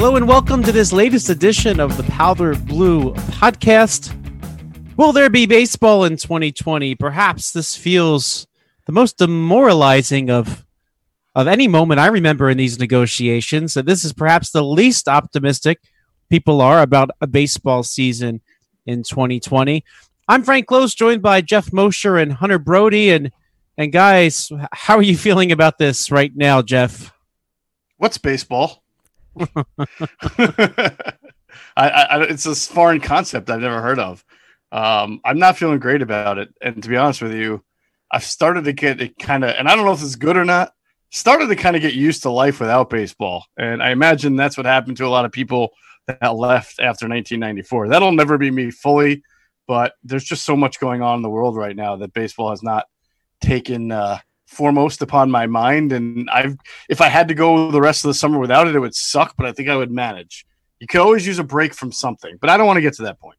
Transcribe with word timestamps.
Hello 0.00 0.16
and 0.16 0.26
welcome 0.26 0.62
to 0.62 0.72
this 0.72 0.94
latest 0.94 1.28
edition 1.28 1.78
of 1.78 1.98
the 1.98 2.02
Powder 2.04 2.54
Blue 2.54 3.12
podcast. 3.12 4.16
Will 4.96 5.12
there 5.12 5.28
be 5.28 5.44
baseball 5.44 6.04
in 6.04 6.16
2020? 6.16 6.94
Perhaps 6.94 7.52
this 7.52 7.76
feels 7.76 8.46
the 8.86 8.92
most 8.92 9.18
demoralizing 9.18 10.30
of 10.30 10.64
of 11.34 11.46
any 11.46 11.68
moment 11.68 12.00
I 12.00 12.06
remember 12.06 12.48
in 12.48 12.56
these 12.56 12.78
negotiations. 12.78 13.74
That 13.74 13.84
this 13.84 14.02
is 14.02 14.14
perhaps 14.14 14.52
the 14.52 14.64
least 14.64 15.06
optimistic 15.06 15.80
people 16.30 16.62
are 16.62 16.80
about 16.80 17.10
a 17.20 17.26
baseball 17.26 17.82
season 17.82 18.40
in 18.86 19.02
2020. 19.02 19.84
I'm 20.26 20.44
Frank 20.44 20.66
Klose, 20.66 20.96
joined 20.96 21.20
by 21.20 21.42
Geoff 21.42 21.74
Mosher 21.74 22.16
and 22.16 22.32
Hunter 22.32 22.58
Brody. 22.58 23.10
And 23.10 23.32
and 23.76 23.92
guys, 23.92 24.50
how 24.72 24.96
are 24.96 25.02
you 25.02 25.18
feeling 25.18 25.52
about 25.52 25.76
this 25.76 26.10
right 26.10 26.34
now, 26.34 26.62
Geoff? 26.62 27.12
What's 27.98 28.16
baseball? 28.16 28.79
I, 31.76 31.88
I, 31.88 32.22
it's 32.24 32.44
this 32.44 32.66
foreign 32.66 33.00
concept 33.00 33.50
I've 33.50 33.60
never 33.60 33.80
heard 33.80 33.98
of. 33.98 34.24
Um, 34.72 35.20
I'm 35.24 35.38
not 35.38 35.56
feeling 35.56 35.78
great 35.78 36.02
about 36.02 36.38
it, 36.38 36.54
and 36.60 36.82
to 36.82 36.88
be 36.88 36.96
honest 36.96 37.22
with 37.22 37.32
you, 37.32 37.64
I've 38.10 38.24
started 38.24 38.64
to 38.64 38.72
get 38.72 39.00
it 39.00 39.18
kind 39.18 39.44
of, 39.44 39.54
and 39.56 39.68
I 39.68 39.74
don't 39.74 39.84
know 39.84 39.92
if 39.92 40.02
it's 40.02 40.16
good 40.16 40.36
or 40.36 40.44
not. 40.44 40.72
Started 41.12 41.48
to 41.48 41.56
kind 41.56 41.74
of 41.74 41.82
get 41.82 41.94
used 41.94 42.22
to 42.22 42.30
life 42.30 42.60
without 42.60 42.90
baseball, 42.90 43.46
and 43.56 43.82
I 43.82 43.90
imagine 43.90 44.36
that's 44.36 44.56
what 44.56 44.66
happened 44.66 44.96
to 44.98 45.06
a 45.06 45.08
lot 45.08 45.24
of 45.24 45.32
people 45.32 45.70
that 46.06 46.34
left 46.34 46.78
after 46.78 47.08
1994. 47.08 47.88
That'll 47.88 48.12
never 48.12 48.38
be 48.38 48.50
me 48.50 48.70
fully, 48.70 49.22
but 49.66 49.94
there's 50.04 50.24
just 50.24 50.44
so 50.44 50.56
much 50.56 50.78
going 50.78 51.02
on 51.02 51.16
in 51.16 51.22
the 51.22 51.30
world 51.30 51.56
right 51.56 51.74
now 51.74 51.96
that 51.96 52.12
baseball 52.12 52.50
has 52.50 52.62
not 52.62 52.86
taken 53.40 53.90
uh, 53.90 54.18
foremost 54.50 55.00
upon 55.00 55.30
my 55.30 55.46
mind. 55.46 55.92
And 55.92 56.28
I've, 56.30 56.56
if 56.88 57.00
I 57.00 57.08
had 57.08 57.28
to 57.28 57.34
go 57.34 57.70
the 57.70 57.80
rest 57.80 58.04
of 58.04 58.08
the 58.08 58.14
summer 58.14 58.38
without 58.38 58.66
it, 58.66 58.74
it 58.74 58.80
would 58.80 58.94
suck, 58.94 59.34
but 59.36 59.46
I 59.46 59.52
think 59.52 59.68
I 59.68 59.76
would 59.76 59.90
manage. 59.90 60.44
You 60.80 60.86
could 60.86 61.00
always 61.00 61.26
use 61.26 61.38
a 61.38 61.44
break 61.44 61.72
from 61.74 61.92
something, 61.92 62.36
but 62.40 62.50
I 62.50 62.56
don't 62.56 62.66
want 62.66 62.76
to 62.78 62.82
get 62.82 62.94
to 62.94 63.02
that 63.02 63.20
point. 63.20 63.38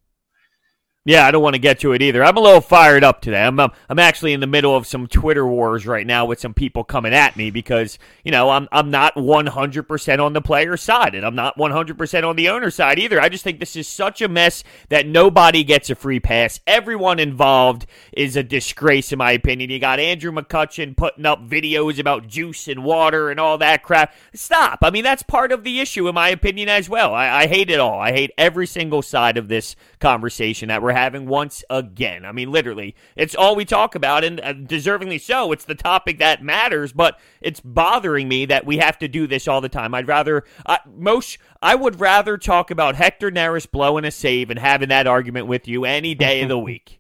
Yeah, 1.04 1.26
I 1.26 1.32
don't 1.32 1.42
want 1.42 1.56
to 1.56 1.60
get 1.60 1.80
to 1.80 1.94
it 1.94 2.04
either. 2.04 2.24
I'm 2.24 2.38
a 2.38 2.42
little 2.42 2.62
fired 2.62 3.04
up 3.04 3.22
today. 3.22 3.42
I'm 3.42 3.60
um, 3.60 3.72
I'm 3.90 3.98
actually 3.98 4.34
in 4.34 4.40
the 4.40 4.46
middle 4.46 4.76
of 4.76 4.86
some 4.86 5.08
Twitter 5.08 5.48
wars 5.48 5.88
right 5.88 6.06
now 6.06 6.26
with 6.28 6.40
some 6.40 6.54
people 6.54 6.84
coming 6.84 7.12
at 7.12 7.36
me 7.36 7.50
because 7.50 7.98
you 8.24 8.30
know 8.30 8.52
I'm 8.52 8.70
I'm 8.72 8.92
not 8.92 9.18
100 9.18 9.84
percent 9.88 10.22
on 10.22 10.34
the 10.34 10.42
player 10.42 10.78
side 10.78 11.16
and 11.16 11.26
I'm 11.26 11.34
not 11.34 11.58
100 11.58 11.98
percent 11.98 12.24
on 12.24 12.36
the 12.36 12.50
owner 12.50 12.70
side 12.70 13.00
either. 13.00 13.20
I 13.20 13.30
just 13.30 13.44
think 13.44 13.60
this 13.60 13.76
is 13.76 13.88
such 13.88 14.22
a 14.22 14.28
mess 14.28 14.64
that 14.90 15.08
nobody 15.08 15.64
gets 15.64 15.90
a 15.90 15.96
free 15.96 16.20
pass. 16.20 16.60
Everyone 16.68 17.18
involved 17.18 17.88
is 18.14 18.36
a 18.36 18.44
disgrace 18.44 19.12
in 19.12 19.18
my 19.18 19.32
opinion. 19.32 19.72
You 19.72 19.80
got 19.80 20.00
Andrew 20.00 20.32
McCutchen 20.32 20.96
putting 20.96 21.26
up 21.26 21.50
videos 21.50 21.98
about 21.98 22.28
juice 22.28 22.68
and 22.68 22.84
water 22.84 23.32
and 23.32 23.40
all 23.40 23.58
that 23.58 23.82
crap. 23.82 24.14
Stop. 24.36 24.78
I 24.84 24.92
mean 24.92 25.04
that's 25.04 25.24
part 25.24 25.52
of 25.52 25.64
the 25.64 25.80
issue 25.80 26.08
in 26.08 26.14
my 26.14 26.30
opinion 26.30 26.70
as 26.70 26.88
well. 26.88 27.16
I, 27.16 27.28
I 27.28 27.48
hate 27.48 27.72
it 27.72 27.80
all. 27.80 28.00
I 28.00 28.12
hate 28.12 28.30
every 28.38 28.68
single 28.68 29.02
side 29.02 29.38
of 29.38 29.48
this 29.48 29.76
conversation 30.00 30.68
that 30.68 30.84
we're 30.84 30.91
we're 30.92 30.98
having 30.98 31.26
once 31.26 31.64
again. 31.70 32.26
I 32.26 32.32
mean, 32.32 32.52
literally, 32.52 32.96
it's 33.16 33.34
all 33.34 33.56
we 33.56 33.64
talk 33.64 33.96
about, 33.96 34.24
and 34.24 34.42
uh, 34.42 34.54
deservingly 34.54 35.22
so. 35.22 35.52
It's 35.52 35.64
the 35.64 35.76
topic 35.76 36.20
that 36.20 36.44
matters, 36.44 36.92
but 36.92 37.18
it's 37.40 37.62
bothering 37.62 38.28
me 38.28 38.46
that 38.46 38.66
we 38.66 38.78
have 38.78 39.00
to 39.00 39.08
do 39.08 39.26
this 39.26 39.48
all 39.48 39.62
the 39.62 39.70
time. 39.70 39.94
I'd 39.94 40.08
rather, 40.08 40.44
uh, 40.66 40.78
most, 40.94 41.38
I 41.62 41.76
would 41.76 42.00
rather 42.00 42.38
talk 42.38 42.72
about 42.72 42.96
Hector 42.96 43.32
Neris 43.32 43.70
blowing 43.70 44.04
a 44.04 44.12
save 44.12 44.50
and 44.50 44.60
having 44.60 44.90
that 44.90 45.08
argument 45.08 45.48
with 45.48 45.68
you 45.68 45.86
any 45.86 46.14
day 46.14 46.42
of 46.42 46.50
the 46.50 46.60
week. 46.60 47.00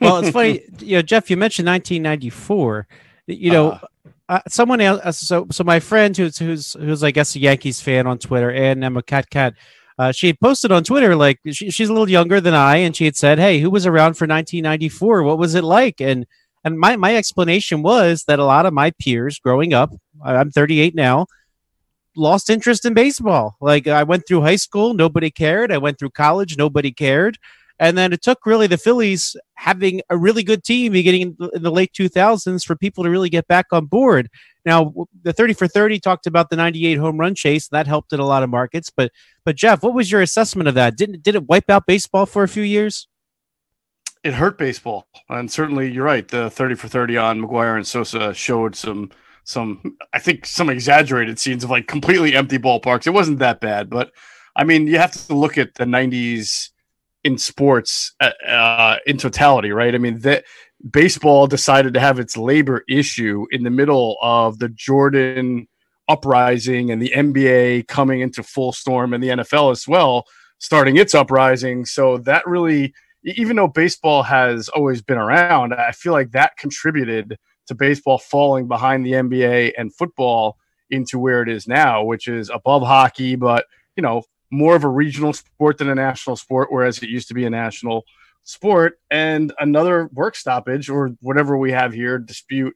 well, 0.00 0.18
it's 0.18 0.30
funny, 0.30 0.62
you 0.78 0.96
know, 0.96 1.02
Geoff. 1.02 1.30
You 1.30 1.36
mentioned 1.36 1.68
1994. 1.68 2.88
You 3.26 3.50
know. 3.52 3.70
Uh, 3.72 3.78
uh, 4.30 4.40
someone 4.46 4.78
else, 4.78 5.16
so 5.16 5.46
so 5.50 5.64
my 5.64 5.80
friend 5.80 6.14
who's 6.14 6.36
who's 6.38 6.74
who's 6.74 7.02
I 7.02 7.12
guess 7.12 7.34
a 7.34 7.38
Yankees 7.38 7.80
fan 7.80 8.06
on 8.06 8.18
Twitter, 8.18 8.50
and 8.50 8.84
I'm 8.84 8.98
a 8.98 9.02
Cat 9.02 9.30
Cat, 9.30 9.54
uh, 9.98 10.12
she 10.12 10.28
had 10.28 10.40
posted 10.40 10.70
on 10.70 10.84
Twitter, 10.84 11.16
like 11.16 11.40
she, 11.50 11.70
she's 11.70 11.88
a 11.88 11.92
little 11.92 12.08
younger 12.08 12.40
than 12.40 12.54
I, 12.54 12.76
and 12.76 12.94
she 12.94 13.04
had 13.04 13.16
said, 13.16 13.38
"Hey, 13.38 13.58
who 13.58 13.70
was 13.70 13.86
around 13.86 14.14
for 14.14 14.26
1994? 14.26 15.22
What 15.24 15.38
was 15.38 15.54
it 15.54 15.64
like?" 15.64 16.00
And 16.00 16.26
and 16.64 16.78
my 16.78 16.96
my 16.96 17.16
explanation 17.16 17.82
was 17.82 18.24
that 18.24 18.38
a 18.38 18.44
lot 18.44 18.66
of 18.66 18.72
my 18.72 18.92
peers 18.92 19.38
growing 19.38 19.74
up, 19.74 19.90
I'm 20.22 20.50
38 20.50 20.94
now, 20.94 21.26
lost 22.16 22.50
interest 22.50 22.84
in 22.84 22.94
baseball. 22.94 23.56
Like 23.60 23.88
I 23.88 24.04
went 24.04 24.26
through 24.26 24.42
high 24.42 24.56
school, 24.56 24.94
nobody 24.94 25.30
cared. 25.30 25.72
I 25.72 25.78
went 25.78 25.98
through 25.98 26.10
college, 26.10 26.56
nobody 26.56 26.92
cared. 26.92 27.38
And 27.80 27.96
then 27.96 28.12
it 28.12 28.22
took 28.22 28.44
really 28.44 28.66
the 28.66 28.76
Phillies 28.76 29.36
having 29.54 30.00
a 30.10 30.16
really 30.16 30.42
good 30.42 30.64
team 30.64 30.92
beginning 30.92 31.36
in 31.54 31.62
the, 31.62 31.70
late 31.70 31.92
2000s 31.92 32.64
for 32.64 32.74
people 32.74 33.04
to 33.04 33.10
really 33.10 33.28
get 33.28 33.46
back 33.46 33.66
on 33.72 33.86
board. 33.86 34.28
Now, 34.64 34.92
the 35.22 35.32
30 35.32 35.54
for 35.54 35.68
30 35.68 36.00
talked 36.00 36.26
about 36.26 36.50
the 36.50 36.56
98 36.56 36.96
home 36.96 37.18
run 37.18 37.34
chase. 37.34 37.68
That 37.68 37.86
helped 37.86 38.12
in 38.12 38.20
a 38.20 38.26
lot 38.26 38.42
of 38.42 38.50
markets. 38.50 38.90
But, 38.90 39.12
but 39.44 39.56
Geoff, 39.56 39.82
what 39.82 39.94
was 39.94 40.10
your 40.10 40.22
assessment 40.22 40.68
of 40.68 40.74
that? 40.74 40.96
Didn't 40.96 41.22
did 41.22 41.34
it 41.34 41.46
wipe 41.46 41.70
out 41.70 41.86
baseball 41.86 42.26
for 42.26 42.42
a 42.42 42.48
few 42.48 42.62
years? 42.62 43.06
It 44.24 44.34
hurt 44.34 44.58
baseball, 44.58 45.06
and 45.28 45.50
certainly 45.50 45.90
you're 45.92 46.04
right. 46.04 46.26
The 46.26 46.50
30 46.50 46.74
for 46.74 46.88
30 46.88 47.16
on 47.16 47.40
McGwire 47.40 47.76
and 47.76 47.86
Sosa 47.86 48.34
showed 48.34 48.74
some 48.74 49.10
some 49.44 49.96
I 50.12 50.18
think 50.18 50.44
some 50.44 50.68
exaggerated 50.68 51.38
scenes 51.38 51.62
of 51.62 51.70
like 51.70 51.86
completely 51.86 52.34
empty 52.34 52.58
ballparks. 52.58 53.06
It 53.06 53.10
wasn't 53.10 53.38
that 53.38 53.60
bad, 53.60 53.88
but 53.88 54.10
I 54.56 54.64
mean, 54.64 54.88
you 54.88 54.98
have 54.98 55.12
to 55.12 55.34
look 55.34 55.56
at 55.56 55.74
the 55.74 55.84
90s 55.84 56.70
in 57.24 57.38
sports 57.38 58.14
uh, 58.20 58.30
uh, 58.46 58.96
in 59.06 59.18
totality, 59.18 59.72
right? 59.72 59.94
I 59.94 59.98
mean, 59.98 60.20
that 60.20 60.44
baseball 60.90 61.46
decided 61.46 61.94
to 61.94 62.00
have 62.00 62.18
its 62.18 62.36
labor 62.36 62.84
issue 62.88 63.46
in 63.50 63.64
the 63.64 63.70
middle 63.70 64.16
of 64.22 64.58
the 64.58 64.68
Jordan 64.68 65.66
uprising 66.08 66.90
and 66.90 67.02
the 67.02 67.12
NBA 67.14 67.88
coming 67.88 68.20
into 68.20 68.42
full 68.42 68.72
storm 68.72 69.12
and 69.12 69.22
the 69.22 69.28
NFL 69.28 69.72
as 69.72 69.86
well 69.86 70.24
starting 70.58 70.96
its 70.96 71.14
uprising. 71.14 71.84
So 71.84 72.18
that 72.18 72.46
really, 72.46 72.92
even 73.24 73.56
though 73.56 73.68
baseball 73.68 74.22
has 74.24 74.68
always 74.68 75.02
been 75.02 75.18
around, 75.18 75.72
I 75.72 75.92
feel 75.92 76.12
like 76.12 76.32
that 76.32 76.56
contributed 76.56 77.38
to 77.66 77.74
baseball 77.74 78.18
falling 78.18 78.68
behind 78.68 79.04
the 79.04 79.12
NBA 79.12 79.72
and 79.78 79.94
football 79.94 80.56
into 80.90 81.18
where 81.18 81.42
it 81.42 81.48
is 81.48 81.68
now, 81.68 82.02
which 82.02 82.28
is 82.28 82.50
above 82.50 82.82
hockey, 82.82 83.36
but 83.36 83.66
you 83.96 84.02
know, 84.02 84.22
more 84.50 84.76
of 84.76 84.84
a 84.84 84.88
regional 84.88 85.32
sport 85.32 85.78
than 85.78 85.88
a 85.88 85.94
national 85.94 86.36
sport, 86.36 86.68
whereas 86.70 87.02
it 87.02 87.08
used 87.08 87.28
to 87.28 87.34
be 87.34 87.44
a 87.44 87.50
national 87.50 88.04
sport. 88.44 88.98
And 89.10 89.52
another 89.58 90.08
work 90.12 90.36
stoppage 90.36 90.88
or 90.88 91.10
whatever 91.20 91.56
we 91.56 91.72
have 91.72 91.92
here 91.92 92.18
dispute 92.18 92.74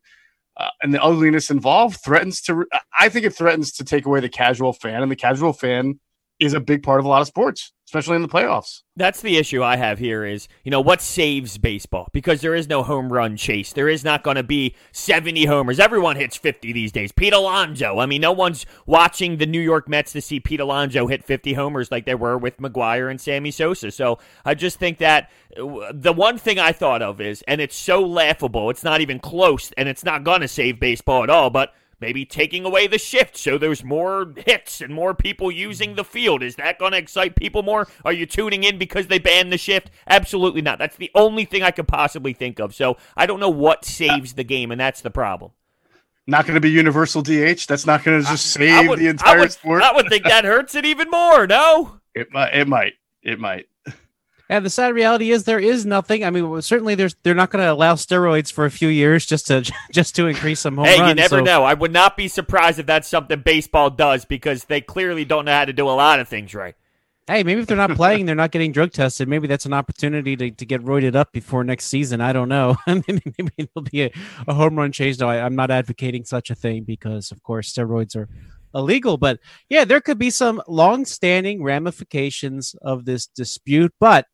uh, 0.56 0.68
and 0.82 0.92
the 0.92 1.02
ugliness 1.02 1.50
involved 1.50 2.00
threatens 2.04 2.40
to. 2.42 2.66
I 2.98 3.08
think 3.08 3.24
it 3.24 3.34
threatens 3.34 3.72
to 3.72 3.84
take 3.84 4.06
away 4.06 4.20
the 4.20 4.28
casual 4.28 4.72
fan, 4.72 5.02
and 5.02 5.10
the 5.10 5.16
casual 5.16 5.52
fan 5.52 5.98
is 6.46 6.54
a 6.54 6.60
big 6.60 6.82
part 6.82 7.00
of 7.00 7.06
a 7.06 7.08
lot 7.08 7.20
of 7.20 7.28
sports 7.28 7.72
especially 7.92 8.16
in 8.16 8.22
the 8.22 8.28
playoffs. 8.28 8.80
That's 8.96 9.20
the 9.20 9.36
issue 9.36 9.62
I 9.62 9.76
have 9.76 9.98
here 9.98 10.24
is, 10.24 10.48
you 10.64 10.70
know, 10.70 10.80
what 10.80 11.02
saves 11.02 11.58
baseball? 11.58 12.08
Because 12.14 12.40
there 12.40 12.54
is 12.54 12.66
no 12.66 12.82
home 12.82 13.12
run 13.12 13.36
chase. 13.36 13.74
There 13.74 13.88
is 13.88 14.02
not 14.02 14.22
going 14.22 14.36
to 14.36 14.42
be 14.42 14.74
70 14.92 15.44
homers. 15.44 15.78
Everyone 15.78 16.16
hits 16.16 16.34
50 16.38 16.72
these 16.72 16.90
days. 16.90 17.12
Pete 17.12 17.34
Alonso. 17.34 17.98
I 17.98 18.06
mean, 18.06 18.22
no 18.22 18.32
one's 18.32 18.64
watching 18.86 19.36
the 19.36 19.44
New 19.44 19.60
York 19.60 19.90
Mets 19.90 20.12
to 20.12 20.22
see 20.22 20.40
Pete 20.40 20.60
Alonso 20.60 21.06
hit 21.06 21.22
50 21.22 21.52
homers 21.52 21.90
like 21.90 22.06
they 22.06 22.14
were 22.14 22.38
with 22.38 22.56
McGwire 22.56 23.10
and 23.10 23.20
Sammy 23.20 23.50
Sosa. 23.50 23.90
So 23.90 24.18
I 24.42 24.54
just 24.54 24.78
think 24.78 24.96
that 24.96 25.30
uh, 25.54 25.92
the 25.92 26.14
one 26.14 26.38
thing 26.38 26.58
I 26.58 26.72
thought 26.72 27.02
of 27.02 27.20
is, 27.20 27.44
and 27.46 27.60
it's 27.60 27.76
so 27.76 28.00
laughable, 28.02 28.70
it's 28.70 28.84
not 28.84 29.02
even 29.02 29.18
close, 29.18 29.70
and 29.76 29.86
it's 29.86 30.02
not 30.02 30.24
going 30.24 30.40
to 30.40 30.48
save 30.48 30.80
baseball 30.80 31.24
at 31.24 31.28
all, 31.28 31.50
but 31.50 31.74
maybe 32.02 32.26
taking 32.26 32.66
away 32.66 32.86
the 32.86 32.98
shift 32.98 33.36
so 33.36 33.56
there's 33.56 33.82
more 33.84 34.34
hits 34.36 34.80
and 34.80 34.92
more 34.92 35.14
people 35.14 35.50
using 35.50 35.94
the 35.94 36.04
field. 36.04 36.42
Is 36.42 36.56
that 36.56 36.78
going 36.78 36.92
to 36.92 36.98
excite 36.98 37.36
people 37.36 37.62
more? 37.62 37.88
Are 38.04 38.12
you 38.12 38.26
tuning 38.26 38.64
in 38.64 38.76
because 38.76 39.06
they 39.06 39.20
banned 39.20 39.52
the 39.52 39.56
shift? 39.56 39.90
Absolutely 40.06 40.60
not. 40.60 40.78
That's 40.78 40.96
the 40.96 41.12
only 41.14 41.44
thing 41.44 41.62
I 41.62 41.70
could 41.70 41.88
possibly 41.88 42.32
think 42.32 42.58
of. 42.58 42.74
So 42.74 42.96
I 43.16 43.24
don't 43.24 43.40
know 43.40 43.48
what 43.48 43.84
saves 43.84 44.34
the 44.34 44.44
game, 44.44 44.70
and 44.72 44.80
that's 44.80 45.00
the 45.00 45.10
problem. 45.10 45.52
Not 46.26 46.44
going 46.44 46.54
to 46.54 46.60
be 46.60 46.70
universal 46.70 47.22
DH. 47.22 47.66
That's 47.66 47.86
not 47.86 48.04
going 48.04 48.20
to 48.20 48.28
just 48.28 48.46
save 48.46 48.88
would, 48.88 48.98
the 48.98 49.08
entire 49.08 49.38
I 49.38 49.40
would, 49.40 49.52
sport. 49.52 49.82
I 49.82 49.92
would 49.92 50.08
think 50.08 50.24
that 50.24 50.44
hurts 50.44 50.74
it 50.74 50.84
even 50.84 51.08
more. 51.08 51.46
No, 51.46 52.00
it 52.14 52.32
might. 52.32 52.54
It 52.54 52.68
might. 52.68 52.94
It 53.22 53.38
might. 53.38 53.66
And 54.52 54.66
the 54.66 54.70
sad 54.70 54.92
reality 54.92 55.30
is 55.30 55.44
there 55.44 55.58
is 55.58 55.86
nothing. 55.86 56.24
I 56.24 56.28
mean, 56.28 56.60
certainly 56.60 56.94
there's 56.94 57.16
they're 57.22 57.34
not 57.34 57.48
going 57.48 57.64
to 57.64 57.72
allow 57.72 57.94
steroids 57.94 58.52
for 58.52 58.66
a 58.66 58.70
few 58.70 58.88
years 58.88 59.24
just 59.24 59.46
to 59.46 59.62
just 59.90 60.14
to 60.16 60.26
increase 60.26 60.60
some 60.60 60.76
home 60.76 60.84
runs. 60.84 60.94
hey, 60.94 61.00
runs. 61.00 61.08
you 61.08 61.14
never 61.14 61.38
so. 61.38 61.42
know. 61.44 61.64
I 61.64 61.72
would 61.72 61.90
not 61.90 62.18
be 62.18 62.28
surprised 62.28 62.78
if 62.78 62.84
that's 62.84 63.08
something 63.08 63.40
baseball 63.40 63.88
does 63.88 64.26
because 64.26 64.64
they 64.64 64.82
clearly 64.82 65.24
don't 65.24 65.46
know 65.46 65.52
how 65.52 65.64
to 65.64 65.72
do 65.72 65.88
a 65.88 65.96
lot 65.96 66.20
of 66.20 66.28
things 66.28 66.54
right. 66.54 66.74
Hey, 67.26 67.44
maybe 67.44 67.62
if 67.62 67.66
they're 67.66 67.78
not 67.78 67.92
playing, 67.92 68.26
they're 68.26 68.34
not 68.34 68.50
getting 68.50 68.72
drug 68.72 68.92
tested. 68.92 69.26
Maybe 69.26 69.46
that's 69.46 69.64
an 69.64 69.72
opportunity 69.72 70.36
to, 70.36 70.50
to 70.50 70.66
get 70.66 70.82
roided 70.82 71.14
up 71.14 71.32
before 71.32 71.64
next 71.64 71.86
season. 71.86 72.20
I 72.20 72.34
don't 72.34 72.50
know. 72.50 72.76
maybe, 72.86 73.22
maybe 73.38 73.52
it'll 73.56 73.80
be 73.80 74.02
a, 74.02 74.10
a 74.46 74.52
home 74.52 74.76
run 74.76 74.92
chase. 74.92 75.18
No, 75.18 75.30
I, 75.30 75.42
I'm 75.42 75.56
not 75.56 75.70
advocating 75.70 76.26
such 76.26 76.50
a 76.50 76.54
thing 76.54 76.84
because, 76.84 77.32
of 77.32 77.42
course, 77.42 77.72
steroids 77.72 78.16
are 78.16 78.28
illegal. 78.74 79.16
But 79.16 79.38
yeah, 79.70 79.86
there 79.86 80.02
could 80.02 80.18
be 80.18 80.28
some 80.28 80.60
long 80.68 81.06
standing 81.06 81.62
ramifications 81.62 82.74
of 82.82 83.06
this 83.06 83.28
dispute. 83.28 83.94
But 83.98 84.26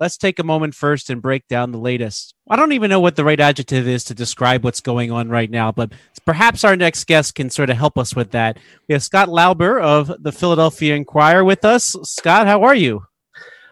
let's 0.00 0.16
take 0.16 0.38
a 0.38 0.44
moment 0.44 0.74
first 0.74 1.10
and 1.10 1.22
break 1.22 1.46
down 1.48 1.72
the 1.72 1.78
latest. 1.78 2.34
I 2.48 2.56
don't 2.56 2.72
even 2.72 2.90
know 2.90 3.00
what 3.00 3.16
the 3.16 3.24
right 3.24 3.40
adjective 3.40 3.88
is 3.88 4.04
to 4.04 4.14
describe 4.14 4.64
what's 4.64 4.80
going 4.80 5.10
on 5.10 5.28
right 5.28 5.50
now, 5.50 5.72
but 5.72 5.92
perhaps 6.24 6.64
our 6.64 6.76
next 6.76 7.04
guest 7.04 7.34
can 7.34 7.50
sort 7.50 7.70
of 7.70 7.76
help 7.76 7.98
us 7.98 8.14
with 8.14 8.32
that. 8.32 8.58
We 8.88 8.92
have 8.92 9.02
Scott 9.02 9.28
Lauber 9.28 9.80
of 9.80 10.12
the 10.22 10.32
Philadelphia 10.32 10.94
Inquirer 10.94 11.44
with 11.44 11.64
us. 11.64 11.96
Scott, 12.02 12.46
how 12.46 12.62
are 12.64 12.74
you? 12.74 13.06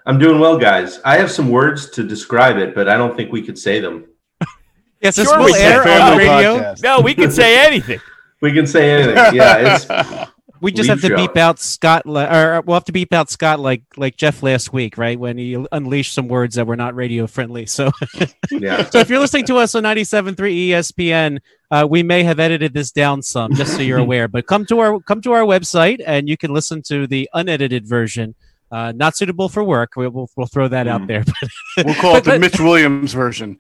I'm 0.07 0.19
doing 0.19 0.41
well, 0.41 0.59
guys. 0.59 1.01
I 1.05 1.17
have 1.19 1.31
some 1.31 1.49
words 1.49 1.91
to 1.91 2.03
describe 2.03 2.57
it, 2.57 2.75
but 2.75 2.89
I 2.89 2.97
don't 2.97 3.17
think 3.17 3.31
we 3.31 3.43
could 3.43 3.59
say 3.59 3.81
them. 3.81 4.07
yes, 5.01 5.17
this 5.17 5.29
sure 5.29 5.39
will 5.39 5.55
air 5.55 5.87
on 5.87 6.13
the 6.13 6.17
radio. 6.17 6.59
Podcast. 6.59 6.83
No, 6.83 7.01
we 7.01 7.15
can 7.15 7.31
say 7.31 7.65
anything. 7.65 8.01
we 8.41 8.53
can 8.53 8.67
say 8.67 8.91
anything. 8.91 9.35
Yeah, 9.35 9.77
it's 9.77 9.87
we 10.63 10.71
just 10.71 10.89
have 10.89 11.01
to 11.01 11.09
show. 11.09 11.17
beep 11.17 11.37
out 11.37 11.59
Scott, 11.59 12.05
or 12.07 12.63
we'll 12.65 12.75
have 12.75 12.85
to 12.85 12.93
beep 12.93 13.13
out 13.13 13.29
Scott 13.31 13.59
like 13.59 13.83
like 13.97 14.17
Geoff 14.17 14.43
last 14.43 14.73
week, 14.73 14.97
right? 14.97 15.19
When 15.19 15.37
he 15.37 15.63
unleashed 15.73 16.15
some 16.15 16.29
words 16.29 16.55
that 16.55 16.67
were 16.67 16.77
not 16.77 16.95
radio 16.95 17.27
friendly. 17.27 17.67
So, 17.67 17.91
yeah. 18.51 18.89
so 18.89 19.01
if 19.01 19.11
you're 19.11 19.19
listening 19.19 19.45
to 19.47 19.57
us 19.57 19.75
on 19.75 19.83
97.3 19.83 20.37
ESPN, 20.69 21.39
uh, 21.73 21.87
we 21.91 22.05
may 22.05 22.23
have 22.23 22.39
edited 22.39 22.73
this 22.73 22.93
down 22.93 23.23
some, 23.23 23.55
just 23.55 23.75
so 23.75 23.83
you're 23.83 23.99
aware. 24.07 24.29
But 24.29 24.47
come 24.47 24.65
to 24.67 24.79
our 24.79 25.01
come 25.01 25.21
to 25.23 25.33
our 25.33 25.43
website, 25.43 26.01
and 26.07 26.29
you 26.29 26.37
can 26.37 26.55
listen 26.55 26.81
to 26.83 27.09
the 27.09 27.29
unedited 27.35 27.87
version. 27.87 28.37
Uh, 28.71 28.93
not 28.93 29.17
suitable 29.17 29.51
for 29.51 29.63
work. 29.63 29.91
We'll, 29.97 30.11
we'll, 30.11 30.31
we'll 30.35 30.47
throw 30.47 30.67
that 30.69 30.87
mm. 30.87 30.91
out 30.91 31.07
there. 31.07 31.25
we'll 31.85 31.95
call 31.97 32.17
it 32.17 32.25
the 32.25 32.39
Mitch 32.39 32.59
Williams 32.59 33.13
version. 33.13 33.59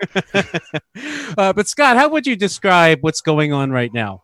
uh, 1.36 1.52
but 1.52 1.68
Scott, 1.68 1.96
how 1.96 2.08
would 2.08 2.26
you 2.26 2.34
describe 2.34 3.00
what's 3.02 3.20
going 3.20 3.52
on 3.52 3.70
right 3.72 3.92
now? 3.92 4.22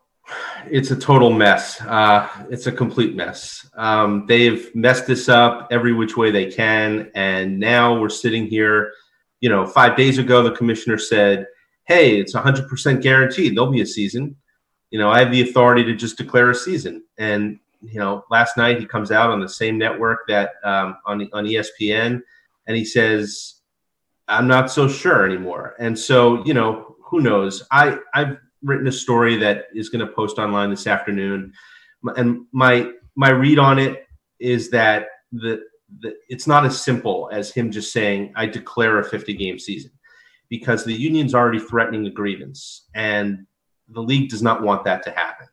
It's 0.70 0.90
a 0.90 0.96
total 0.96 1.30
mess. 1.30 1.80
Uh, 1.80 2.28
it's 2.50 2.66
a 2.66 2.72
complete 2.72 3.14
mess. 3.14 3.68
Um, 3.76 4.26
they've 4.26 4.74
messed 4.74 5.06
this 5.06 5.28
up 5.28 5.68
every 5.70 5.92
which 5.92 6.16
way 6.16 6.30
they 6.30 6.50
can, 6.50 7.10
and 7.14 7.58
now 7.58 7.98
we're 7.98 8.08
sitting 8.08 8.46
here. 8.46 8.92
You 9.40 9.48
know, 9.48 9.66
five 9.66 9.96
days 9.96 10.18
ago, 10.18 10.42
the 10.42 10.52
commissioner 10.52 10.98
said, 10.98 11.46
"Hey, 11.84 12.18
it's 12.18 12.34
100% 12.34 13.02
guaranteed. 13.02 13.56
There'll 13.56 13.70
be 13.70 13.80
a 13.80 13.86
season." 13.86 14.36
You 14.90 14.98
know, 14.98 15.10
I 15.10 15.20
have 15.20 15.30
the 15.30 15.42
authority 15.42 15.84
to 15.84 15.94
just 15.94 16.18
declare 16.18 16.50
a 16.50 16.54
season. 16.54 17.04
And 17.18 17.58
you 17.82 18.00
know, 18.00 18.24
last 18.30 18.56
night 18.56 18.80
he 18.80 18.86
comes 18.86 19.10
out 19.10 19.30
on 19.30 19.40
the 19.40 19.48
same 19.48 19.78
network 19.78 20.26
that 20.28 20.54
um, 20.64 20.98
on 21.06 21.28
on 21.32 21.44
ESPN, 21.44 22.20
and 22.66 22.76
he 22.76 22.84
says, 22.84 23.60
"I'm 24.26 24.48
not 24.48 24.70
so 24.70 24.88
sure 24.88 25.24
anymore." 25.24 25.74
And 25.78 25.98
so, 25.98 26.44
you 26.44 26.54
know, 26.54 26.96
who 27.02 27.20
knows? 27.20 27.62
I 27.70 27.98
I've 28.14 28.38
written 28.62 28.86
a 28.86 28.92
story 28.92 29.36
that 29.36 29.66
is 29.74 29.88
going 29.88 30.06
to 30.06 30.12
post 30.12 30.38
online 30.38 30.70
this 30.70 30.86
afternoon, 30.86 31.52
and 32.16 32.46
my 32.52 32.90
my 33.16 33.30
read 33.30 33.58
on 33.58 33.78
it 33.78 34.06
is 34.38 34.70
that 34.70 35.06
the, 35.32 35.60
the 36.00 36.14
it's 36.28 36.46
not 36.46 36.64
as 36.64 36.80
simple 36.80 37.28
as 37.32 37.50
him 37.50 37.70
just 37.70 37.92
saying 37.92 38.32
I 38.36 38.46
declare 38.46 38.98
a 38.98 39.04
50 39.04 39.34
game 39.34 39.58
season, 39.58 39.90
because 40.48 40.84
the 40.84 40.92
union's 40.92 41.34
already 41.34 41.58
threatening 41.58 42.06
a 42.06 42.10
grievance, 42.10 42.88
and 42.94 43.46
the 43.88 44.02
league 44.02 44.30
does 44.30 44.42
not 44.42 44.62
want 44.62 44.84
that 44.84 45.02
to 45.04 45.10
happen, 45.10 45.48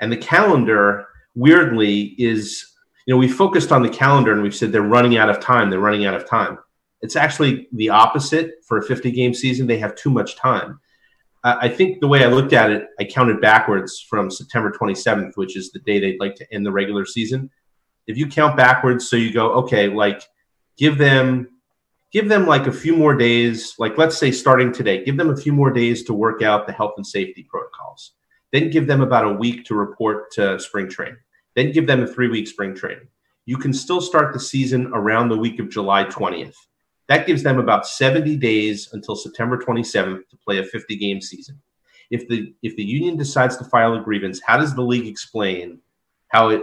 and 0.00 0.10
the 0.10 0.16
calendar 0.16 1.06
weirdly 1.34 2.14
is 2.18 2.72
you 3.06 3.14
know 3.14 3.18
we 3.18 3.28
focused 3.28 3.72
on 3.72 3.82
the 3.82 3.88
calendar 3.88 4.32
and 4.32 4.42
we've 4.42 4.56
said 4.56 4.72
they're 4.72 4.82
running 4.82 5.18
out 5.18 5.28
of 5.28 5.38
time 5.38 5.70
they're 5.70 5.78
running 5.80 6.06
out 6.06 6.14
of 6.14 6.28
time. 6.28 6.58
It's 7.02 7.14
actually 7.14 7.68
the 7.72 7.90
opposite 7.90 8.52
for 8.66 8.78
a 8.78 8.82
50 8.82 9.12
game 9.12 9.34
season. 9.34 9.66
They 9.66 9.78
have 9.78 9.94
too 9.94 10.10
much 10.10 10.36
time 10.36 10.80
I 11.46 11.68
think 11.68 12.00
the 12.00 12.08
way 12.08 12.24
I 12.24 12.26
looked 12.26 12.52
at 12.52 12.70
it, 12.70 12.88
I 12.98 13.04
counted 13.04 13.40
backwards 13.40 14.00
from 14.00 14.32
September 14.32 14.72
27th, 14.72 15.36
which 15.36 15.56
is 15.56 15.70
the 15.70 15.78
day 15.78 16.00
they'd 16.00 16.18
like 16.18 16.34
to 16.36 16.52
end 16.52 16.66
the 16.66 16.72
regular 16.72 17.06
season. 17.06 17.50
If 18.08 18.18
you 18.18 18.26
count 18.26 18.56
backwards, 18.56 19.08
so 19.08 19.14
you 19.14 19.32
go, 19.32 19.52
okay, 19.52 19.88
like 19.88 20.22
give 20.76 20.98
them 20.98 21.48
give 22.12 22.28
them 22.28 22.46
like 22.46 22.66
a 22.66 22.72
few 22.72 22.96
more 22.96 23.14
days, 23.14 23.74
like 23.78 23.96
let's 23.96 24.18
say 24.18 24.32
starting 24.32 24.72
today, 24.72 25.04
give 25.04 25.16
them 25.16 25.30
a 25.30 25.36
few 25.36 25.52
more 25.52 25.70
days 25.70 26.02
to 26.04 26.14
work 26.14 26.42
out 26.42 26.66
the 26.66 26.72
health 26.72 26.94
and 26.96 27.06
safety 27.06 27.46
protocols. 27.48 28.12
Then 28.52 28.70
give 28.70 28.88
them 28.88 29.02
about 29.02 29.26
a 29.26 29.32
week 29.32 29.64
to 29.66 29.74
report 29.74 30.32
to 30.32 30.58
spring 30.58 30.88
training. 30.88 31.18
Then 31.54 31.70
give 31.70 31.86
them 31.86 32.02
a 32.02 32.06
three 32.08 32.28
week 32.28 32.48
spring 32.48 32.74
training. 32.74 33.06
You 33.44 33.56
can 33.56 33.72
still 33.72 34.00
start 34.00 34.32
the 34.32 34.40
season 34.40 34.90
around 34.92 35.28
the 35.28 35.36
week 35.36 35.60
of 35.60 35.68
July 35.68 36.04
20th. 36.04 36.56
That 37.08 37.26
gives 37.26 37.42
them 37.42 37.58
about 37.58 37.86
70 37.86 38.36
days 38.36 38.90
until 38.92 39.14
September 39.14 39.58
27th 39.58 40.28
to 40.28 40.36
play 40.36 40.58
a 40.58 40.64
50 40.64 40.96
game 40.96 41.20
season. 41.20 41.60
If 42.10 42.28
the 42.28 42.54
if 42.62 42.76
the 42.76 42.84
union 42.84 43.16
decides 43.16 43.56
to 43.56 43.64
file 43.64 43.94
a 43.94 44.00
grievance, 44.00 44.40
how 44.44 44.56
does 44.56 44.74
the 44.74 44.82
league 44.82 45.06
explain 45.06 45.80
how 46.28 46.50
it 46.50 46.62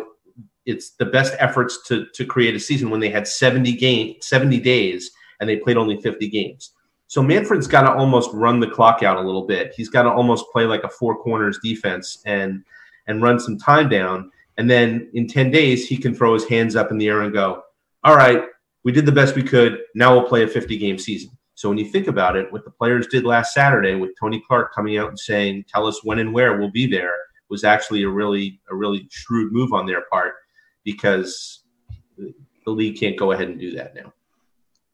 it's 0.65 0.91
the 0.91 1.05
best 1.05 1.35
efforts 1.39 1.85
to 1.87 2.05
to 2.13 2.25
create 2.25 2.55
a 2.55 2.59
season 2.59 2.89
when 2.89 2.99
they 2.99 3.09
had 3.09 3.27
70 3.27 3.73
game 3.73 4.15
70 4.21 4.59
days 4.59 5.11
and 5.39 5.49
they 5.49 5.57
played 5.57 5.77
only 5.77 5.99
50 5.99 6.29
games. 6.29 6.71
So 7.07 7.21
Manfred's 7.21 7.67
got 7.67 7.81
to 7.81 7.93
almost 7.93 8.31
run 8.33 8.59
the 8.59 8.69
clock 8.69 9.03
out 9.03 9.17
a 9.17 9.21
little 9.21 9.45
bit. 9.45 9.73
He's 9.75 9.89
got 9.89 10.03
to 10.03 10.09
almost 10.09 10.45
play 10.51 10.65
like 10.65 10.83
a 10.83 10.89
four 10.89 11.21
corners 11.21 11.59
defense 11.61 12.23
and 12.25 12.63
and 13.07 13.21
run 13.21 13.39
some 13.39 13.57
time 13.57 13.89
down. 13.89 14.31
And 14.57 14.69
then 14.69 15.09
in 15.13 15.27
10 15.27 15.51
days, 15.51 15.87
he 15.87 15.97
can 15.97 16.15
throw 16.15 16.33
his 16.33 16.45
hands 16.45 16.75
up 16.75 16.91
in 16.91 16.97
the 16.97 17.07
air 17.07 17.21
and 17.21 17.33
go, 17.33 17.63
All 18.03 18.15
right, 18.15 18.43
we 18.83 18.91
did 18.91 19.05
the 19.05 19.11
best 19.11 19.35
we 19.35 19.43
could. 19.43 19.79
Now 19.95 20.13
we'll 20.13 20.27
play 20.27 20.43
a 20.43 20.47
50 20.47 20.77
game 20.77 20.97
season. 20.97 21.31
So 21.55 21.69
when 21.69 21.77
you 21.77 21.85
think 21.85 22.07
about 22.07 22.35
it, 22.35 22.51
what 22.51 22.65
the 22.65 22.71
players 22.71 23.07
did 23.07 23.25
last 23.25 23.53
Saturday 23.53 23.95
with 23.95 24.11
Tony 24.19 24.41
Clark 24.47 24.73
coming 24.73 24.97
out 24.97 25.09
and 25.09 25.19
saying, 25.19 25.65
"Tell 25.67 25.85
us 25.85 26.03
when 26.03 26.19
and 26.19 26.33
where 26.33 26.57
we'll 26.57 26.71
be 26.71 26.87
there," 26.87 27.15
was 27.49 27.63
actually 27.63 28.03
a 28.03 28.09
really 28.09 28.59
a 28.71 28.75
really 28.75 29.07
shrewd 29.11 29.51
move 29.51 29.71
on 29.71 29.85
their 29.85 30.03
part 30.11 30.33
because 30.83 31.63
the 32.17 32.71
league 32.71 32.99
can't 32.99 33.17
go 33.17 33.31
ahead 33.31 33.49
and 33.49 33.59
do 33.59 33.71
that 33.71 33.93
now. 33.95 34.11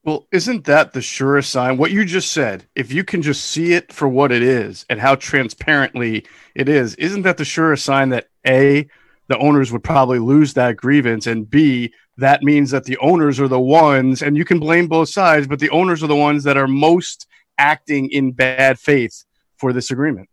Well, 0.03 0.27
isn't 0.31 0.65
that 0.65 0.93
the 0.93 1.01
surest 1.01 1.51
sign? 1.51 1.77
What 1.77 1.91
you 1.91 2.05
just 2.05 2.31
said, 2.31 2.65
if 2.75 2.91
you 2.91 3.03
can 3.03 3.21
just 3.21 3.45
see 3.45 3.73
it 3.73 3.91
for 3.91 4.07
what 4.07 4.31
it 4.31 4.41
is 4.41 4.85
and 4.89 4.99
how 4.99 5.15
transparently 5.15 6.25
it 6.55 6.69
is, 6.69 6.95
isn't 6.95 7.23
that 7.23 7.37
the 7.37 7.45
surest 7.45 7.83
sign 7.83 8.09
that 8.09 8.27
A, 8.47 8.87
the 9.29 9.37
owners 9.37 9.71
would 9.71 9.83
probably 9.83 10.19
lose 10.19 10.53
that 10.55 10.75
grievance, 10.75 11.27
and 11.27 11.49
B, 11.49 11.93
that 12.17 12.43
means 12.43 12.71
that 12.71 12.83
the 12.83 12.97
owners 12.97 13.39
are 13.39 13.47
the 13.47 13.59
ones, 13.59 14.21
and 14.21 14.35
you 14.35 14.43
can 14.43 14.59
blame 14.59 14.87
both 14.87 15.09
sides, 15.09 15.47
but 15.47 15.59
the 15.59 15.69
owners 15.69 16.03
are 16.03 16.07
the 16.07 16.15
ones 16.15 16.43
that 16.43 16.57
are 16.57 16.67
most 16.67 17.27
acting 17.57 18.09
in 18.09 18.31
bad 18.31 18.79
faith 18.79 19.23
for 19.57 19.71
this 19.71 19.91
agreement. 19.91 20.27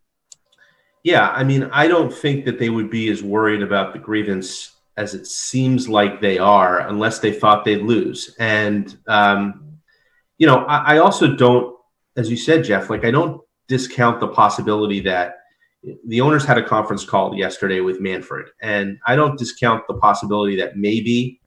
Yeah, 1.04 1.28
I 1.28 1.44
mean, 1.44 1.64
I 1.72 1.86
don't 1.86 2.12
think 2.12 2.46
that 2.46 2.58
they 2.58 2.70
would 2.70 2.90
be 2.90 3.08
as 3.10 3.22
worried 3.22 3.62
about 3.62 3.92
the 3.92 3.98
grievance 4.00 4.72
as 4.96 5.14
it 5.14 5.26
seems 5.26 5.88
like 5.88 6.20
they 6.20 6.38
are, 6.38 6.80
unless 6.88 7.18
they 7.18 7.32
thought 7.32 7.64
they'd 7.64 7.82
lose. 7.82 8.34
And, 8.38 8.96
um, 9.06 9.78
you 10.38 10.46
know, 10.46 10.64
I, 10.64 10.94
I 10.94 10.98
also 10.98 11.36
don't, 11.36 11.76
as 12.16 12.30
you 12.30 12.36
said, 12.36 12.64
Geoff, 12.64 12.88
like 12.88 13.04
I 13.04 13.10
don't 13.10 13.42
discount 13.68 14.20
the 14.20 14.28
possibility 14.28 15.00
that 15.00 15.36
the 16.06 16.20
owners 16.20 16.44
had 16.44 16.58
a 16.58 16.62
conference 16.62 17.04
call 17.04 17.34
yesterday 17.34 17.80
with 17.80 18.00
Manfred, 18.00 18.48
and 18.60 18.98
I 19.06 19.16
don't 19.16 19.38
discount 19.38 19.84
the 19.86 19.94
possibility 19.94 20.56
that 20.56 20.76
maybe 20.76 21.40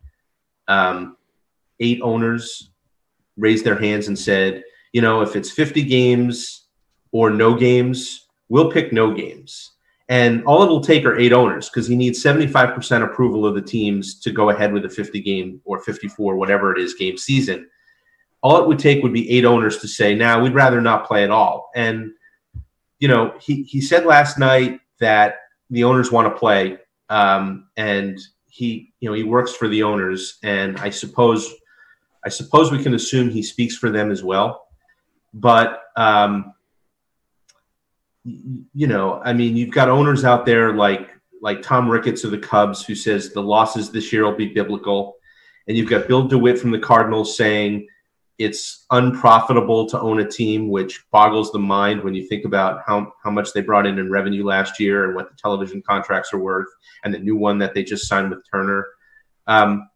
um, 0.68 1.18
eight 1.80 2.00
owners 2.02 2.72
raised 3.38 3.66
their 3.66 3.78
hands 3.78 4.08
and 4.08 4.18
said, 4.18 4.64
you 4.94 5.02
know, 5.02 5.22
if 5.22 5.36
it's 5.36 5.52
50 5.52 5.84
games 5.84 6.68
or 7.12 7.30
no 7.30 7.56
games, 7.56 8.28
we'll 8.50 8.72
pick 8.72 8.94
no 8.94 9.14
games. 9.14 9.72
And 10.10 10.44
all 10.46 10.64
it 10.64 10.70
will 10.70 10.82
take 10.82 11.06
are 11.06 11.18
eight 11.18 11.34
owners 11.34 11.70
because 11.70 11.88
he 11.88 11.96
needs 11.96 12.24
75% 12.24 13.04
approval 13.04 13.46
of 13.46 13.54
the 13.54 13.62
teams 13.62 14.20
to 14.22 14.32
go 14.32 14.50
ahead 14.50 14.74
with 14.74 14.86
a 14.86 14.90
50 14.90 15.22
game 15.22 15.62
or 15.66 15.80
54, 15.80 16.36
whatever 16.36 16.76
it 16.76 16.82
is, 16.82 16.96
game 16.96 17.18
season. 17.18 17.70
All 18.42 18.58
it 18.58 18.68
would 18.68 18.80
take 18.80 19.04
would 19.04 19.14
be 19.14 19.30
eight 19.30 19.46
owners 19.46 19.78
to 19.80 19.88
say, 19.88 20.16
now 20.16 20.38
nah, 20.38 20.44
we'd 20.44 20.54
rather 20.54 20.82
not 20.82 21.06
play 21.06 21.24
at 21.24 21.30
all. 21.30 21.70
And, 21.76 22.12
you 23.00 23.08
know, 23.08 23.34
he, 23.42 23.64
he 23.64 23.82
said 23.82 24.06
last 24.06 24.38
night 24.38 24.80
that 25.00 25.36
the 25.70 25.84
owners 25.84 26.12
want 26.12 26.34
to 26.34 26.38
play. 26.38 26.78
Um, 27.10 27.70
and 27.76 28.20
he 28.50 28.94
you 29.00 29.10
know 29.10 29.16
he 29.16 29.24
works 29.24 29.56
for 29.56 29.68
the 29.68 29.84
owners, 29.84 30.38
and 30.44 30.78
I 30.80 30.90
suppose 30.90 31.54
I 32.26 32.30
suppose 32.30 32.72
we 32.72 32.84
can 32.84 32.94
assume 32.94 33.30
he 33.30 33.42
speaks 33.42 33.76
for 33.76 33.90
them 33.90 34.12
as 34.12 34.24
well. 34.24 34.68
But 35.34 35.84
um, 35.96 36.54
you 38.26 38.88
know, 38.88 39.22
I 39.24 39.34
mean, 39.34 39.56
you've 39.56 39.74
got 39.74 39.90
owners 39.90 40.26
out 40.26 40.46
there 40.46 40.74
like 40.74 41.10
like 41.42 41.62
Tom 41.62 41.90
Ricketts 41.90 42.24
of 42.26 42.32
the 42.32 42.38
Cubs 42.38 42.84
who 42.84 42.96
says 42.96 43.32
the 43.32 43.42
losses 43.42 43.92
this 43.92 44.12
year 44.12 44.26
will 44.26 44.36
be 44.36 44.54
biblical, 44.54 45.16
and 45.68 45.78
you've 45.78 45.90
got 45.90 46.08
Bill 46.08 46.28
DeWitt 46.28 46.60
from 46.60 46.72
the 46.72 46.80
Cardinals 46.80 47.38
saying 47.38 47.88
it's 48.40 48.86
unprofitable 48.92 49.86
to 49.90 50.00
own 50.00 50.22
a 50.22 50.28
team, 50.28 50.70
which 50.70 51.04
boggles 51.12 51.52
the 51.52 51.60
mind 51.60 52.02
when 52.02 52.16
you 52.16 52.26
think 52.26 52.46
about 52.46 52.82
how, 52.88 53.12
how 53.22 53.30
much 53.30 53.52
they 53.52 53.62
brought 53.62 53.86
in 53.86 54.00
in 54.00 54.10
revenue 54.10 54.46
last 54.46 54.80
year 54.80 55.04
and 55.04 55.14
what 55.14 55.30
the 55.30 55.36
television 55.36 55.84
contracts 55.86 56.34
are 56.34 56.40
worth, 56.40 56.70
and 57.04 57.14
the 57.14 57.20
new 57.20 57.36
one 57.36 57.58
that 57.60 57.74
they 57.74 57.84
just 57.84 58.08
signed 58.08 58.30
with 58.30 58.40
Turner. 58.50 58.88
Um, 59.46 59.90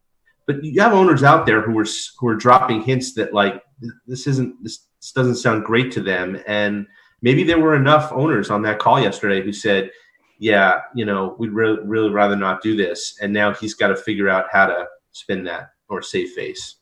but 0.45 0.61
you 0.61 0.81
have 0.81 0.93
owners 0.93 1.23
out 1.23 1.45
there 1.45 1.61
who 1.61 1.77
are 1.79 1.85
who 2.19 2.27
are 2.27 2.35
dropping 2.35 2.81
hints 2.81 3.13
that 3.13 3.33
like 3.33 3.63
this 4.05 4.27
isn't 4.27 4.61
this, 4.61 4.87
this 5.01 5.13
doesn't 5.13 5.35
sound 5.35 5.63
great 5.63 5.91
to 5.93 6.01
them, 6.01 6.37
and 6.45 6.85
maybe 7.21 7.45
there 7.45 7.59
were 7.59 7.75
enough 7.75 8.11
owners 8.11 8.49
on 8.49 8.61
that 8.63 8.79
call 8.79 8.99
yesterday 8.99 9.41
who 9.41 9.53
said, 9.53 9.89
"Yeah, 10.37 10.81
you 10.93 11.05
know, 11.05 11.37
we'd 11.39 11.51
really 11.51 11.79
really 11.85 12.09
rather 12.09 12.35
not 12.35 12.61
do 12.61 12.75
this," 12.75 13.17
and 13.21 13.31
now 13.31 13.53
he's 13.53 13.73
got 13.73 13.87
to 13.87 13.95
figure 13.95 14.27
out 14.27 14.47
how 14.51 14.65
to 14.65 14.87
spin 15.11 15.45
that 15.45 15.69
or 15.87 16.01
save 16.01 16.31
face. 16.31 16.75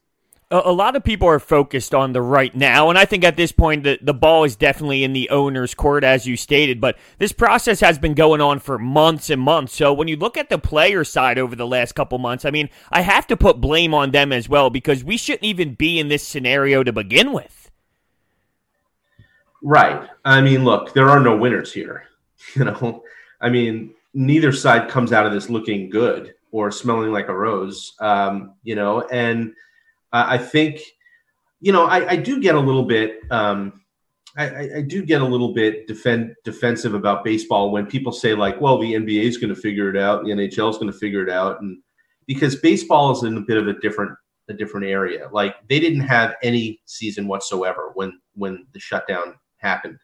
A, 0.51 0.71
lot 0.71 0.95
of 0.95 1.03
people 1.03 1.27
are 1.29 1.39
focused 1.39 1.95
on 1.95 2.11
the 2.11 2.21
right 2.21 2.53
now, 2.53 2.89
and 2.89 2.97
I 2.97 3.05
think 3.05 3.23
at 3.23 3.37
this 3.37 3.51
point 3.51 3.83
the, 3.83 3.97
the 4.01 4.13
ball 4.13 4.43
is 4.43 4.55
definitely 4.55 5.03
in 5.03 5.13
the 5.13 5.29
owner's 5.29 5.73
court, 5.73 6.03
as 6.03 6.27
you 6.27 6.35
stated. 6.35 6.81
But 6.81 6.97
this 7.19 7.31
process 7.31 7.79
has 7.79 7.97
been 7.97 8.13
going 8.13 8.41
on 8.41 8.59
for 8.59 8.77
months 8.77 9.29
and 9.29 9.41
months. 9.41 9.73
So 9.73 9.93
when 9.93 10.09
you 10.09 10.17
look 10.17 10.37
at 10.37 10.49
the 10.49 10.57
player 10.57 11.03
side 11.03 11.39
over 11.39 11.55
the 11.55 11.67
last 11.67 11.93
couple 11.93 12.17
months, 12.17 12.43
I 12.43 12.51
mean, 12.51 12.69
I 12.91 13.01
have 13.01 13.27
to 13.27 13.37
put 13.37 13.61
blame 13.61 13.93
on 13.93 14.11
them 14.11 14.33
as 14.33 14.49
well 14.49 14.69
because 14.69 15.03
we 15.03 15.15
shouldn't 15.15 15.45
even 15.45 15.75
be 15.75 15.99
in 15.99 16.09
this 16.09 16.27
scenario 16.27 16.83
to 16.83 16.91
begin 16.91 17.31
with. 17.31 17.71
Right. 19.63 20.09
I 20.25 20.41
mean, 20.41 20.65
look, 20.65 20.93
there 20.93 21.09
are 21.09 21.19
no 21.19 21.35
winners 21.37 21.73
here. 21.73 22.05
You 22.55 22.65
know, 22.65 23.03
I 23.39 23.49
mean, 23.49 23.93
neither 24.15 24.51
side 24.51 24.89
comes 24.89 25.13
out 25.13 25.27
of 25.27 25.31
this 25.31 25.47
looking 25.47 25.91
good 25.91 26.33
or 26.51 26.71
smelling 26.71 27.11
like 27.11 27.27
a 27.27 27.37
rose. 27.37 27.93
Um, 27.99 28.55
you 28.63 28.75
know, 28.75 29.07
and 29.11 29.53
I 30.13 30.37
think, 30.37 30.81
you 31.59 31.71
know, 31.71 31.85
I, 31.85 32.11
I 32.11 32.15
do 32.15 32.41
get 32.41 32.55
a 32.55 32.59
little 32.59 32.83
bit. 32.83 33.19
Um, 33.31 33.81
I, 34.37 34.77
I, 34.77 34.81
do 34.81 35.05
get 35.05 35.21
a 35.21 35.25
little 35.25 35.53
bit 35.53 35.87
defend, 35.87 36.35
defensive 36.45 36.93
about 36.93 37.23
baseball 37.25 37.71
when 37.71 37.85
people 37.85 38.11
say 38.13 38.33
like, 38.33 38.59
"Well, 38.61 38.77
the 38.77 38.93
NBA 38.93 39.23
is 39.23 39.37
going 39.37 39.53
to 39.53 39.59
figure 39.59 39.89
it 39.89 39.97
out, 39.97 40.23
the 40.23 40.31
NHL 40.31 40.69
is 40.69 40.77
going 40.77 40.91
to 40.91 40.97
figure 40.97 41.21
it 41.21 41.29
out," 41.29 41.61
and 41.61 41.81
because 42.27 42.55
baseball 42.55 43.11
is 43.11 43.23
in 43.23 43.35
a 43.35 43.41
bit 43.41 43.57
of 43.57 43.67
a 43.67 43.73
different 43.79 44.17
a 44.51 44.53
different 44.53 44.85
area. 44.85 45.29
Like 45.31 45.55
they 45.67 45.79
didn't 45.79 46.01
have 46.01 46.35
any 46.43 46.81
season 46.85 47.27
whatsoever 47.27 47.91
when 47.95 48.19
when 48.35 48.67
the 48.73 48.79
shutdown 48.79 49.35
happened. 49.57 49.97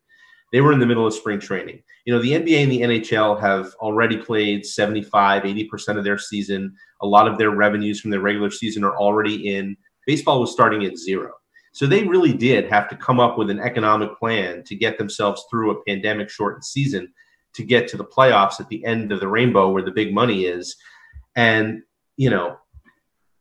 They 0.53 0.61
were 0.61 0.71
in 0.71 0.79
the 0.79 0.85
middle 0.85 1.05
of 1.05 1.13
spring 1.13 1.39
training. 1.39 1.83
You 2.05 2.13
know, 2.13 2.21
the 2.21 2.31
NBA 2.31 2.63
and 2.63 2.71
the 2.71 2.81
NHL 2.81 3.39
have 3.41 3.73
already 3.81 4.15
played 4.15 4.65
75, 4.65 5.43
80% 5.43 5.97
of 5.97 6.05
their 6.05 6.17
season. 6.17 6.73
A 7.01 7.05
lot 7.05 7.27
of 7.27 7.37
their 7.37 7.49
revenues 7.51 7.99
from 7.99 8.11
their 8.11 8.21
regular 8.21 8.49
season 8.49 8.85
are 8.85 8.95
already 8.95 9.53
in 9.53 9.75
baseball 10.07 10.41
was 10.41 10.51
starting 10.51 10.83
at 10.85 10.97
zero. 10.97 11.33
So 11.73 11.85
they 11.85 12.05
really 12.05 12.33
did 12.33 12.67
have 12.71 12.89
to 12.89 12.95
come 12.95 13.19
up 13.19 13.37
with 13.37 13.51
an 13.51 13.59
economic 13.59 14.17
plan 14.17 14.63
to 14.63 14.75
get 14.75 14.97
themselves 14.97 15.45
through 15.47 15.69
a 15.69 15.83
pandemic 15.83 16.27
shortened 16.27 16.65
season 16.65 17.13
to 17.53 17.63
get 17.63 17.87
to 17.89 17.97
the 17.97 18.05
playoffs 18.05 18.59
at 18.59 18.67
the 18.69 18.83
end 18.83 19.11
of 19.11 19.19
the 19.19 19.27
rainbow 19.27 19.69
where 19.69 19.83
the 19.83 19.91
big 19.91 20.11
money 20.11 20.45
is. 20.45 20.75
And, 21.35 21.83
you 22.15 22.31
know, 22.31 22.57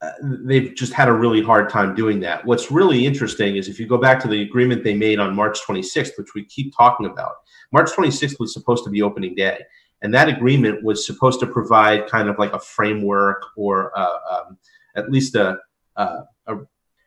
uh, 0.03 0.11
they've 0.45 0.75
just 0.75 0.93
had 0.93 1.09
a 1.09 1.13
really 1.13 1.43
hard 1.43 1.71
time 1.71 1.95
doing 1.95 2.21
that. 2.21 2.45
What's 2.45 2.71
really 2.71 3.07
interesting 3.07 3.57
is 3.57 3.69
if 3.69 3.81
you 3.81 3.87
go 3.87 3.97
back 3.97 4.21
to 4.21 4.29
the 4.29 4.43
agreement 4.43 4.85
they 4.85 4.95
made 4.95 5.19
on 5.19 5.35
March 5.35 5.61
26th, 5.67 6.19
which 6.19 6.35
we 6.35 6.45
keep 6.45 6.77
talking 6.77 7.07
about, 7.07 7.37
March 7.73 7.91
26th 7.91 8.39
was 8.39 8.53
supposed 8.53 8.85
to 8.85 8.91
be 8.91 9.01
opening 9.01 9.35
day. 9.35 9.61
And 10.03 10.13
that 10.13 10.29
agreement 10.29 10.85
was 10.85 11.07
supposed 11.07 11.41
to 11.41 11.47
provide 11.47 12.07
kind 12.07 12.29
of 12.29 12.39
like 12.39 12.53
a 12.53 12.61
framework 12.61 13.43
or 13.57 13.99
uh, 13.99 14.19
um, 14.31 14.59
at 14.95 15.11
least 15.11 15.35
a, 15.35 15.57
a 15.97 16.25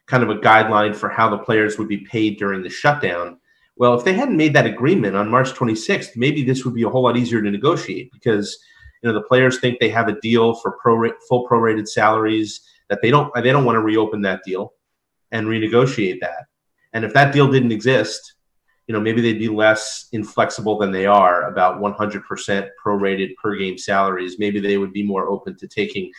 kind 0.10 0.24
of 0.24 0.30
a 0.30 0.40
guideline 0.40 0.96
for 0.96 1.08
how 1.08 1.30
the 1.30 1.38
players 1.38 1.78
would 1.78 1.88
be 1.88 2.00
paid 2.00 2.40
during 2.40 2.64
the 2.64 2.70
shutdown. 2.70 3.40
Well, 3.78 3.94
if 3.94 4.04
they 4.04 4.14
hadn't 4.14 4.36
made 4.36 4.54
that 4.56 4.66
agreement 4.66 5.16
on 5.16 5.30
March 5.30 5.52
26th, 5.52 6.18
maybe 6.18 6.44
this 6.44 6.66
would 6.66 6.74
be 6.74 6.84
a 6.84 6.90
whole 6.90 7.04
lot 7.04 7.16
easier 7.16 7.42
to 7.42 7.52
negotiate 7.52 8.12
because 8.12 8.58
you 9.02 9.08
know 9.08 9.14
the 9.14 9.26
players 9.26 9.60
think 9.60 9.80
they 9.80 9.90
have 9.90 10.10
a 10.10 10.20
deal 10.20 10.56
for 10.56 10.78
pro 10.82 11.12
full 11.30 11.48
prorated 11.48 11.88
salaries 11.88 12.62
that 12.90 13.00
they 13.02 13.12
don't 13.12 13.32
they 13.36 13.52
don't 13.52 13.64
want 13.64 13.76
to 13.76 13.82
reopen 13.82 14.22
that 14.24 14.42
deal 14.44 14.74
and 15.32 15.48
renegotiate 15.48 16.20
that. 16.22 16.48
And 16.92 17.06
if 17.06 17.14
that 17.14 17.32
deal 17.32 17.50
didn't 17.50 17.72
exist, 17.72 18.34
you 18.88 18.94
know 18.94 19.00
maybe 19.00 19.22
they'd 19.22 19.40
be 19.40 19.48
less 19.48 20.10
inflexible 20.12 20.80
than 20.80 20.92
they 20.92 21.06
are 21.06 21.44
about 21.44 21.80
100% 21.80 22.70
prorated 22.84 23.36
per 23.36 23.56
game 23.56 23.78
salaries. 23.78 24.40
Maybe 24.40 24.60
they 24.60 24.80
would 24.80 24.92
be 24.92 25.04
more 25.04 25.30
open 25.30 25.56
to 25.58 25.68
taking 25.68 26.12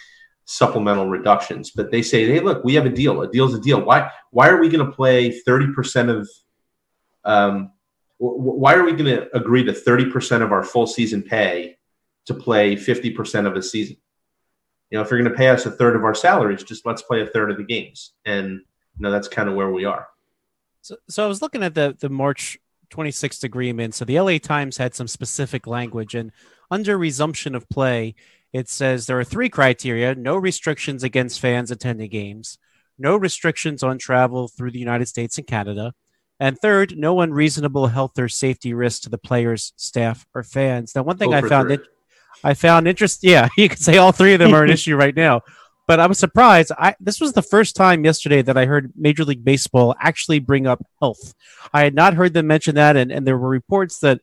supplemental 0.50 1.06
reductions. 1.06 1.70
But 1.70 1.90
they 1.90 2.02
say, 2.02 2.26
hey, 2.26 2.40
look, 2.40 2.64
we 2.64 2.74
have 2.74 2.86
a 2.86 2.90
deal. 2.90 3.22
A 3.22 3.30
deal's 3.30 3.54
a 3.54 3.60
deal. 3.60 3.80
Why 3.80 4.10
why 4.30 4.48
are 4.48 4.60
we 4.60 4.68
going 4.68 4.84
to 4.84 4.92
play 4.92 5.30
thirty 5.30 5.72
percent 5.72 6.10
of 6.10 6.28
um, 7.24 7.72
why 8.20 8.74
are 8.74 8.84
we 8.84 8.92
going 8.92 9.16
to 9.16 9.34
agree 9.34 9.64
to 9.64 9.72
30% 9.72 10.42
of 10.42 10.52
our 10.52 10.62
full 10.62 10.86
season 10.86 11.22
pay 11.22 11.78
to 12.26 12.34
play 12.34 12.76
50% 12.76 13.46
of 13.46 13.56
a 13.56 13.62
season? 13.62 13.96
You 14.90 14.98
know, 14.98 15.02
if 15.02 15.10
you're 15.10 15.20
going 15.20 15.30
to 15.30 15.36
pay 15.36 15.48
us 15.48 15.64
a 15.64 15.70
third 15.70 15.96
of 15.96 16.04
our 16.04 16.14
salaries, 16.14 16.62
just 16.62 16.84
let's 16.84 17.00
play 17.00 17.22
a 17.22 17.26
third 17.26 17.50
of 17.50 17.56
the 17.56 17.64
games. 17.64 18.12
And, 18.26 18.50
you 18.50 18.98
know, 18.98 19.10
that's 19.10 19.28
kind 19.28 19.48
of 19.48 19.54
where 19.54 19.70
we 19.70 19.86
are. 19.86 20.06
So, 20.82 20.96
so 21.08 21.24
I 21.24 21.28
was 21.28 21.40
looking 21.40 21.62
at 21.62 21.74
the, 21.74 21.96
the 21.98 22.10
March 22.10 22.58
26th 22.90 23.42
agreement. 23.42 23.94
So 23.94 24.04
the 24.04 24.20
LA 24.20 24.36
Times 24.36 24.76
had 24.76 24.94
some 24.94 25.08
specific 25.08 25.66
language 25.66 26.14
and 26.14 26.30
under 26.70 26.98
resumption 26.98 27.54
of 27.54 27.68
play, 27.70 28.14
it 28.52 28.68
says 28.68 29.06
there 29.06 29.18
are 29.18 29.24
three 29.24 29.48
criteria 29.48 30.14
no 30.14 30.36
restrictions 30.36 31.02
against 31.02 31.40
fans 31.40 31.70
attending 31.70 32.10
games, 32.10 32.58
no 32.98 33.16
restrictions 33.16 33.82
on 33.82 33.98
travel 33.98 34.48
through 34.48 34.72
the 34.72 34.78
United 34.78 35.06
States 35.06 35.38
and 35.38 35.46
Canada, 35.46 35.92
and 36.38 36.58
third, 36.58 36.96
no 36.96 37.20
unreasonable 37.20 37.88
health 37.88 38.18
or 38.18 38.28
safety 38.28 38.72
risk 38.72 39.02
to 39.02 39.10
the 39.10 39.18
players, 39.18 39.72
staff, 39.76 40.26
or 40.34 40.42
fans. 40.42 40.94
Now, 40.94 41.02
one 41.02 41.18
thing 41.18 41.34
I 41.34 41.42
found 41.42 41.70
it, 41.70 41.82
I 42.42 42.54
found 42.54 42.88
interesting. 42.88 43.30
Yeah, 43.30 43.48
you 43.56 43.68
could 43.68 43.78
say 43.78 43.98
all 43.98 44.12
three 44.12 44.32
of 44.32 44.38
them 44.38 44.54
are 44.54 44.64
an 44.64 44.70
issue 44.70 44.96
right 44.96 45.14
now. 45.14 45.42
But 45.86 45.98
I 45.98 46.06
was 46.06 46.18
surprised. 46.18 46.70
I 46.78 46.94
this 47.00 47.20
was 47.20 47.32
the 47.32 47.42
first 47.42 47.74
time 47.74 48.04
yesterday 48.04 48.42
that 48.42 48.56
I 48.56 48.64
heard 48.64 48.92
Major 48.96 49.24
League 49.24 49.44
Baseball 49.44 49.94
actually 49.98 50.38
bring 50.38 50.66
up 50.66 50.80
health. 51.00 51.34
I 51.74 51.82
had 51.82 51.94
not 51.94 52.14
heard 52.14 52.32
them 52.32 52.46
mention 52.46 52.76
that, 52.76 52.96
and, 52.96 53.10
and 53.10 53.26
there 53.26 53.36
were 53.36 53.48
reports 53.48 53.98
that 53.98 54.20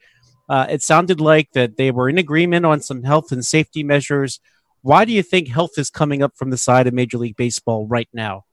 uh, 0.49 0.67
it 0.69 0.81
sounded 0.81 1.19
like 1.19 1.51
that 1.53 1.77
they 1.77 1.91
were 1.91 2.09
in 2.09 2.17
agreement 2.17 2.65
on 2.65 2.81
some 2.81 3.03
health 3.03 3.31
and 3.31 3.45
safety 3.45 3.83
measures. 3.83 4.39
Why 4.81 5.05
do 5.05 5.11
you 5.11 5.23
think 5.23 5.49
health 5.49 5.77
is 5.77 5.89
coming 5.89 6.23
up 6.23 6.33
from 6.37 6.49
the 6.49 6.57
side 6.57 6.87
of 6.87 6.93
Major 6.93 7.17
League 7.17 7.35
Baseball 7.35 7.85
right 7.87 8.09
now? 8.13 8.45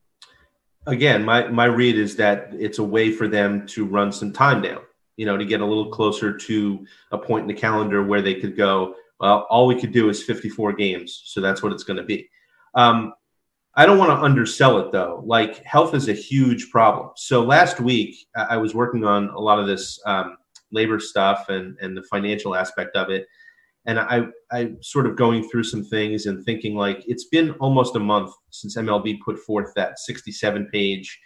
Again, 0.87 1.25
my, 1.25 1.49
my 1.49 1.67
read 1.67 1.97
is 1.97 2.17
that 2.17 2.49
it's 2.53 2.79
a 2.79 2.85
way 2.85 3.11
for 3.11 3.29
them 3.29 3.67
to 3.69 3.87
run 3.87 4.13
some 4.13 4.33
time 4.33 4.61
down, 4.61 4.81
you 5.17 5.25
know, 5.25 5.37
to 5.37 5.45
get 5.45 5.61
a 5.61 5.65
little 5.65 5.91
closer 5.91 6.37
to 6.37 6.87
a 7.13 7.19
point 7.19 7.43
in 7.43 7.49
the 7.49 7.61
calendar 7.61 8.03
where 8.03 8.21
they 8.21 8.35
could 8.35 8.57
go, 8.57 8.95
well, 9.21 9.47
all 9.49 9.67
we 9.67 9.81
could 9.81 9.93
do 9.93 10.09
is 10.09 10.23
54 10.23 10.75
games. 10.75 11.23
So 11.25 11.41
that's 11.41 11.63
what 11.63 11.73
it's 11.73 11.85
going 11.85 11.97
to 11.97 12.03
be. 12.03 12.29
Um, 12.75 13.15
I 13.77 13.87
don't 13.87 13.99
want 13.99 14.11
to 14.11 14.25
undersell 14.25 14.79
it 14.79 14.93
though. 14.93 15.23
Like 15.25 15.65
health 15.65 15.95
is 15.95 16.09
a 16.09 16.13
huge 16.13 16.71
problem. 16.71 17.11
So 17.17 17.43
last 17.43 17.81
week 17.81 18.27
I 18.37 18.57
was 18.57 18.75
working 18.75 19.05
on 19.05 19.29
a 19.31 19.41
lot 19.41 19.59
of 19.59 19.67
this 19.67 19.99
um, 20.07 20.37
labor 20.75 21.01
stuff 21.01 21.49
and 21.49 21.77
and 21.81 21.97
the 21.97 22.03
financial 22.05 22.55
aspect 22.55 22.97
of 22.97 23.11
it. 23.11 23.27
And 23.87 23.99
i 23.99 24.27
i 24.53 24.73
sort 24.81 25.07
of 25.07 25.17
going 25.17 25.49
through 25.49 25.65
some 25.65 25.85
things 25.85 26.27
and 26.27 26.45
thinking 26.45 26.75
like 26.75 27.05
it's 27.07 27.27
been 27.27 27.53
almost 27.53 27.97
a 27.97 28.01
month 28.01 28.33
since 28.51 28.77
mlb 28.77 29.21
put 29.21 29.39
forth 29.39 29.73
that 29.75 29.99
67 29.99 30.69
page 30.73 31.21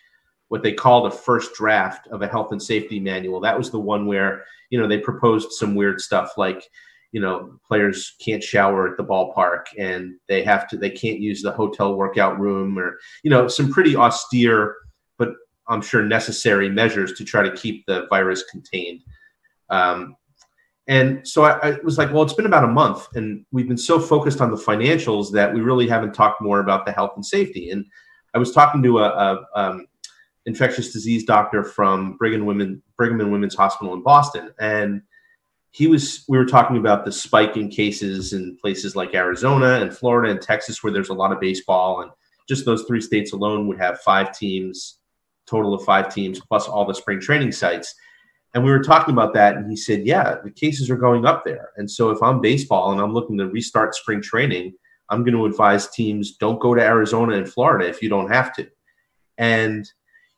what 0.48 0.62
they 0.62 0.72
call 0.72 1.02
the 1.02 1.10
first 1.10 1.54
draft 1.54 2.08
of 2.08 2.22
a 2.22 2.26
health 2.26 2.52
and 2.52 2.62
safety 2.62 2.98
manual. 2.98 3.40
That 3.40 3.56
was 3.56 3.70
the 3.70 3.78
one 3.78 4.06
where 4.06 4.44
you 4.70 4.80
know 4.80 4.88
they 4.88 4.98
proposed 4.98 5.52
some 5.52 5.74
weird 5.74 6.00
stuff 6.00 6.32
like 6.36 6.68
you 7.12 7.20
know 7.20 7.58
players 7.66 8.16
can't 8.20 8.42
shower 8.42 8.88
at 8.88 8.96
the 8.96 9.04
ballpark 9.04 9.66
and 9.78 10.14
they 10.28 10.42
have 10.42 10.68
to 10.68 10.76
they 10.76 10.90
can't 10.90 11.20
use 11.20 11.42
the 11.42 11.52
hotel 11.52 11.94
workout 11.94 12.38
room 12.38 12.78
or 12.78 12.98
you 13.22 13.30
know 13.30 13.48
some 13.48 13.72
pretty 13.72 13.96
austere 13.96 14.76
but 15.16 15.30
i'm 15.68 15.80
sure 15.80 16.02
necessary 16.02 16.68
measures 16.68 17.14
to 17.14 17.24
try 17.24 17.42
to 17.42 17.56
keep 17.56 17.86
the 17.86 18.06
virus 18.10 18.42
contained 18.50 19.00
um, 19.70 20.16
and 20.88 21.26
so 21.28 21.44
I, 21.44 21.68
I, 21.68 21.78
was 21.84 21.98
like, 21.98 22.12
well, 22.12 22.22
it's 22.22 22.32
been 22.32 22.46
about 22.46 22.64
a 22.64 22.68
month, 22.68 23.08
and 23.14 23.44
we've 23.52 23.68
been 23.68 23.76
so 23.76 24.00
focused 24.00 24.40
on 24.40 24.50
the 24.50 24.56
financials 24.56 25.30
that 25.32 25.52
we 25.52 25.60
really 25.60 25.86
haven't 25.86 26.14
talked 26.14 26.40
more 26.40 26.60
about 26.60 26.86
the 26.86 26.92
health 26.92 27.12
and 27.14 27.24
safety. 27.24 27.70
And 27.70 27.84
I 28.34 28.38
was 28.38 28.52
talking 28.52 28.82
to 28.82 29.00
a, 29.00 29.08
a 29.08 29.46
um, 29.54 29.86
infectious 30.46 30.90
disease 30.90 31.24
doctor 31.24 31.62
from 31.62 32.16
Brigham 32.16 32.46
Women 32.46 32.82
Brigham 32.96 33.20
and 33.20 33.30
Women's 33.30 33.54
Hospital 33.54 33.92
in 33.92 34.02
Boston, 34.02 34.50
and 34.58 35.02
he 35.72 35.86
was 35.88 36.24
we 36.26 36.38
were 36.38 36.46
talking 36.46 36.78
about 36.78 37.04
the 37.04 37.12
spike 37.12 37.58
in 37.58 37.68
cases 37.68 38.32
in 38.32 38.56
places 38.56 38.96
like 38.96 39.14
Arizona 39.14 39.80
and 39.80 39.94
Florida 39.94 40.30
and 40.30 40.40
Texas 40.40 40.82
where 40.82 40.92
there's 40.92 41.10
a 41.10 41.14
lot 41.14 41.32
of 41.32 41.40
baseball, 41.40 42.00
and 42.00 42.10
just 42.48 42.64
those 42.64 42.84
three 42.84 43.02
states 43.02 43.34
alone 43.34 43.68
would 43.68 43.78
have 43.78 44.00
five 44.00 44.36
teams, 44.36 45.00
total 45.46 45.74
of 45.74 45.84
five 45.84 46.12
teams 46.12 46.40
plus 46.40 46.66
all 46.66 46.86
the 46.86 46.94
spring 46.94 47.20
training 47.20 47.52
sites 47.52 47.94
and 48.58 48.64
we 48.64 48.72
were 48.72 48.82
talking 48.82 49.14
about 49.14 49.34
that, 49.34 49.56
and 49.56 49.70
he 49.70 49.76
said, 49.76 50.04
Yeah, 50.04 50.34
the 50.42 50.50
cases 50.50 50.90
are 50.90 50.96
going 50.96 51.24
up 51.24 51.44
there. 51.44 51.70
And 51.76 51.88
so 51.88 52.10
if 52.10 52.20
I'm 52.20 52.40
baseball 52.40 52.90
and 52.90 53.00
I'm 53.00 53.14
looking 53.14 53.38
to 53.38 53.46
restart 53.46 53.94
spring 53.94 54.20
training, 54.20 54.72
I'm 55.10 55.22
going 55.22 55.36
to 55.36 55.46
advise 55.46 55.86
teams 55.86 56.38
don't 56.38 56.58
go 56.58 56.74
to 56.74 56.82
Arizona 56.82 57.36
and 57.36 57.48
Florida 57.48 57.88
if 57.88 58.02
you 58.02 58.08
don't 58.08 58.32
have 58.32 58.52
to. 58.56 58.68
And, 59.38 59.88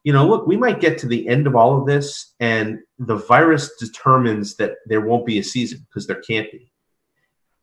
you 0.05 0.13
know, 0.13 0.29
look, 0.29 0.47
we 0.47 0.59
might 0.59 0.81
get 0.81 0.99
to 0.99 1.07
the 1.07 1.27
end 1.29 1.47
of 1.47 1.57
all 1.57 1.81
of 1.81 1.87
this, 1.87 2.35
and 2.41 2.81
the 2.99 3.17
virus 3.17 3.71
determines 3.79 4.55
that 4.57 4.75
there 4.85 5.01
won't 5.01 5.25
be 5.25 5.39
a 5.39 5.43
season 5.43 5.87
because 5.89 6.07
there 6.07 6.21
can't 6.21 6.53
be. 6.53 6.71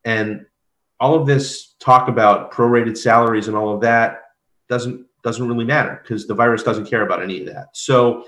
And 0.06 0.44
all 1.00 1.14
of 1.14 1.28
this 1.28 1.76
talk 1.80 2.08
about 2.08 2.52
prorated 2.52 2.98
salaries 2.98 3.48
and 3.48 3.56
all 3.56 3.76
of 3.76 3.82
that 3.82 4.22
doesn't 4.70 5.06
doesn't 5.22 5.48
really 5.48 5.66
matter 5.66 6.00
because 6.02 6.26
the 6.26 6.34
virus 6.34 6.64
doesn't 6.64 6.90
care 6.90 7.04
about 7.04 7.22
any 7.22 7.42
of 7.42 7.46
that. 7.46 7.68
So 7.74 8.24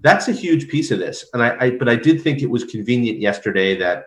that's 0.00 0.28
a 0.28 0.32
huge 0.32 0.68
piece 0.68 0.90
of 0.90 0.98
this. 0.98 1.26
And 1.32 1.42
I, 1.42 1.56
I, 1.58 1.70
but 1.70 1.88
I 1.88 1.96
did 1.96 2.22
think 2.22 2.42
it 2.42 2.50
was 2.50 2.64
convenient 2.64 3.20
yesterday 3.20 3.76
that, 3.78 4.06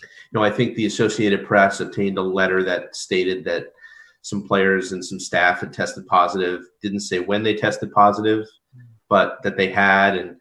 you 0.00 0.38
know, 0.38 0.44
I 0.44 0.50
think 0.50 0.74
the 0.74 0.86
Associated 0.86 1.46
Press 1.46 1.80
obtained 1.80 2.18
a 2.18 2.22
letter 2.22 2.62
that 2.64 2.94
stated 2.94 3.44
that 3.44 3.72
some 4.22 4.46
players 4.46 4.92
and 4.92 5.04
some 5.04 5.18
staff 5.18 5.60
had 5.60 5.72
tested 5.72 6.06
positive. 6.06 6.62
Didn't 6.82 7.00
say 7.00 7.18
when 7.20 7.42
they 7.42 7.54
tested 7.54 7.92
positive, 7.92 8.46
but 9.08 9.42
that 9.42 9.56
they 9.56 9.70
had. 9.70 10.16
And 10.16 10.36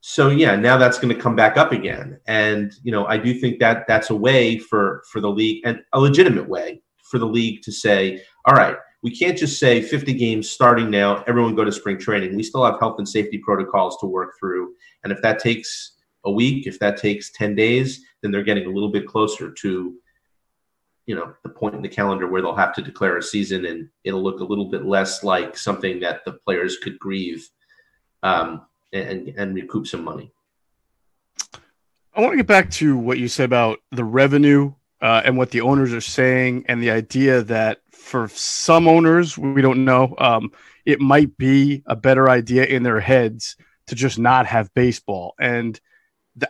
so, 0.00 0.30
yeah, 0.30 0.56
now 0.56 0.76
that's 0.78 0.98
going 0.98 1.14
to 1.14 1.20
come 1.20 1.36
back 1.36 1.56
up 1.56 1.72
again. 1.72 2.18
And 2.26 2.72
you 2.82 2.92
know, 2.92 3.06
I 3.06 3.18
do 3.18 3.34
think 3.34 3.58
that 3.58 3.86
that's 3.86 4.10
a 4.10 4.16
way 4.16 4.58
for 4.58 5.02
for 5.12 5.20
the 5.20 5.30
league 5.30 5.62
and 5.64 5.80
a 5.92 6.00
legitimate 6.00 6.48
way 6.48 6.82
for 7.10 7.18
the 7.18 7.26
league 7.26 7.62
to 7.62 7.72
say, 7.72 8.22
all 8.44 8.54
right, 8.54 8.76
we 9.02 9.16
can't 9.16 9.38
just 9.38 9.60
say 9.60 9.80
50 9.80 10.12
games 10.14 10.50
starting 10.50 10.90
now, 10.90 11.22
everyone 11.28 11.54
go 11.54 11.64
to 11.64 11.72
spring 11.72 11.98
training. 11.98 12.34
We 12.34 12.42
still 12.42 12.64
have 12.64 12.80
health 12.80 12.96
and 12.98 13.08
safety 13.08 13.38
protocols 13.38 13.96
to 13.98 14.06
work 14.06 14.34
through. 14.38 14.74
And 15.04 15.12
if 15.12 15.22
that 15.22 15.38
takes 15.38 15.92
a 16.24 16.30
week, 16.30 16.66
if 16.66 16.78
that 16.80 16.96
takes 16.96 17.30
10 17.30 17.54
days, 17.54 18.04
then 18.22 18.32
they're 18.32 18.42
getting 18.42 18.66
a 18.66 18.70
little 18.70 18.90
bit 18.90 19.06
closer 19.06 19.52
to 19.52 19.94
you 21.06 21.14
know 21.14 21.32
the 21.42 21.48
point 21.48 21.74
in 21.74 21.80
the 21.80 21.88
calendar 21.88 22.28
where 22.28 22.42
they'll 22.42 22.54
have 22.54 22.74
to 22.74 22.82
declare 22.82 23.16
a 23.16 23.22
season 23.22 23.64
and 23.64 23.88
it'll 24.04 24.22
look 24.22 24.40
a 24.40 24.44
little 24.44 24.66
bit 24.66 24.84
less 24.84 25.24
like 25.24 25.56
something 25.56 25.98
that 26.00 26.22
the 26.26 26.32
players 26.32 26.76
could 26.82 26.98
grieve 26.98 27.48
um, 28.22 28.66
and 28.92 29.28
and 29.28 29.54
recoup 29.54 29.86
some 29.86 30.04
money. 30.04 30.30
I 32.14 32.20
want 32.20 32.32
to 32.32 32.36
get 32.36 32.46
back 32.46 32.70
to 32.72 32.96
what 32.96 33.18
you 33.18 33.26
said 33.26 33.46
about 33.46 33.78
the 33.90 34.04
revenue 34.04 34.74
uh, 35.00 35.22
and 35.24 35.36
what 35.36 35.50
the 35.50 35.60
owners 35.60 35.92
are 35.92 36.00
saying, 36.00 36.64
and 36.68 36.82
the 36.82 36.90
idea 36.90 37.42
that 37.42 37.78
for 37.92 38.28
some 38.28 38.88
owners, 38.88 39.36
we 39.36 39.62
don't 39.62 39.84
know, 39.84 40.14
um, 40.18 40.50
it 40.84 41.00
might 41.00 41.36
be 41.36 41.82
a 41.86 41.94
better 41.94 42.28
idea 42.28 42.64
in 42.64 42.82
their 42.82 43.00
heads 43.00 43.56
to 43.88 43.94
just 43.94 44.18
not 44.18 44.46
have 44.46 44.72
baseball. 44.74 45.34
And 45.38 45.78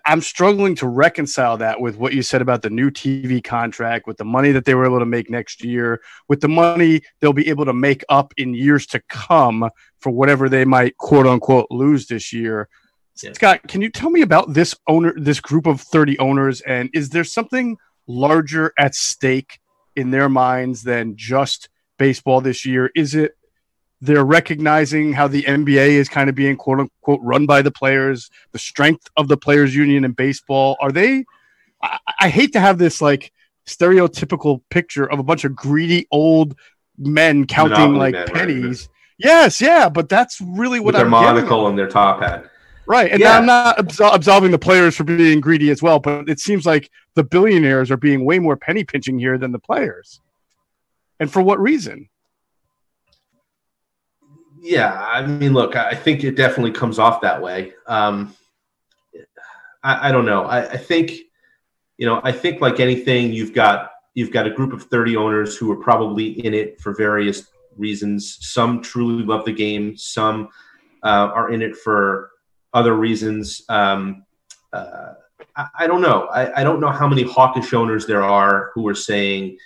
I'm 0.04 0.20
struggling 0.20 0.74
to 0.76 0.88
reconcile 0.88 1.56
that 1.58 1.80
with 1.80 1.96
what 1.96 2.12
you 2.12 2.22
said 2.22 2.42
about 2.42 2.62
the 2.62 2.70
new 2.70 2.90
TV 2.90 3.42
contract, 3.42 4.06
with 4.06 4.16
the 4.16 4.24
money 4.24 4.52
that 4.52 4.64
they 4.64 4.74
were 4.74 4.84
able 4.84 4.98
to 4.98 5.06
make 5.06 5.30
next 5.30 5.64
year, 5.64 6.00
with 6.28 6.40
the 6.40 6.48
money 6.48 7.02
they'll 7.20 7.32
be 7.32 7.48
able 7.48 7.64
to 7.64 7.72
make 7.72 8.04
up 8.08 8.34
in 8.36 8.54
years 8.54 8.86
to 8.88 9.00
come 9.08 9.70
for 9.98 10.10
whatever 10.10 10.48
they 10.48 10.64
might 10.64 10.96
quote 10.96 11.26
unquote 11.26 11.66
lose 11.70 12.06
this 12.06 12.32
year. 12.32 12.68
Scott, 13.34 13.66
can 13.66 13.80
you 13.80 13.90
tell 13.90 14.10
me 14.10 14.22
about 14.22 14.54
this 14.54 14.76
owner, 14.86 15.12
this 15.16 15.40
group 15.40 15.66
of 15.66 15.80
30 15.80 16.18
owners, 16.18 16.60
and 16.60 16.90
is 16.92 17.10
there 17.10 17.24
something 17.24 17.76
larger 18.08 18.72
at 18.76 18.96
stake 18.96 19.60
in 19.94 20.10
their 20.10 20.28
minds 20.28 20.82
than 20.82 21.16
just 21.16 21.68
baseball 21.98 22.40
this 22.40 22.66
year? 22.66 22.90
Is 22.96 23.14
it 23.14 23.36
they're 24.00 24.24
recognizing 24.24 25.12
how 25.12 25.28
the 25.28 25.42
NBA 25.42 25.90
is 25.90 26.08
kind 26.08 26.28
of 26.28 26.36
being 26.36 26.56
quote 26.56 26.80
unquote 26.80 27.20
run 27.22 27.46
by 27.46 27.62
the 27.62 27.70
players, 27.70 28.30
the 28.52 28.58
strength 28.58 29.08
of 29.16 29.28
the 29.28 29.36
players 29.36 29.74
union 29.74 30.04
in 30.04 30.12
baseball. 30.12 30.76
Are 30.80 30.92
they? 30.92 31.24
I, 31.82 31.98
I 32.20 32.28
hate 32.28 32.52
to 32.52 32.60
have 32.60 32.78
this 32.78 33.00
like 33.00 33.32
stereotypical 33.66 34.62
picture 34.70 35.10
of 35.10 35.18
a 35.18 35.22
bunch 35.22 35.44
of 35.44 35.54
greedy 35.54 36.06
old 36.10 36.56
men 36.96 37.46
counting 37.46 37.92
Monopoly 37.92 37.98
like 37.98 38.14
men, 38.14 38.26
pennies. 38.28 38.88
Right? 38.88 38.94
Yes, 39.18 39.60
yeah, 39.60 39.88
but 39.88 40.08
that's 40.08 40.40
really 40.40 40.78
what 40.78 40.94
With 40.94 40.96
I'm 40.96 41.10
their 41.10 41.10
monocle 41.10 41.66
and 41.66 41.76
their 41.76 41.88
top 41.88 42.20
hat. 42.20 42.48
Right, 42.88 43.12
and 43.12 43.20
yeah. 43.20 43.36
I'm 43.36 43.44
not 43.44 43.76
absol- 43.76 44.14
absolving 44.14 44.50
the 44.50 44.58
players 44.58 44.96
for 44.96 45.04
being 45.04 45.42
greedy 45.42 45.70
as 45.70 45.82
well, 45.82 45.98
but 45.98 46.26
it 46.26 46.40
seems 46.40 46.64
like 46.64 46.90
the 47.14 47.22
billionaires 47.22 47.90
are 47.90 47.98
being 47.98 48.24
way 48.24 48.38
more 48.38 48.56
penny 48.56 48.82
pinching 48.82 49.18
here 49.18 49.36
than 49.36 49.52
the 49.52 49.58
players. 49.58 50.22
And 51.20 51.30
for 51.30 51.42
what 51.42 51.60
reason? 51.60 52.08
Yeah, 54.62 54.98
I 54.98 55.26
mean, 55.26 55.52
look, 55.52 55.76
I 55.76 55.94
think 55.94 56.24
it 56.24 56.34
definitely 56.34 56.72
comes 56.72 56.98
off 56.98 57.20
that 57.20 57.42
way. 57.42 57.74
Um, 57.86 58.34
I, 59.82 60.08
I, 60.08 60.12
don't 60.12 60.24
know. 60.24 60.44
I, 60.44 60.70
I, 60.70 60.76
think, 60.78 61.12
you 61.98 62.06
know, 62.06 62.22
I 62.24 62.32
think 62.32 62.62
like 62.62 62.80
anything, 62.80 63.34
you've 63.34 63.52
got 63.52 63.90
you've 64.14 64.32
got 64.32 64.46
a 64.46 64.50
group 64.50 64.72
of 64.72 64.84
thirty 64.84 65.14
owners 65.14 65.58
who 65.58 65.70
are 65.70 65.76
probably 65.76 66.44
in 66.44 66.54
it 66.54 66.80
for 66.80 66.94
various 66.94 67.48
reasons. 67.76 68.38
Some 68.40 68.80
truly 68.80 69.24
love 69.24 69.44
the 69.44 69.52
game. 69.52 69.94
Some 69.96 70.48
uh, 71.02 71.30
are 71.34 71.50
in 71.50 71.60
it 71.60 71.76
for 71.76 72.30
other 72.72 72.94
reasons. 72.94 73.62
Um, 73.68 74.24
uh, 74.72 75.14
I, 75.56 75.66
I, 75.80 75.86
don't 75.86 76.00
know. 76.00 76.26
I, 76.26 76.60
I 76.60 76.64
don't 76.64 76.80
know 76.80 76.90
how 76.90 77.08
many 77.08 77.22
hawkish 77.22 77.72
owners 77.72 78.06
there 78.06 78.22
are 78.22 78.70
who 78.74 78.86
are 78.88 78.94
saying 78.94 79.56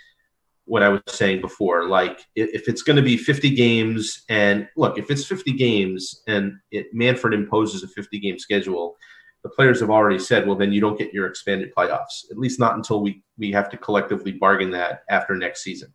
what 0.65 0.83
I 0.83 0.89
was 0.89 1.03
saying 1.09 1.41
before. 1.41 1.89
Like 1.89 2.25
if 2.37 2.69
it's 2.69 2.83
going 2.83 2.97
to 2.97 3.03
be 3.03 3.17
50 3.17 3.51
games, 3.51 4.23
and 4.29 4.69
look, 4.77 4.99
if 4.99 5.11
it's 5.11 5.25
50 5.25 5.53
games 5.53 6.23
and 6.27 6.55
it, 6.71 6.87
Manfred 6.93 7.35
imposes 7.35 7.83
a 7.83 7.89
50 7.89 8.19
game 8.21 8.39
schedule, 8.39 8.97
the 9.43 9.51
players 9.51 9.81
have 9.81 9.91
already 9.91 10.21
said, 10.21 10.47
well, 10.47 10.57
then 10.57 10.73
you 10.73 10.81
don't 10.81 10.99
get 10.99 11.13
your 11.13 11.27
expanded 11.27 11.75
playoffs. 11.75 12.31
At 12.31 12.39
least 12.39 12.61
not 12.61 12.77
until 12.77 13.03
we 13.03 13.23
we 13.39 13.51
have 13.53 13.69
to 13.71 13.77
collectively 13.77 14.33
bargain 14.33 14.71
that 14.71 15.03
after 15.11 15.35
next 15.35 15.63
season. 15.65 15.93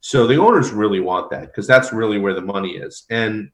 So 0.00 0.26
the 0.26 0.36
owners 0.36 0.70
really 0.70 1.00
want 1.00 1.30
that 1.30 1.46
because 1.46 1.66
that's 1.66 1.92
really 1.92 2.18
where 2.18 2.34
the 2.34 2.40
money 2.40 2.76
is. 2.76 3.04
And 3.10 3.50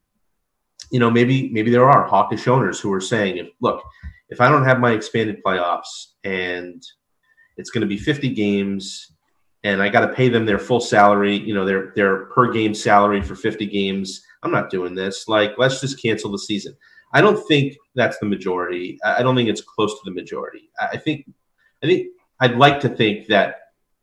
you 0.91 1.01
know, 1.01 1.11
maybe 1.11 1.51
maybe 1.51 1.71
there 1.71 1.89
are 1.89 2.07
hawkish 2.07 2.49
owners 2.49 2.81
who 2.81 2.93
are 2.93 3.01
saying, 3.01 3.39
if 3.39 3.49
look, 3.61 3.83
if 4.29 4.41
I 4.41 4.49
don't 4.49 4.65
have 4.65 4.81
my 4.81 4.93
expanded 4.93 5.43
playoffs 5.45 6.13
and 6.25 6.83
it's 7.57 7.71
going 7.71 7.83
to 7.83 7.87
be 7.87 7.97
50 7.97 8.31
games 8.31 9.13
and 9.63 9.83
I 9.83 9.89
got 9.89 10.01
to 10.01 10.13
pay 10.13 10.29
them 10.29 10.45
their 10.45 10.59
full 10.59 10.81
salary, 10.81 11.37
you 11.37 11.55
know, 11.55 11.65
their 11.65 11.93
their 11.97 12.27
per 12.27 12.53
game 12.53 12.75
salary 12.75 13.23
for 13.23 13.35
50 13.35 13.67
games. 13.67 14.23
I'm 14.43 14.53
not 14.53 14.71
doing 14.71 14.95
this. 14.95 15.27
Like, 15.27 15.53
let's 15.57 15.81
just 15.81 16.01
cancel 16.03 16.31
the 16.31 16.39
season. 16.39 16.77
I 17.15 17.21
don't 17.21 17.43
think 17.47 17.77
that's 17.95 18.19
the 18.19 18.27
majority. 18.27 18.99
I 19.05 19.23
don't 19.23 19.37
think 19.37 19.49
it's 19.49 19.63
close 19.63 19.93
to 19.93 20.01
the 20.05 20.11
majority. 20.11 20.71
I 20.81 20.97
think, 20.97 21.25
I 21.83 21.87
think 21.87 22.09
I'd 22.41 22.57
like 22.57 22.81
to 22.81 22.89
think 22.89 23.29
that 23.29 23.57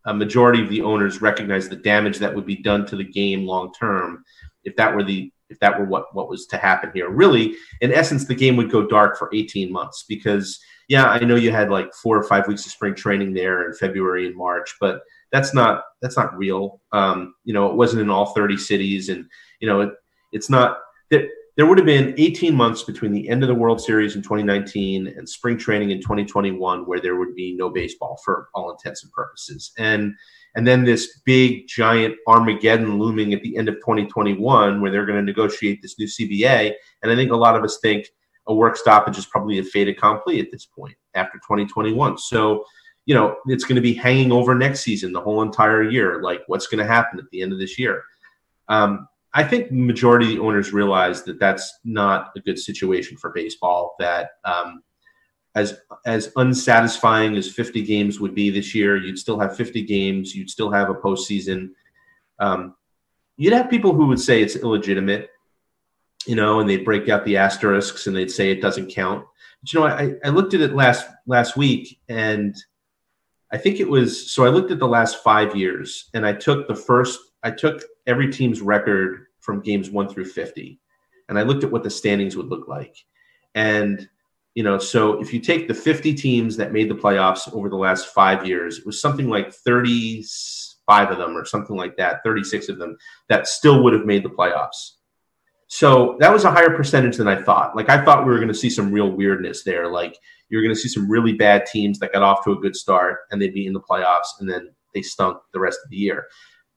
a 0.05 0.13
majority 0.13 0.63
of 0.63 0.69
the 0.69 0.81
owners 0.81 1.21
recognize 1.21 1.69
the 1.69 1.75
damage 1.75 2.17
that 2.19 2.33
would 2.33 2.45
be 2.45 2.55
done 2.55 2.85
to 2.87 2.95
the 2.95 3.03
game 3.03 3.45
long 3.45 3.71
term 3.73 4.23
if 4.63 4.75
that 4.77 4.95
were 4.95 5.03
the 5.03 5.31
if 5.51 5.59
that 5.59 5.77
were 5.77 5.85
what 5.85 6.13
what 6.15 6.29
was 6.29 6.47
to 6.47 6.57
happen 6.57 6.91
here. 6.93 7.09
Really, 7.09 7.55
in 7.81 7.93
essence, 7.93 8.25
the 8.25 8.35
game 8.35 8.55
would 8.57 8.71
go 8.71 8.87
dark 8.87 9.17
for 9.17 9.29
18 9.33 9.71
months 9.71 10.05
because 10.07 10.59
yeah, 10.87 11.05
I 11.05 11.19
know 11.19 11.35
you 11.35 11.51
had 11.51 11.69
like 11.69 11.93
four 11.93 12.17
or 12.17 12.23
five 12.23 12.47
weeks 12.47 12.65
of 12.65 12.71
spring 12.71 12.95
training 12.95 13.33
there 13.33 13.65
in 13.65 13.73
February 13.73 14.27
and 14.27 14.35
March, 14.35 14.75
but 14.79 15.01
that's 15.31 15.53
not 15.53 15.83
that's 16.01 16.17
not 16.17 16.37
real. 16.37 16.81
Um, 16.91 17.33
you 17.43 17.53
know, 17.53 17.67
it 17.67 17.75
wasn't 17.75 18.01
in 18.01 18.09
all 18.09 18.33
30 18.33 18.57
cities, 18.57 19.09
and 19.09 19.25
you 19.59 19.67
know, 19.67 19.81
it, 19.81 19.91
it's 20.33 20.49
not 20.49 20.79
that 21.09 21.29
there 21.55 21.65
would 21.65 21.77
have 21.77 21.85
been 21.85 22.13
18 22.17 22.55
months 22.55 22.83
between 22.83 23.11
the 23.11 23.29
end 23.29 23.43
of 23.43 23.47
the 23.47 23.55
World 23.55 23.79
Series 23.81 24.15
in 24.15 24.21
2019 24.21 25.07
and 25.07 25.27
spring 25.27 25.57
training 25.57 25.91
in 25.91 26.01
2021 26.01 26.85
where 26.85 26.99
there 26.99 27.17
would 27.17 27.35
be 27.35 27.55
no 27.55 27.69
baseball 27.69 28.19
for 28.23 28.47
all 28.53 28.71
intents 28.71 29.03
and 29.03 29.11
purposes, 29.13 29.71
and 29.77 30.13
and 30.55 30.67
then 30.67 30.83
this 30.83 31.21
big 31.25 31.67
giant 31.67 32.15
Armageddon 32.27 32.99
looming 32.99 33.33
at 33.33 33.41
the 33.41 33.57
end 33.57 33.69
of 33.69 33.75
2021 33.75 34.81
where 34.81 34.91
they're 34.91 35.05
going 35.05 35.19
to 35.19 35.25
negotiate 35.25 35.81
this 35.81 35.97
new 35.97 36.07
CBA, 36.07 36.73
and 37.03 37.11
I 37.11 37.15
think 37.15 37.31
a 37.31 37.37
lot 37.37 37.55
of 37.55 37.63
us 37.63 37.79
think 37.81 38.07
a 38.47 38.53
work 38.53 38.75
stoppage 38.75 39.17
is 39.17 39.25
probably 39.25 39.59
a 39.59 39.63
fait 39.63 39.87
accompli 39.87 40.39
at 40.39 40.51
this 40.51 40.65
point 40.65 40.95
after 41.13 41.37
2021. 41.37 42.17
So 42.17 42.65
you 43.05 43.15
know, 43.15 43.35
it's 43.47 43.63
going 43.63 43.75
to 43.75 43.81
be 43.81 43.93
hanging 43.93 44.31
over 44.31 44.53
next 44.55 44.81
season, 44.81 45.11
the 45.11 45.21
whole 45.21 45.41
entire 45.41 45.83
year. 45.83 46.21
Like, 46.21 46.41
what's 46.47 46.67
going 46.67 46.85
to 46.85 46.91
happen 46.91 47.19
at 47.19 47.25
the 47.31 47.41
end 47.41 47.51
of 47.51 47.59
this 47.59 47.79
year? 47.79 48.03
Um, 48.67 49.07
I 49.33 49.43
think 49.43 49.71
majority 49.71 50.25
of 50.25 50.31
the 50.31 50.39
owners 50.39 50.73
realize 50.73 51.23
that 51.23 51.39
that's 51.39 51.79
not 51.83 52.31
a 52.35 52.41
good 52.41 52.59
situation 52.59 53.17
for 53.17 53.31
baseball. 53.31 53.95
That 53.99 54.31
um, 54.45 54.83
as 55.55 55.79
as 56.05 56.31
unsatisfying 56.37 57.35
as 57.35 57.51
50 57.51 57.83
games 57.83 58.19
would 58.19 58.33
be 58.33 58.49
this 58.49 58.73
year, 58.73 58.97
you'd 58.97 59.19
still 59.19 59.39
have 59.39 59.55
50 59.55 59.81
games. 59.83 60.35
You'd 60.35 60.49
still 60.49 60.71
have 60.71 60.89
a 60.89 60.95
postseason. 60.95 61.71
Um, 62.39 62.75
you'd 63.37 63.53
have 63.53 63.69
people 63.69 63.93
who 63.93 64.07
would 64.07 64.19
say 64.19 64.41
it's 64.41 64.55
illegitimate, 64.55 65.29
you 66.25 66.35
know, 66.35 66.59
and 66.59 66.69
they'd 66.69 66.85
break 66.85 67.09
out 67.09 67.25
the 67.25 67.37
asterisks 67.37 68.07
and 68.07 68.15
they'd 68.15 68.31
say 68.31 68.51
it 68.51 68.61
doesn't 68.61 68.91
count. 68.91 69.25
But 69.61 69.73
you 69.73 69.79
know, 69.79 69.87
I, 69.87 70.13
I 70.23 70.29
looked 70.29 70.53
at 70.53 70.61
it 70.61 70.73
last 70.73 71.07
last 71.27 71.57
week 71.57 71.99
and 72.07 72.55
I 73.51 73.57
think 73.57 73.79
it 73.79 73.89
was 73.89 74.31
so 74.31 74.45
I 74.45 74.49
looked 74.49 74.71
at 74.71 74.79
the 74.79 74.87
last 74.87 75.23
five 75.23 75.55
years 75.55 76.09
and 76.13 76.25
I 76.25 76.33
took 76.33 76.67
the 76.67 76.75
first, 76.75 77.19
I 77.43 77.51
took 77.51 77.83
every 78.07 78.31
team's 78.31 78.61
record 78.61 79.25
from 79.41 79.61
games 79.61 79.89
one 79.89 80.07
through 80.07 80.25
50 80.25 80.79
and 81.27 81.37
I 81.37 81.43
looked 81.43 81.63
at 81.63 81.71
what 81.71 81.83
the 81.83 81.89
standings 81.89 82.37
would 82.37 82.47
look 82.47 82.67
like. 82.67 82.95
And, 83.53 84.07
you 84.55 84.63
know, 84.63 84.77
so 84.77 85.21
if 85.21 85.33
you 85.33 85.39
take 85.39 85.67
the 85.67 85.73
50 85.73 86.13
teams 86.13 86.57
that 86.57 86.73
made 86.73 86.89
the 86.89 86.95
playoffs 86.95 87.51
over 87.53 87.69
the 87.69 87.77
last 87.77 88.07
five 88.07 88.45
years, 88.45 88.79
it 88.79 88.85
was 88.85 88.99
something 88.99 89.29
like 89.29 89.53
35 89.53 91.11
of 91.11 91.17
them 91.17 91.37
or 91.37 91.45
something 91.45 91.75
like 91.75 91.95
that, 91.97 92.21
36 92.23 92.67
of 92.69 92.77
them 92.77 92.97
that 93.29 93.47
still 93.47 93.83
would 93.83 93.93
have 93.93 94.05
made 94.05 94.23
the 94.23 94.29
playoffs. 94.29 94.95
So 95.67 96.17
that 96.19 96.33
was 96.33 96.43
a 96.43 96.51
higher 96.51 96.75
percentage 96.75 97.15
than 97.15 97.29
I 97.29 97.41
thought. 97.41 97.77
Like 97.77 97.87
I 97.87 98.03
thought 98.03 98.25
we 98.25 98.31
were 98.31 98.39
going 98.39 98.49
to 98.49 98.53
see 98.53 98.69
some 98.69 98.91
real 98.91 99.09
weirdness 99.09 99.63
there. 99.63 99.89
Like 99.89 100.17
you're 100.49 100.61
going 100.61 100.75
to 100.75 100.79
see 100.79 100.89
some 100.89 101.09
really 101.09 101.31
bad 101.31 101.65
teams 101.65 101.97
that 101.99 102.11
got 102.11 102.23
off 102.23 102.43
to 102.43 102.51
a 102.51 102.59
good 102.59 102.75
start 102.75 103.19
and 103.31 103.41
they'd 103.41 103.53
be 103.53 103.67
in 103.67 103.73
the 103.73 103.79
playoffs 103.79 104.39
and 104.41 104.49
then 104.49 104.69
they 104.93 105.01
stunk 105.01 105.37
the 105.53 105.61
rest 105.61 105.79
of 105.81 105.89
the 105.89 105.95
year. 105.95 106.25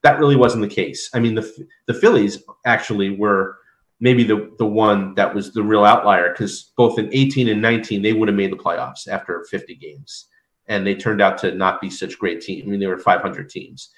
That 0.05 0.21
really 0.21 0.37
wasn't 0.37 0.63
the 0.63 0.73
case. 0.73 1.11
I 1.13 1.19
mean, 1.19 1.35
the 1.35 1.67
the 1.89 1.95
Phillies 1.95 2.41
actually 2.65 3.11
were 3.11 3.57
maybe 4.05 4.23
the 4.23 4.55
the 4.59 4.67
one 4.67 5.14
that 5.14 5.35
was 5.35 5.55
the 5.55 5.62
real 5.62 5.83
outlier 5.83 6.31
because 6.31 6.73
both 6.77 6.99
in 6.99 7.09
18 7.11 7.49
and 7.49 7.62
19 7.62 8.03
they 8.03 8.12
would 8.12 8.29
have 8.29 8.37
made 8.37 8.53
the 8.53 8.57
playoffs 8.57 9.09
after 9.09 9.47
50 9.51 9.75
games, 9.77 10.29
and 10.69 10.87
they 10.87 10.95
turned 10.95 11.23
out 11.23 11.38
to 11.38 11.55
not 11.55 11.81
be 11.81 11.88
such 11.88 12.19
great 12.19 12.43
teams. 12.43 12.64
I 12.64 12.71
mean, 12.71 12.81
they 12.81 12.87
were 12.87 12.99
500 12.99 13.49
teams. 13.49 13.90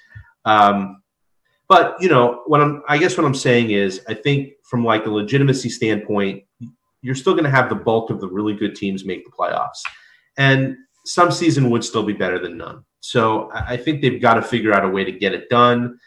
Um, 0.45 1.03
but 1.67 1.97
you 2.01 2.07
know 2.07 2.43
what 2.47 2.61
I'm. 2.61 2.81
I 2.87 2.97
guess 2.97 3.17
what 3.17 3.25
I'm 3.25 3.35
saying 3.35 3.71
is, 3.71 4.01
I 4.07 4.13
think 4.13 4.53
from 4.63 4.85
like 4.85 5.05
a 5.05 5.09
legitimacy 5.09 5.69
standpoint, 5.69 6.43
you're 7.01 7.15
still 7.15 7.33
going 7.33 7.43
to 7.43 7.49
have 7.51 7.67
the 7.67 7.75
bulk 7.75 8.09
of 8.09 8.21
the 8.21 8.29
really 8.29 8.53
good 8.53 8.75
teams 8.75 9.03
make 9.03 9.25
the 9.25 9.31
playoffs, 9.37 9.81
and 10.37 10.77
some 11.05 11.31
season 11.31 11.69
would 11.69 11.83
still 11.83 12.03
be 12.03 12.13
better 12.13 12.39
than 12.39 12.55
none. 12.57 12.85
So 13.01 13.49
I 13.53 13.75
think 13.75 14.01
they've 14.01 14.21
got 14.21 14.35
to 14.35 14.41
figure 14.41 14.73
out 14.73 14.85
a 14.85 14.89
way 14.89 15.03
to 15.03 15.11
get 15.11 15.33
it 15.33 15.49
done, 15.49 15.99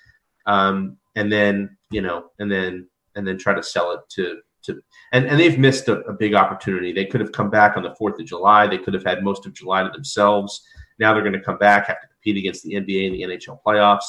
um, 0.46 0.96
and 1.14 1.30
then 1.30 1.76
you 1.90 2.00
know, 2.00 2.30
and 2.38 2.50
then 2.50 2.88
and 3.16 3.26
then 3.26 3.38
try 3.38 3.54
to 3.54 3.62
sell 3.62 3.92
it 3.92 4.00
to 4.10 4.38
to 4.62 4.80
and, 5.12 5.26
and 5.26 5.40
they've 5.40 5.58
missed 5.58 5.88
a, 5.88 6.00
a 6.00 6.12
big 6.12 6.34
opportunity. 6.34 6.92
They 6.92 7.06
could 7.06 7.20
have 7.20 7.32
come 7.32 7.50
back 7.50 7.76
on 7.76 7.82
the 7.82 7.94
fourth 7.94 8.20
of 8.20 8.26
July. 8.26 8.66
They 8.66 8.78
could 8.78 8.94
have 8.94 9.04
had 9.04 9.22
most 9.22 9.46
of 9.46 9.54
July 9.54 9.82
to 9.82 9.90
themselves. 9.90 10.62
Now 10.98 11.14
they're 11.14 11.22
going 11.22 11.32
to 11.32 11.40
come 11.40 11.58
back, 11.58 11.86
have 11.86 12.00
to 12.00 12.06
compete 12.08 12.36
against 12.36 12.62
the 12.64 12.74
NBA 12.74 13.06
and 13.06 13.14
the 13.14 13.22
NHL 13.22 13.58
playoffs. 13.66 14.04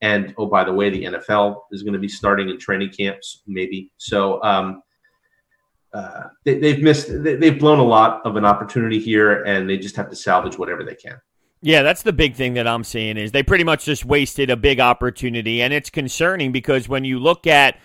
And 0.00 0.34
oh, 0.38 0.46
by 0.46 0.64
the 0.64 0.72
way, 0.72 0.88
the 0.88 1.04
NFL 1.04 1.60
is 1.72 1.82
going 1.82 1.92
to 1.92 1.98
be 1.98 2.08
starting 2.08 2.48
in 2.48 2.58
training 2.58 2.90
camps, 2.90 3.42
maybe. 3.46 3.92
So 3.98 4.42
um, 4.42 4.82
uh, 5.92 6.24
they, 6.44 6.72
have 6.72 6.80
missed, 6.80 7.08
they, 7.22 7.46
have 7.46 7.58
blown 7.58 7.78
a 7.78 7.84
lot 7.84 8.24
of 8.24 8.36
an 8.36 8.46
opportunity 8.46 8.98
here, 8.98 9.44
and 9.44 9.68
they 9.68 9.76
just 9.76 9.96
have 9.96 10.08
to 10.08 10.16
salvage 10.16 10.56
whatever 10.56 10.84
they 10.84 10.94
can. 10.94 11.20
Yeah, 11.62 11.82
that's 11.82 12.02
the 12.02 12.12
big 12.14 12.34
thing 12.34 12.54
that 12.54 12.66
I'm 12.66 12.84
seeing 12.84 13.18
is 13.18 13.32
they 13.32 13.42
pretty 13.42 13.64
much 13.64 13.84
just 13.84 14.06
wasted 14.06 14.48
a 14.48 14.56
big 14.56 14.80
opportunity, 14.80 15.60
and 15.60 15.74
it's 15.74 15.90
concerning 15.90 16.52
because 16.52 16.88
when 16.88 17.04
you 17.04 17.18
look 17.18 17.46
at 17.46 17.76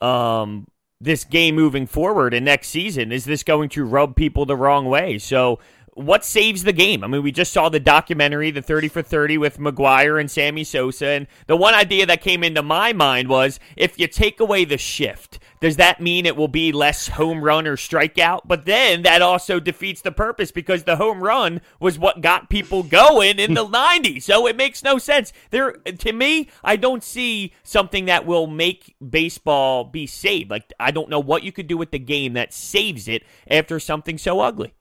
um, 0.00 0.66
this 1.00 1.24
game 1.24 1.54
moving 1.54 1.86
forward 1.86 2.34
and 2.34 2.44
next 2.44 2.68
season, 2.68 3.12
is 3.12 3.24
this 3.24 3.42
going 3.42 3.68
to 3.70 3.84
rub 3.84 4.16
people 4.16 4.46
the 4.46 4.56
wrong 4.56 4.86
way? 4.86 5.18
So 5.18 5.58
what 5.94 6.24
saves 6.24 6.64
the 6.64 6.72
game? 6.72 7.02
I 7.02 7.06
mean, 7.06 7.22
we 7.22 7.32
just 7.32 7.52
saw 7.52 7.68
the 7.68 7.80
documentary, 7.80 8.50
the 8.50 8.62
30 8.62 8.88
for 8.88 9.02
30 9.02 9.38
with 9.38 9.58
McGwire 9.58 10.20
and 10.20 10.30
Sammy 10.30 10.64
Sosa. 10.64 11.06
And 11.06 11.26
the 11.46 11.56
one 11.56 11.74
idea 11.74 12.06
that 12.06 12.20
came 12.20 12.44
into 12.44 12.62
my 12.62 12.92
mind 12.92 13.28
was 13.28 13.58
if 13.76 13.98
you 13.98 14.06
take 14.06 14.40
away 14.40 14.64
the 14.64 14.78
shift, 14.78 15.38
does 15.60 15.76
that 15.76 16.00
mean 16.00 16.24
it 16.24 16.36
will 16.36 16.48
be 16.48 16.72
less 16.72 17.08
home 17.08 17.44
run 17.44 17.66
or 17.66 17.76
strikeout? 17.76 18.42
But 18.46 18.64
then 18.64 19.02
that 19.02 19.20
also 19.20 19.60
defeats 19.60 20.00
the 20.00 20.10
purpose 20.10 20.50
because 20.50 20.84
the 20.84 20.96
home 20.96 21.22
run 21.22 21.60
was 21.78 21.98
what 21.98 22.22
got 22.22 22.48
people 22.48 22.82
going 22.82 23.38
in 23.38 23.52
the 23.52 23.66
90s. 23.66 24.22
So 24.22 24.46
it 24.46 24.56
makes 24.56 24.82
no 24.82 24.96
sense. 24.96 25.32
There 25.50 25.72
to 25.72 26.12
me, 26.12 26.48
I 26.64 26.76
don't 26.76 27.04
see 27.04 27.52
something 27.62 28.06
that 28.06 28.24
will 28.24 28.46
make 28.46 28.96
baseball 29.06 29.84
be 29.84 30.06
saved. 30.06 30.50
Like 30.50 30.72
I 30.80 30.90
don't 30.90 31.10
know 31.10 31.20
what 31.20 31.42
you 31.42 31.52
could 31.52 31.66
do 31.66 31.76
with 31.76 31.90
the 31.90 31.98
game 31.98 32.32
that 32.32 32.54
saves 32.54 33.06
it 33.06 33.22
after 33.46 33.78
something 33.78 34.16
so 34.16 34.40
ugly. 34.40 34.72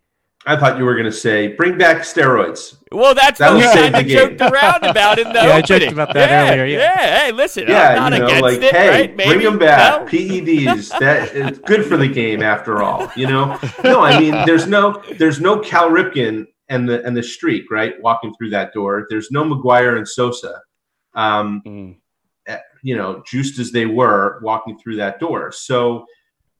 I 0.46 0.56
thought 0.56 0.78
you 0.78 0.86
were 0.86 0.94
going 0.94 1.06
to 1.06 1.12
say, 1.12 1.50
bring 1.50 1.78
back 1.78 1.98
steroids. 1.98 2.78
Well, 2.92 3.14
that's 3.14 3.40
that 3.40 3.54
what 3.54 3.66
I 3.66 3.92
kind 3.92 3.96
of 3.96 4.08
joked 4.08 4.42
around 4.42 4.86
about 4.86 5.20
in 5.20 5.28
the 5.28 5.34
yeah, 5.34 5.56
I 5.56 5.62
joked 5.62 5.92
about 5.92 6.14
that 6.14 6.30
yeah, 6.30 6.54
earlier. 6.54 6.66
Yeah. 6.66 6.80
yeah, 6.80 7.20
hey, 7.20 7.32
listen, 7.34 7.68
yeah, 7.68 7.90
I'm 7.90 8.12
not 8.12 8.14
you 8.14 8.20
know, 8.20 8.26
against 8.26 8.42
like, 8.42 8.62
it, 8.62 8.76
hey, 8.76 8.90
right? 8.90 9.16
Maybe, 9.16 9.30
bring 9.32 9.44
them 9.44 9.60
back. 9.60 10.02
No? 10.02 10.08
PEDs, 10.08 10.90
that 11.00 11.36
it's 11.36 11.60
good 11.60 11.86
for 11.86 11.98
the 11.98 12.08
game 12.08 12.42
after 12.42 12.82
all. 12.82 13.12
You 13.16 13.28
know, 13.28 13.60
no, 13.84 14.02
I 14.02 14.18
mean, 14.18 14.32
there's 14.46 14.66
no, 14.66 15.04
there's 15.18 15.42
no 15.42 15.60
Cal 15.60 15.90
Ripken 15.90 16.46
and 16.70 16.88
the 16.88 17.04
and 17.06 17.18
the 17.18 17.24
streak, 17.24 17.70
right? 17.70 18.02
Walking 18.02 18.34
through 18.36 18.52
that 18.52 18.74
door. 18.74 19.08
There's 19.10 19.32
no 19.32 19.44
McGwire 19.44 19.98
and 19.98 20.08
Sosa. 20.08 20.62
Um, 21.16 21.62
mm. 21.66 21.96
You 22.82 22.96
know, 22.96 23.22
juiced 23.28 23.60
as 23.60 23.72
they 23.72 23.86
were 23.86 24.40
walking 24.42 24.80
through 24.80 24.96
that 24.98 25.20
door. 25.20 25.52
So 25.52 26.06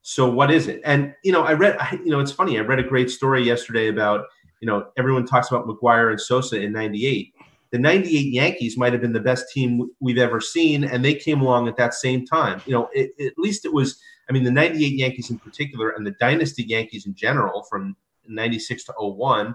so 0.02 0.30
what 0.30 0.50
is 0.50 0.66
it? 0.66 0.80
And 0.84 1.14
you 1.22 1.32
know, 1.32 1.42
I 1.42 1.52
read, 1.52 1.76
I, 1.78 1.98
you 2.04 2.10
know, 2.10 2.20
it's 2.20 2.32
funny. 2.32 2.58
I 2.58 2.62
read 2.62 2.78
a 2.78 2.84
great 2.84 3.10
story 3.10 3.42
yesterday 3.42 3.88
about, 3.88 4.26
you 4.60 4.66
know, 4.66 4.86
everyone 4.96 5.26
talks 5.26 5.50
about 5.50 5.66
McGwire 5.66 6.10
and 6.10 6.20
Sosa 6.20 6.60
in 6.60 6.72
'98. 6.72 7.34
The 7.70 7.78
'98 7.78 8.32
Yankees 8.32 8.76
might 8.76 8.92
have 8.92 9.02
been 9.02 9.12
the 9.12 9.20
best 9.20 9.50
team 9.52 9.90
we've 10.00 10.18
ever 10.18 10.40
seen, 10.40 10.84
and 10.84 11.04
they 11.04 11.14
came 11.14 11.40
along 11.40 11.68
at 11.68 11.76
that 11.76 11.94
same 11.94 12.26
time. 12.26 12.62
You 12.66 12.72
know, 12.72 12.88
it, 12.92 13.12
at 13.24 13.38
least 13.38 13.64
it 13.64 13.72
was. 13.72 14.00
I 14.28 14.32
mean, 14.32 14.44
the 14.44 14.50
'98 14.50 14.92
Yankees 14.94 15.30
in 15.30 15.38
particular, 15.38 15.90
and 15.90 16.06
the 16.06 16.12
dynasty 16.12 16.62
Yankees 16.62 17.06
in 17.06 17.14
general, 17.14 17.62
from 17.64 17.96
'96 18.26 18.84
to 18.84 18.92
01, 18.98 19.54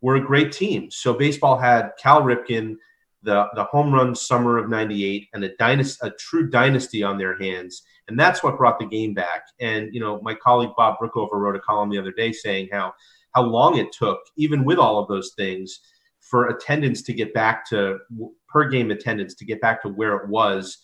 were 0.00 0.16
a 0.16 0.20
great 0.20 0.50
team. 0.50 0.90
So 0.90 1.14
baseball 1.14 1.58
had 1.58 1.92
Cal 2.00 2.22
Ripken, 2.22 2.76
the 3.22 3.46
the 3.54 3.64
home 3.64 3.92
run 3.92 4.14
summer 4.14 4.58
of 4.58 4.68
'98, 4.68 5.28
and 5.32 5.44
a 5.44 5.56
dynasty, 5.56 6.06
a 6.06 6.10
true 6.10 6.50
dynasty 6.50 7.02
on 7.02 7.16
their 7.16 7.38
hands 7.38 7.82
and 8.08 8.18
that's 8.18 8.42
what 8.42 8.58
brought 8.58 8.78
the 8.78 8.86
game 8.86 9.14
back. 9.14 9.46
And 9.60 9.94
you 9.94 10.00
know, 10.00 10.20
my 10.22 10.34
colleague 10.34 10.72
Bob 10.76 10.96
Brookover 11.00 11.32
wrote 11.32 11.56
a 11.56 11.60
column 11.60 11.90
the 11.90 11.98
other 11.98 12.12
day 12.12 12.32
saying 12.32 12.68
how 12.72 12.94
how 13.34 13.42
long 13.42 13.78
it 13.78 13.92
took, 13.92 14.20
even 14.36 14.64
with 14.64 14.78
all 14.78 14.98
of 14.98 15.08
those 15.08 15.32
things, 15.36 15.80
for 16.20 16.48
attendance 16.48 17.02
to 17.02 17.12
get 17.12 17.34
back 17.34 17.68
to 17.70 17.98
per 18.48 18.68
game 18.68 18.90
attendance 18.90 19.34
to 19.34 19.44
get 19.44 19.60
back 19.60 19.82
to 19.82 19.88
where 19.88 20.16
it 20.16 20.28
was 20.28 20.78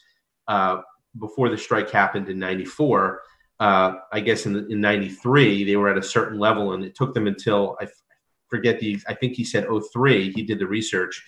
uh, 0.48 0.78
before 1.18 1.48
the 1.48 1.58
strike 1.58 1.90
happened 1.90 2.28
in 2.28 2.38
'94. 2.38 3.20
Uh, 3.60 3.96
I 4.10 4.20
guess 4.20 4.46
in, 4.46 4.56
in 4.72 4.80
93, 4.80 5.64
they 5.64 5.76
were 5.76 5.90
at 5.90 5.98
a 5.98 6.02
certain 6.02 6.38
level, 6.38 6.72
and 6.72 6.82
it 6.82 6.94
took 6.94 7.12
them 7.12 7.26
until 7.26 7.76
I 7.78 7.88
forget 8.50 8.80
the, 8.80 8.98
I 9.06 9.14
think 9.14 9.34
he 9.34 9.44
said 9.44 9.66
03, 9.92 10.32
he 10.32 10.42
did 10.42 10.58
the 10.58 10.66
research 10.66 11.22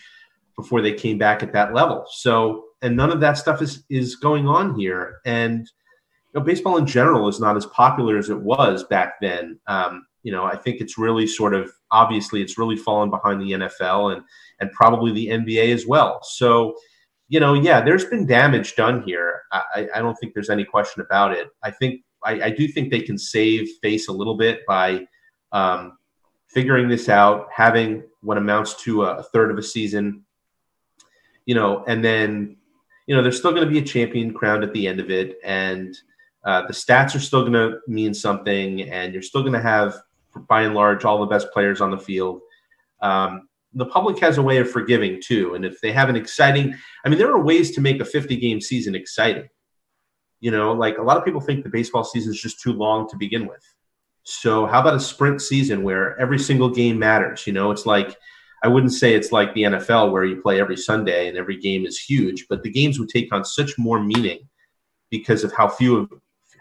before 0.57 0.83
they 0.83 0.93
came 0.93 1.19
back 1.19 1.43
at 1.43 1.53
that 1.53 1.73
level. 1.73 2.05
So, 2.11 2.65
and 2.83 2.97
none 2.97 3.11
of 3.11 3.21
that 3.21 3.39
stuff 3.39 3.63
is, 3.63 3.85
is 3.89 4.17
going 4.17 4.47
on 4.47 4.79
here. 4.79 5.21
And 5.25 5.71
you 6.33 6.41
know, 6.41 6.45
baseball 6.45 6.79
in 6.79 6.87
general 6.87 7.29
is 7.29 7.41
not 7.41 7.57
as 7.57 7.67
popular 7.67 8.17
as 8.17 8.31
it 8.31 8.41
was 8.41 8.85
back 8.85 9.15
then. 9.21 9.59
Um, 9.67 10.07
you 10.23 10.33
know, 10.33 10.45
I 10.45 10.57
think 10.57 10.81
it's 10.81 10.97
really 10.97 11.27
sort 11.27 11.53
of 11.55 11.71
obviously 11.91 12.43
it's 12.43 12.57
really 12.57 12.77
fallen 12.77 13.11
behind 13.11 13.41
the 13.41 13.53
NFL 13.53 14.15
and 14.15 14.25
and 14.61 14.71
probably 14.73 15.13
the 15.13 15.29
NBA 15.29 15.75
as 15.75 15.87
well. 15.87 16.21
So, 16.23 16.75
you 17.29 17.41
know, 17.41 17.55
yeah, 17.55 17.81
there's 17.81 18.05
been 18.05 18.27
damage 18.27 18.77
done 18.77 19.03
here. 19.03 19.43
I, 19.53 19.89
I 19.95 19.99
don't 19.99 20.15
think 20.17 20.33
there's 20.33 20.51
any 20.51 20.65
question 20.65 21.03
about 21.03 21.33
it. 21.33 21.49
I 21.63 21.71
think 21.71 22.03
I, 22.25 22.43
I 22.43 22.51
do 22.51 22.69
think 22.69 22.91
they 22.91 23.01
can 23.01 23.19
save 23.19 23.69
face 23.83 24.09
a 24.09 24.13
little 24.13 24.37
bit 24.37 24.61
by 24.67 25.07
um, 25.51 25.99
figuring 26.49 26.89
this 26.89 27.09
out, 27.09 27.49
having 27.55 28.05
what 28.21 28.39
amounts 28.39 28.81
to 28.85 29.03
a, 29.03 29.23
third 29.23 29.51
of 29.51 29.59
a 29.59 29.63
season, 29.63 30.25
you 31.47 31.55
know, 31.55 31.85
and 31.87 32.05
then 32.05 32.57
you 33.07 33.17
know 33.17 33.23
there's 33.23 33.39
still 33.39 33.51
going 33.51 33.65
to 33.65 33.71
be 33.71 33.79
a 33.79 33.83
champion 33.83 34.33
crowned 34.33 34.63
at 34.63 34.73
the 34.73 34.87
end 34.87 35.01
of 35.01 35.11
it, 35.11 35.39
and 35.45 35.97
uh, 36.45 36.67
the 36.67 36.73
stats 36.73 37.15
are 37.15 37.21
still 37.21 37.43
going 37.43 37.53
to 37.53 37.79
mean 37.87 38.13
something, 38.15 38.83
and 38.83 39.13
you're 39.13 39.23
still 39.23 39.43
going 39.43 39.53
to 39.53 39.63
have, 39.63 39.97
by 40.49 40.63
and 40.63 40.75
large, 40.75 41.05
all 41.05 41.21
the 41.21 41.27
best 41.27 41.53
players 41.53 41.81
on 41.81 41.91
the 41.91 41.99
field. 41.99 42.41
Um, 43.01 43.49
the 43.75 43.87
public 43.87 44.19
has 44.19 44.39
a 44.39 44.43
way 44.43 44.59
of 44.59 44.71
forgiving 44.71 45.21
too, 45.21 45.55
and 45.55 45.65
if 45.65 45.81
they 45.81 45.93
have 45.93 46.09
an 46.09 46.17
exciting, 46.17 46.75
I 47.05 47.09
mean, 47.09 47.19
there 47.19 47.31
are 47.31 47.43
ways 47.43 47.71
to 47.73 47.81
make 47.81 48.01
a 48.01 48.05
50 48.05 48.37
game 48.37 48.61
season 48.61 48.95
exciting. 48.95 49.49
You 50.41 50.51
know, 50.51 50.73
like 50.73 50.99
a 50.99 51.03
lot 51.03 51.17
of 51.17 51.25
people 51.25 51.41
think 51.41 51.63
the 51.63 51.71
baseball 51.71 52.05
season 52.05 52.33
is 52.33 52.41
just 52.41 52.61
too 52.61 52.73
long 52.73 53.09
to 53.09 53.17
begin 53.17 53.47
with. 53.47 53.63
So, 54.25 54.67
how 54.67 54.81
about 54.81 54.95
a 54.95 55.01
sprint 55.01 55.41
season 55.41 55.83
where 55.83 56.19
every 56.19 56.39
single 56.39 56.69
game 56.69 56.99
matters? 56.99 57.47
You 57.47 57.53
know, 57.53 57.71
it's 57.71 57.87
like 57.87 58.17
I 58.63 58.69
wouldn't 58.69 58.93
say 58.93 59.15
it's 59.15 59.33
like 59.33 59.55
the 59.55 59.63
NFL 59.63 60.13
where 60.13 60.25
you 60.25 60.41
play 60.41 60.61
every 60.61 60.77
Sunday 60.77 61.29
and 61.29 61.37
every 61.37 61.57
game 61.57 61.87
is 61.87 61.99
huge, 61.99 62.47
but 62.49 62.63
the 62.63 62.71
games 62.71 62.99
would 62.99 63.09
take 63.09 63.33
on 63.33 63.45
such 63.45 63.77
more 63.79 64.03
meaning 64.03 64.49
because 65.11 65.43
of 65.45 65.53
how 65.53 65.69
few 65.69 65.97
of 65.97 66.13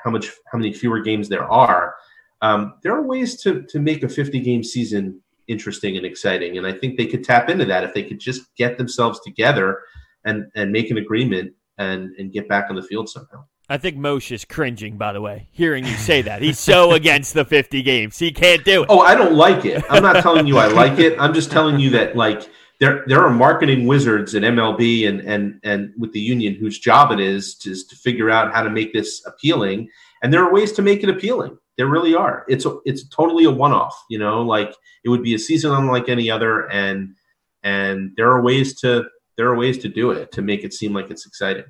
how 0.04 0.12
much 0.12 0.32
how 0.52 0.58
many 0.58 0.74
fewer 0.74 1.00
games 1.00 1.30
there 1.30 1.50
are. 1.52 1.96
Um, 2.42 2.76
there 2.84 2.94
are 2.94 3.02
ways 3.02 3.42
to 3.44 3.64
to 3.70 3.80
make 3.80 4.04
a 4.04 4.10
50 4.10 4.40
game 4.40 4.64
season 4.64 5.22
interesting 5.48 5.98
and 5.98 6.06
exciting, 6.06 6.58
and 6.58 6.66
I 6.66 6.74
think 6.74 6.98
they 6.98 7.06
could 7.06 7.24
tap 7.24 7.50
into 7.50 7.66
that 7.66 7.84
if 7.84 7.94
they 7.94 8.04
could 8.04 8.20
just 8.20 8.56
get 8.56 8.78
themselves 8.78 9.20
together 9.22 9.80
and 10.26 10.46
and 10.56 10.72
make 10.72 10.92
an 10.92 10.98
agreement 10.98 11.54
and 11.78 12.12
and 12.18 12.32
get 12.32 12.48
back 12.48 12.68
on 12.70 12.76
the 12.76 12.84
field 12.84 13.10
somehow. 13.10 13.46
I 13.72 13.78
think 13.78 13.96
Mosher 13.96 14.36
is 14.36 14.44
cringing, 14.44 14.98
by 14.98 15.14
the 15.14 15.22
way, 15.22 15.48
hearing 15.52 15.86
you 15.86 15.94
say 15.94 16.22
that. 16.24 16.42
He's 16.42 16.60
so 16.60 16.92
against 17.02 17.34
the 17.34 17.46
50 17.46 17.82
games. 17.84 18.20
He 18.20 18.34
can't 18.34 18.66
do 18.66 18.84
it. 18.84 18.88
Oh, 18.90 19.00
I 19.00 19.16
don't 19.16 19.34
like 19.34 19.64
it. 19.64 19.82
I'm 19.90 20.04
not 20.04 20.22
telling 20.22 20.46
you 20.46 20.58
I 20.58 20.68
like 20.68 21.00
it. 21.00 21.18
I'm 21.18 21.34
just 21.34 21.52
telling 21.52 21.80
you 21.80 21.90
that, 21.92 22.18
like, 22.18 22.50
there 22.82 23.04
there 23.06 23.24
are 23.24 23.30
marketing 23.30 23.86
wizards 23.86 24.34
at 24.34 24.42
MLB 24.42 25.08
and 25.08 25.22
and 25.22 25.60
and 25.64 25.94
with 25.98 26.12
the 26.14 26.20
union 26.20 26.56
whose 26.56 26.80
job 26.80 27.12
it 27.12 27.20
is 27.20 27.56
to, 27.60 27.76
to 27.76 27.96
figure 27.96 28.30
out 28.32 28.54
how 28.54 28.64
to 28.64 28.72
make 28.72 28.92
this 28.92 29.24
appealing. 29.26 29.88
And 30.24 30.34
there 30.34 30.44
are 30.44 30.52
ways 30.52 30.72
to 30.74 30.82
make 30.82 31.04
it 31.04 31.10
appealing. 31.10 31.58
There 31.78 31.88
really 31.88 32.16
are. 32.16 32.44
It's 32.48 32.66
a, 32.66 32.78
it's 32.84 33.08
totally 33.10 33.46
a 33.46 33.52
one 33.52 33.72
off. 33.72 33.96
You 34.10 34.18
know, 34.18 34.42
like 34.42 34.76
it 35.04 35.10
would 35.10 35.22
be 35.22 35.36
a 35.36 35.40
season 35.40 35.72
unlike 35.72 36.10
any 36.10 36.32
other, 36.32 36.70
and 36.72 37.16
and 37.62 38.14
there 38.18 38.32
are 38.32 38.42
ways 38.42 38.80
to 38.82 39.06
there 39.38 39.48
are 39.48 39.56
ways 39.56 39.78
to 39.80 39.88
do 39.88 40.10
it 40.12 40.32
to 40.32 40.42
make 40.42 40.64
it 40.64 40.74
seem 40.74 40.92
like 40.92 41.12
it's 41.12 41.28
exciting. 41.28 41.66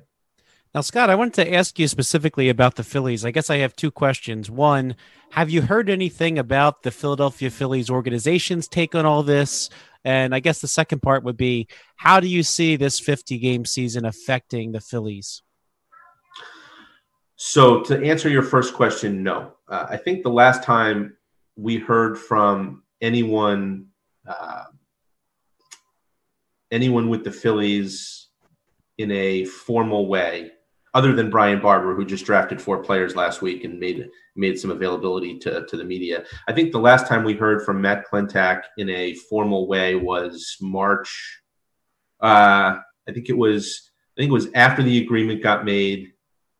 Now, 0.74 0.80
Scott, 0.80 1.10
I 1.10 1.14
wanted 1.14 1.34
to 1.34 1.52
ask 1.52 1.78
you 1.78 1.86
specifically 1.86 2.48
about 2.48 2.76
the 2.76 2.84
Phillies. 2.84 3.26
I 3.26 3.30
guess 3.30 3.50
I 3.50 3.58
have 3.58 3.76
two 3.76 3.90
questions. 3.90 4.50
One, 4.50 4.96
have 5.32 5.50
you 5.50 5.60
heard 5.60 5.90
anything 5.90 6.38
about 6.38 6.82
the 6.82 6.90
Philadelphia 6.90 7.50
Phillies 7.50 7.90
organization's 7.90 8.68
take 8.68 8.94
on 8.94 9.04
all 9.04 9.22
this? 9.22 9.68
And 10.04 10.34
I 10.34 10.40
guess 10.40 10.60
the 10.60 10.68
second 10.68 11.00
part 11.00 11.24
would 11.24 11.36
be 11.36 11.68
how 11.96 12.20
do 12.20 12.26
you 12.26 12.42
see 12.42 12.76
this 12.76 12.98
50 12.98 13.38
game 13.38 13.64
season 13.64 14.04
affecting 14.04 14.72
the 14.72 14.80
Phillies? 14.80 15.42
So, 17.36 17.80
to 17.82 18.00
answer 18.04 18.28
your 18.28 18.42
first 18.42 18.74
question, 18.74 19.22
no. 19.22 19.54
Uh, 19.68 19.86
I 19.88 19.96
think 19.96 20.22
the 20.22 20.30
last 20.30 20.62
time 20.62 21.16
we 21.56 21.76
heard 21.76 22.16
from 22.16 22.84
anyone, 23.00 23.86
uh, 24.26 24.64
anyone 26.70 27.08
with 27.08 27.24
the 27.24 27.32
Phillies 27.32 28.28
in 28.98 29.10
a 29.10 29.44
formal 29.44 30.06
way 30.06 30.52
other 30.94 31.14
than 31.14 31.30
Brian 31.30 31.60
Barber, 31.60 31.94
who 31.94 32.04
just 32.04 32.26
drafted 32.26 32.60
four 32.60 32.82
players 32.82 33.16
last 33.16 33.40
week 33.40 33.64
and 33.64 33.80
made 33.80 34.08
made 34.36 34.58
some 34.58 34.70
availability 34.70 35.38
to, 35.38 35.64
to 35.66 35.76
the 35.76 35.84
media. 35.84 36.24
I 36.48 36.52
think 36.52 36.72
the 36.72 36.78
last 36.78 37.06
time 37.06 37.24
we 37.24 37.34
heard 37.34 37.64
from 37.64 37.80
Matt 37.80 38.04
Klentak 38.10 38.62
in 38.78 38.88
a 38.90 39.14
formal 39.14 39.66
way 39.66 39.94
was 39.94 40.56
March. 40.60 41.40
Uh, 42.20 42.78
I 43.08 43.12
think 43.12 43.28
it 43.28 43.36
was 43.36 43.90
I 44.16 44.20
think 44.20 44.30
it 44.30 44.34
was 44.34 44.48
after 44.54 44.82
the 44.82 45.02
agreement 45.02 45.42
got 45.42 45.64
made, 45.64 46.12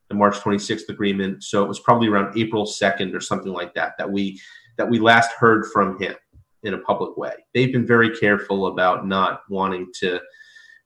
the 0.09 0.15
March 0.15 0.37
26th 0.37 0.89
agreement. 0.89 1.45
So 1.45 1.63
it 1.63 1.69
was 1.69 1.81
probably 1.81 2.09
around 2.09 2.39
April 2.39 2.65
2nd 2.65 3.15
or 3.15 3.21
something 3.21 3.53
like 3.53 3.75
that 3.75 3.95
that 3.99 4.11
we 4.11 4.41
that 4.79 4.89
we 4.89 4.99
last 4.99 5.33
heard 5.33 5.67
from 5.73 6.01
him 6.01 6.15
in 6.63 6.75
a 6.75 6.79
public 6.79 7.17
way. 7.17 7.35
They've 7.53 7.73
been 7.73 7.87
very 7.87 8.17
careful 8.17 8.69
about 8.69 9.07
not 9.07 9.43
wanting 9.51 9.91
to 10.01 10.21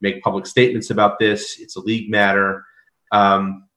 make 0.00 0.22
public 0.22 0.46
statements 0.46 0.90
about 0.90 1.18
this. 1.18 1.59
It's 1.61 1.76
a 1.76 1.80
league 1.80 2.11
matter. 2.11 2.64
Um, 3.12 3.69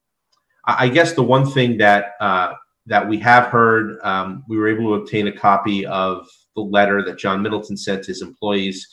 I 0.66 0.90
guess 0.90 1.14
the 1.14 1.24
one 1.24 1.50
thing 1.50 1.78
that 1.78 2.14
uh, 2.20 2.54
that 2.86 3.08
we 3.08 3.18
have 3.20 3.46
heard, 3.46 3.98
um, 4.04 4.44
we 4.48 4.58
were 4.58 4.68
able 4.68 4.86
to 4.86 5.02
obtain 5.02 5.28
a 5.28 5.32
copy 5.32 5.86
of 5.86 6.28
the 6.56 6.62
letter 6.62 7.04
that 7.04 7.18
John 7.18 7.42
Middleton 7.42 7.78
sent 7.78 8.04
to 8.04 8.08
his 8.08 8.22
employees. 8.22 8.88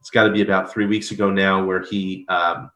It's 0.00 0.10
got 0.10 0.24
to 0.24 0.32
be 0.32 0.42
about 0.42 0.72
three 0.72 0.86
weeks 0.86 1.10
ago 1.10 1.30
now, 1.30 1.64
where 1.64 1.82
he 1.82 2.26
um, 2.28 2.70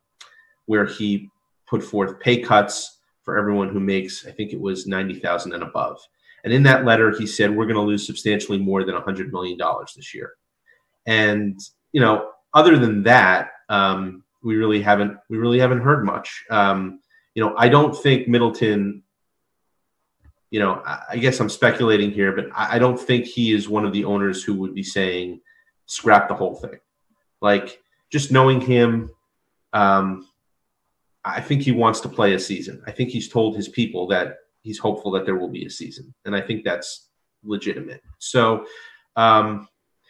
where 0.67 0.87
he 0.87 1.29
put 1.69 1.83
forth 1.83 2.21
pay 2.21 2.41
cuts 2.41 2.99
for 3.23 3.39
everyone 3.39 3.69
who 3.69 3.81
makes, 3.81 4.27
I 4.27 4.33
think 4.33 4.53
it 4.53 4.61
was 4.61 4.87
ninety 4.87 5.15
thousand 5.15 5.53
and 5.53 5.63
above. 5.63 5.99
And 6.45 6.53
in 6.53 6.63
that 6.63 6.85
letter, 6.85 7.11
he 7.11 7.27
said 7.27 7.55
we're 7.55 7.67
going 7.67 7.75
to 7.75 7.83
lose 7.83 8.07
substantially 8.07 8.59
more 8.59 8.85
than 8.85 8.95
hundred 8.97 9.33
million 9.33 9.59
dollars 9.59 9.93
this 9.95 10.15
year. 10.15 10.33
And 11.07 11.59
you 11.93 12.01
know, 12.01 12.31
other 12.55 12.79
than 12.79 13.03
that, 13.05 13.51
um, 13.69 14.25
we 14.43 14.57
really 14.57 14.83
haven't 14.83 15.19
we 15.29 15.39
really 15.39 15.59
haven't 15.59 15.81
heard 15.81 16.05
much. 16.05 16.45
Um, 16.51 17.01
you 17.35 17.45
know, 17.45 17.55
I 17.57 17.69
don't 17.69 17.97
think 17.97 18.29
Middleton. 18.29 19.03
You 20.51 20.59
know, 20.59 20.83
I, 20.85 21.17
guess 21.19 21.39
I'm 21.39 21.49
speculating 21.49 22.11
here, 22.11 22.33
but 22.33 22.47
I, 22.53 22.75
I 22.75 22.79
don't 22.81 22.99
think 22.99 23.25
he 23.25 23.53
is 23.53 23.69
one 23.69 23.85
of 23.85 23.93
the 23.93 24.05
owners 24.05 24.43
who 24.43 24.55
would 24.55 24.75
be 24.75 24.83
saying 24.83 25.41
scrap 25.87 26.27
the 26.27 26.35
whole 26.35 26.57
thing. 26.57 26.81
Like 27.41 27.81
just 28.11 28.33
knowing 28.33 28.61
him, 28.61 29.11
um, 29.73 30.27
I 31.25 31.41
think 31.41 31.63
he 31.63 31.71
wants 31.71 32.01
to 32.01 32.09
play 32.09 32.35
a 32.35 32.39
season. 32.41 32.83
I 32.85 32.91
think 32.91 33.11
he's 33.11 33.29
told 33.29 33.55
his 33.55 33.69
people 33.69 34.09
that 34.09 34.39
he's 34.63 34.81
hopeful 34.81 35.13
that 35.13 35.25
there 35.25 35.37
will 35.37 35.49
be 35.49 35.67
a 35.67 35.71
season, 35.71 36.13
and 36.25 36.35
I 36.35 36.41
think 36.41 36.65
that's 36.65 37.09
legitimate. 37.45 38.03
So, 38.19 38.67
um, 39.15 39.69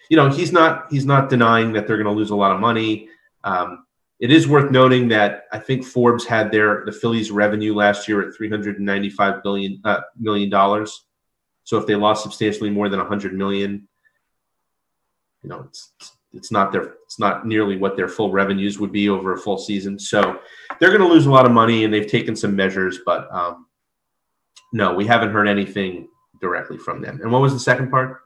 you 0.08 0.16
know, 0.16 0.30
he's 0.30 0.52
not 0.52 0.86
he's 0.90 1.04
not 1.04 1.28
denying 1.28 1.74
that 1.74 1.86
they're 1.86 2.02
going 2.02 2.06
to 2.06 2.18
lose 2.18 2.30
a 2.30 2.36
lot 2.36 2.52
of 2.52 2.60
money. 2.60 3.10
Um, 3.44 3.84
it 4.20 4.30
is 4.30 4.46
worth 4.46 4.70
noting 4.70 5.09
that 5.09 5.44
I 5.50 5.59
think 5.59 5.85
Forbes 5.85 6.26
had 6.26 6.52
their 6.52 6.85
the 6.85 6.92
Phillies' 6.92 7.30
revenue 7.30 7.74
last 7.74 8.06
year 8.06 8.20
at 8.26 8.35
395 8.35 9.42
billion 9.42 9.80
uh, 9.85 10.00
million 10.18 10.50
dollars. 10.50 11.06
So 11.64 11.78
if 11.78 11.87
they 11.87 11.96
lost 11.96 12.22
substantially 12.22 12.70
more 12.70 12.88
than 12.88 12.98
100 12.98 13.33
million, 13.33 13.88
you 15.42 15.48
know, 15.48 15.64
it's 15.66 15.92
it's 16.35 16.52
not 16.52 16.70
their 16.70 16.94
it's 17.04 17.18
not 17.18 17.46
nearly 17.46 17.78
what 17.78 17.96
their 17.96 18.09
full 18.09 18.30
revenues 18.30 18.78
would 18.78 18.92
be 18.92 19.09
over 19.09 19.33
a 19.33 19.38
full 19.38 19.56
season. 19.56 19.98
So 19.98 20.40
they're 20.78 20.90
going 20.90 21.00
to 21.00 21.09
lose 21.09 21.24
a 21.24 21.30
lot 21.30 21.46
of 21.46 21.52
money, 21.52 21.85
and 21.85 21.92
they've 21.92 22.06
taken 22.06 22.37
some 22.37 22.54
measures, 22.54 22.98
but 23.06 23.33
um, 23.35 23.66
no, 24.72 24.94
we 24.94 25.06
haven't 25.06 25.33
heard 25.33 25.48
anything 25.48 26.09
directly 26.42 26.76
from 26.76 27.00
them. 27.00 27.20
And 27.22 27.33
what 27.33 27.40
was 27.40 27.54
the 27.54 27.59
second 27.59 27.90
part? 27.90 28.20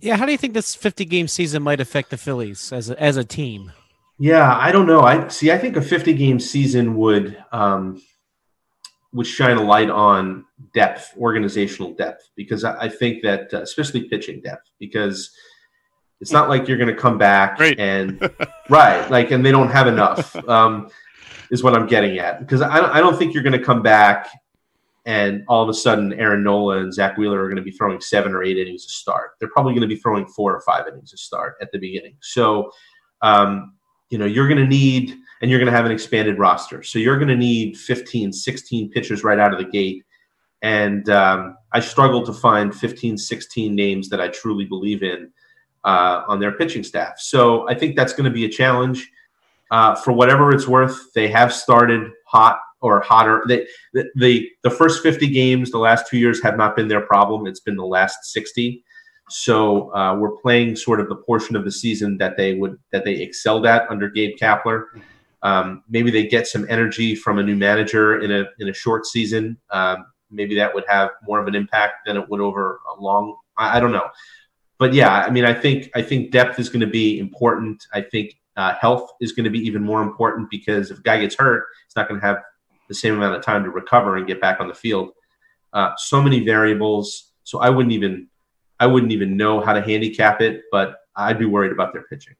Yeah, 0.00 0.16
how 0.16 0.26
do 0.26 0.32
you 0.32 0.38
think 0.38 0.52
this 0.54 0.74
50 0.74 1.04
game 1.04 1.28
season 1.28 1.62
might 1.62 1.80
affect 1.80 2.10
the 2.10 2.16
Phillies 2.16 2.72
as 2.72 2.90
a, 2.90 3.00
as 3.00 3.16
a 3.16 3.24
team? 3.24 3.72
Yeah, 4.18 4.56
I 4.56 4.72
don't 4.72 4.86
know. 4.86 5.00
I 5.00 5.28
see. 5.28 5.50
I 5.50 5.58
think 5.58 5.76
a 5.76 5.82
50 5.82 6.14
game 6.14 6.40
season 6.40 6.96
would 6.96 7.42
um, 7.52 8.02
would 9.12 9.26
shine 9.26 9.56
a 9.56 9.62
light 9.62 9.90
on 9.90 10.44
depth, 10.72 11.12
organizational 11.18 11.92
depth, 11.94 12.30
because 12.34 12.64
I, 12.64 12.84
I 12.84 12.88
think 12.88 13.22
that 13.22 13.52
uh, 13.52 13.62
especially 13.62 14.08
pitching 14.08 14.40
depth, 14.40 14.70
because 14.78 15.30
it's 16.20 16.32
not 16.32 16.48
like 16.48 16.66
you're 16.66 16.78
going 16.78 16.94
to 16.94 17.00
come 17.00 17.18
back 17.18 17.58
Great. 17.58 17.78
and 17.78 18.30
right, 18.70 19.10
like, 19.10 19.30
and 19.32 19.44
they 19.44 19.52
don't 19.52 19.70
have 19.70 19.86
enough. 19.86 20.34
Um, 20.48 20.88
is 21.50 21.62
what 21.62 21.74
I'm 21.74 21.86
getting 21.86 22.18
at 22.18 22.40
because 22.40 22.60
I, 22.60 22.94
I 22.94 23.00
don't 23.00 23.16
think 23.16 23.34
you're 23.34 23.42
going 23.42 23.58
to 23.58 23.64
come 23.64 23.82
back 23.82 24.28
and 25.04 25.44
all 25.46 25.62
of 25.62 25.68
a 25.68 25.74
sudden 25.74 26.12
Aaron 26.14 26.42
Nola 26.42 26.78
and 26.78 26.92
Zack 26.92 27.16
Wheeler 27.16 27.40
are 27.40 27.46
going 27.46 27.56
to 27.56 27.62
be 27.62 27.70
throwing 27.70 28.00
seven 28.00 28.32
or 28.32 28.42
eight 28.42 28.58
innings 28.58 28.84
to 28.84 28.90
start. 28.90 29.32
They're 29.38 29.50
probably 29.50 29.72
going 29.72 29.88
to 29.88 29.94
be 29.94 29.96
throwing 29.96 30.26
four 30.26 30.54
or 30.54 30.60
five 30.62 30.88
innings 30.88 31.12
to 31.12 31.16
start 31.16 31.54
at 31.62 31.70
the 31.70 31.78
beginning. 31.78 32.16
So, 32.20 32.72
um, 33.22 33.75
you 34.10 34.18
know, 34.18 34.26
you're 34.26 34.48
going 34.48 34.60
to 34.60 34.66
need, 34.66 35.14
and 35.40 35.50
you're 35.50 35.58
going 35.58 35.70
to 35.70 35.76
have 35.76 35.86
an 35.86 35.92
expanded 35.92 36.38
roster. 36.38 36.82
So 36.82 36.98
you're 36.98 37.16
going 37.16 37.28
to 37.28 37.36
need 37.36 37.76
15, 37.76 38.32
16 38.32 38.90
pitchers 38.90 39.24
right 39.24 39.38
out 39.38 39.52
of 39.52 39.58
the 39.58 39.64
gate. 39.64 40.04
And 40.62 41.08
um, 41.10 41.56
I 41.72 41.80
struggle 41.80 42.24
to 42.24 42.32
find 42.32 42.74
15, 42.74 43.18
16 43.18 43.74
names 43.74 44.08
that 44.08 44.20
I 44.20 44.28
truly 44.28 44.64
believe 44.64 45.02
in 45.02 45.30
uh, 45.84 46.22
on 46.28 46.40
their 46.40 46.52
pitching 46.52 46.82
staff. 46.82 47.18
So 47.18 47.68
I 47.68 47.74
think 47.74 47.96
that's 47.96 48.12
going 48.12 48.24
to 48.24 48.30
be 48.30 48.44
a 48.44 48.48
challenge. 48.48 49.10
Uh, 49.70 49.94
for 49.94 50.12
whatever 50.12 50.52
it's 50.52 50.68
worth, 50.68 51.12
they 51.14 51.28
have 51.28 51.52
started 51.52 52.10
hot 52.26 52.58
or 52.80 53.00
hotter. 53.00 53.42
They, 53.48 53.66
the, 53.94 54.08
the 54.14 54.48
the 54.62 54.70
first 54.70 55.02
50 55.02 55.28
games, 55.28 55.70
the 55.70 55.78
last 55.78 56.06
two 56.08 56.18
years 56.18 56.42
have 56.42 56.56
not 56.56 56.76
been 56.76 56.88
their 56.88 57.00
problem. 57.00 57.46
It's 57.46 57.60
been 57.60 57.76
the 57.76 57.84
last 57.84 58.32
60. 58.32 58.84
So 59.28 59.94
uh, 59.94 60.16
we're 60.16 60.36
playing 60.36 60.76
sort 60.76 61.00
of 61.00 61.08
the 61.08 61.16
portion 61.16 61.56
of 61.56 61.64
the 61.64 61.72
season 61.72 62.16
that 62.18 62.36
they 62.36 62.54
would 62.54 62.78
that 62.92 63.04
they 63.04 63.14
excelled 63.14 63.66
at 63.66 63.90
under 63.90 64.08
Gabe 64.08 64.36
Kapler. 64.40 64.84
Um, 65.42 65.82
maybe 65.88 66.10
they 66.10 66.26
get 66.26 66.46
some 66.46 66.66
energy 66.68 67.14
from 67.14 67.38
a 67.38 67.42
new 67.42 67.56
manager 67.56 68.20
in 68.20 68.30
a 68.30 68.44
in 68.58 68.68
a 68.68 68.72
short 68.72 69.06
season. 69.06 69.58
Um, 69.70 70.06
maybe 70.30 70.54
that 70.56 70.74
would 70.74 70.84
have 70.88 71.10
more 71.26 71.40
of 71.40 71.48
an 71.48 71.54
impact 71.54 72.06
than 72.06 72.16
it 72.16 72.28
would 72.28 72.40
over 72.40 72.80
a 72.96 73.00
long. 73.00 73.36
I, 73.56 73.76
I 73.76 73.80
don't 73.80 73.92
know, 73.92 74.08
but 74.78 74.94
yeah, 74.94 75.10
I 75.10 75.30
mean, 75.30 75.44
I 75.44 75.54
think 75.54 75.90
I 75.94 76.02
think 76.02 76.30
depth 76.30 76.60
is 76.60 76.68
going 76.68 76.80
to 76.80 76.86
be 76.86 77.18
important. 77.18 77.84
I 77.92 78.02
think 78.02 78.36
uh, 78.56 78.74
health 78.74 79.10
is 79.20 79.32
going 79.32 79.44
to 79.44 79.50
be 79.50 79.60
even 79.60 79.82
more 79.82 80.02
important 80.02 80.50
because 80.50 80.90
if 80.90 80.98
a 80.98 81.02
guy 81.02 81.20
gets 81.20 81.34
hurt, 81.34 81.64
he's 81.86 81.96
not 81.96 82.08
going 82.08 82.20
to 82.20 82.26
have 82.26 82.38
the 82.88 82.94
same 82.94 83.14
amount 83.14 83.34
of 83.34 83.42
time 83.42 83.64
to 83.64 83.70
recover 83.70 84.16
and 84.16 84.26
get 84.26 84.40
back 84.40 84.60
on 84.60 84.68
the 84.68 84.74
field. 84.74 85.10
Uh, 85.72 85.90
so 85.96 86.22
many 86.22 86.44
variables. 86.44 87.32
So 87.44 87.60
I 87.60 87.70
wouldn't 87.70 87.92
even 87.92 88.28
I 88.78 88.86
wouldn't 88.86 89.12
even 89.12 89.36
know 89.36 89.60
how 89.60 89.72
to 89.72 89.80
handicap 89.80 90.40
it, 90.40 90.62
but 90.70 90.98
I'd 91.14 91.38
be 91.38 91.46
worried 91.46 91.72
about 91.72 91.92
their 91.92 92.02
pitching. 92.02 92.34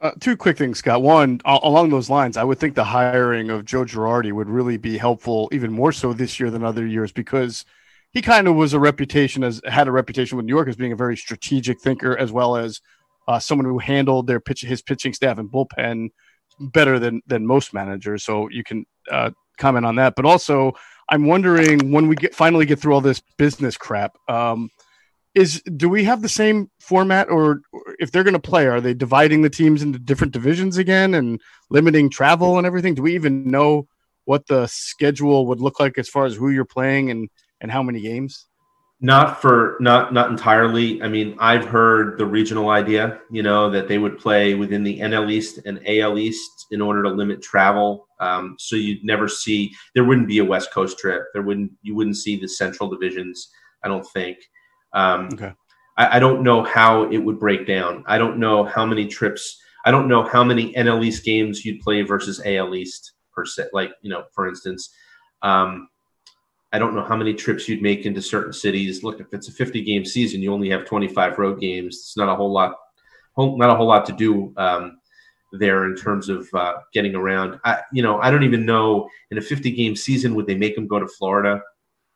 Uh, 0.00 0.10
two 0.18 0.36
quick 0.36 0.58
things, 0.58 0.78
Scott. 0.78 1.00
One, 1.02 1.40
a- 1.44 1.60
along 1.62 1.90
those 1.90 2.10
lines, 2.10 2.36
I 2.36 2.42
would 2.42 2.58
think 2.58 2.74
the 2.74 2.84
hiring 2.84 3.50
of 3.50 3.64
Joe 3.64 3.84
Girardi 3.84 4.32
would 4.32 4.48
really 4.48 4.76
be 4.76 4.98
helpful, 4.98 5.48
even 5.52 5.70
more 5.70 5.92
so 5.92 6.12
this 6.12 6.40
year 6.40 6.50
than 6.50 6.64
other 6.64 6.84
years, 6.84 7.12
because 7.12 7.64
he 8.12 8.20
kind 8.20 8.48
of 8.48 8.56
was 8.56 8.72
a 8.72 8.80
reputation 8.80 9.44
as 9.44 9.60
had 9.64 9.88
a 9.88 9.92
reputation 9.92 10.36
with 10.36 10.46
New 10.46 10.54
York 10.54 10.68
as 10.68 10.76
being 10.76 10.92
a 10.92 10.96
very 10.96 11.16
strategic 11.16 11.80
thinker, 11.80 12.16
as 12.18 12.32
well 12.32 12.56
as 12.56 12.80
uh, 13.28 13.38
someone 13.38 13.64
who 13.64 13.78
handled 13.78 14.26
their 14.26 14.40
pitch, 14.40 14.62
his 14.62 14.82
pitching 14.82 15.12
staff 15.12 15.38
and 15.38 15.50
bullpen 15.50 16.08
better 16.58 16.98
than 16.98 17.22
than 17.26 17.46
most 17.46 17.72
managers. 17.72 18.24
So 18.24 18.48
you 18.50 18.64
can 18.64 18.84
uh, 19.10 19.30
comment 19.56 19.86
on 19.86 19.96
that. 19.96 20.14
But 20.16 20.24
also, 20.24 20.72
I'm 21.08 21.26
wondering 21.26 21.92
when 21.92 22.08
we 22.08 22.16
get 22.16 22.34
finally 22.34 22.66
get 22.66 22.80
through 22.80 22.94
all 22.94 23.00
this 23.00 23.22
business 23.38 23.76
crap. 23.76 24.16
Um, 24.28 24.68
is 25.34 25.62
do 25.76 25.88
we 25.88 26.04
have 26.04 26.22
the 26.22 26.28
same 26.28 26.70
format 26.80 27.28
or 27.30 27.62
if 27.98 28.10
they're 28.10 28.24
going 28.24 28.34
to 28.34 28.40
play 28.40 28.66
are 28.66 28.80
they 28.80 28.94
dividing 28.94 29.42
the 29.42 29.50
teams 29.50 29.82
into 29.82 29.98
different 29.98 30.32
divisions 30.32 30.76
again 30.76 31.14
and 31.14 31.40
limiting 31.70 32.10
travel 32.10 32.58
and 32.58 32.66
everything? 32.66 32.94
Do 32.94 33.02
we 33.02 33.14
even 33.14 33.50
know 33.50 33.86
what 34.24 34.46
the 34.46 34.66
schedule 34.66 35.46
would 35.46 35.60
look 35.60 35.80
like 35.80 35.98
as 35.98 36.08
far 36.08 36.26
as 36.26 36.34
who 36.34 36.50
you're 36.50 36.64
playing 36.64 37.10
and 37.10 37.28
and 37.60 37.70
how 37.70 37.82
many 37.82 38.00
games? 38.00 38.46
Not 39.00 39.40
for 39.40 39.78
not 39.80 40.12
not 40.12 40.30
entirely. 40.30 41.02
I 41.02 41.08
mean 41.08 41.34
i've 41.40 41.64
heard 41.64 42.18
the 42.18 42.26
regional 42.26 42.68
idea 42.68 43.20
you 43.30 43.42
know 43.42 43.70
that 43.70 43.88
they 43.88 43.98
would 43.98 44.18
play 44.18 44.54
within 44.54 44.84
the 44.84 45.00
nl 45.00 45.30
east 45.30 45.60
and 45.64 45.80
al 45.88 46.18
east 46.18 46.66
in 46.70 46.80
order 46.82 47.02
to 47.02 47.08
limit 47.08 47.42
travel. 47.42 48.06
Um, 48.20 48.56
so 48.58 48.76
you'd 48.76 49.04
never 49.04 49.28
see 49.28 49.72
there 49.94 50.04
wouldn't 50.04 50.28
be 50.28 50.38
a 50.38 50.44
west 50.44 50.72
coast 50.72 50.98
trip. 50.98 51.22
There 51.32 51.42
wouldn't 51.42 51.72
you 51.80 51.94
wouldn't 51.94 52.16
see 52.16 52.36
the 52.36 52.48
central 52.48 52.90
divisions 52.90 53.50
i 53.84 53.88
don't 53.88 54.06
think 54.08 54.38
um, 54.94 55.28
Okay. 55.32 55.52
I, 55.96 56.16
I 56.16 56.18
don't 56.18 56.42
know 56.42 56.62
how 56.62 57.04
it 57.10 57.18
would 57.18 57.38
break 57.38 57.66
down. 57.66 58.04
I 58.06 58.18
don't 58.18 58.38
know 58.38 58.64
how 58.64 58.86
many 58.86 59.06
trips. 59.06 59.60
I 59.84 59.90
don't 59.90 60.08
know 60.08 60.22
how 60.22 60.44
many 60.44 60.72
NL 60.74 61.04
East 61.04 61.24
games 61.24 61.64
you'd 61.64 61.80
play 61.80 62.02
versus 62.02 62.40
AL 62.44 62.74
East 62.74 63.12
per 63.34 63.44
se. 63.44 63.66
Like 63.72 63.92
you 64.02 64.10
know, 64.10 64.24
for 64.34 64.48
instance, 64.48 64.90
um, 65.42 65.88
I 66.72 66.78
don't 66.78 66.94
know 66.94 67.04
how 67.04 67.16
many 67.16 67.34
trips 67.34 67.68
you'd 67.68 67.82
make 67.82 68.06
into 68.06 68.22
certain 68.22 68.52
cities. 68.52 69.04
Look, 69.04 69.20
if 69.20 69.26
it's 69.32 69.48
a 69.48 69.52
50 69.52 69.82
game 69.82 70.04
season, 70.04 70.40
you 70.40 70.52
only 70.52 70.70
have 70.70 70.86
25 70.86 71.38
road 71.38 71.60
games. 71.60 71.96
It's 71.96 72.16
not 72.16 72.30
a 72.30 72.34
whole 72.34 72.52
lot, 72.52 72.76
whole, 73.34 73.58
not 73.58 73.70
a 73.70 73.74
whole 73.74 73.86
lot 73.86 74.06
to 74.06 74.12
do 74.12 74.54
um, 74.56 74.98
there 75.52 75.84
in 75.84 75.94
terms 75.94 76.30
of 76.30 76.48
uh, 76.54 76.74
getting 76.94 77.14
around. 77.14 77.60
I, 77.64 77.82
you 77.92 78.02
know, 78.02 78.18
I 78.20 78.30
don't 78.30 78.44
even 78.44 78.64
know 78.64 79.06
in 79.30 79.36
a 79.36 79.42
50 79.42 79.70
game 79.72 79.94
season 79.94 80.34
would 80.34 80.46
they 80.46 80.54
make 80.54 80.74
them 80.74 80.86
go 80.86 80.98
to 80.98 81.06
Florida? 81.06 81.60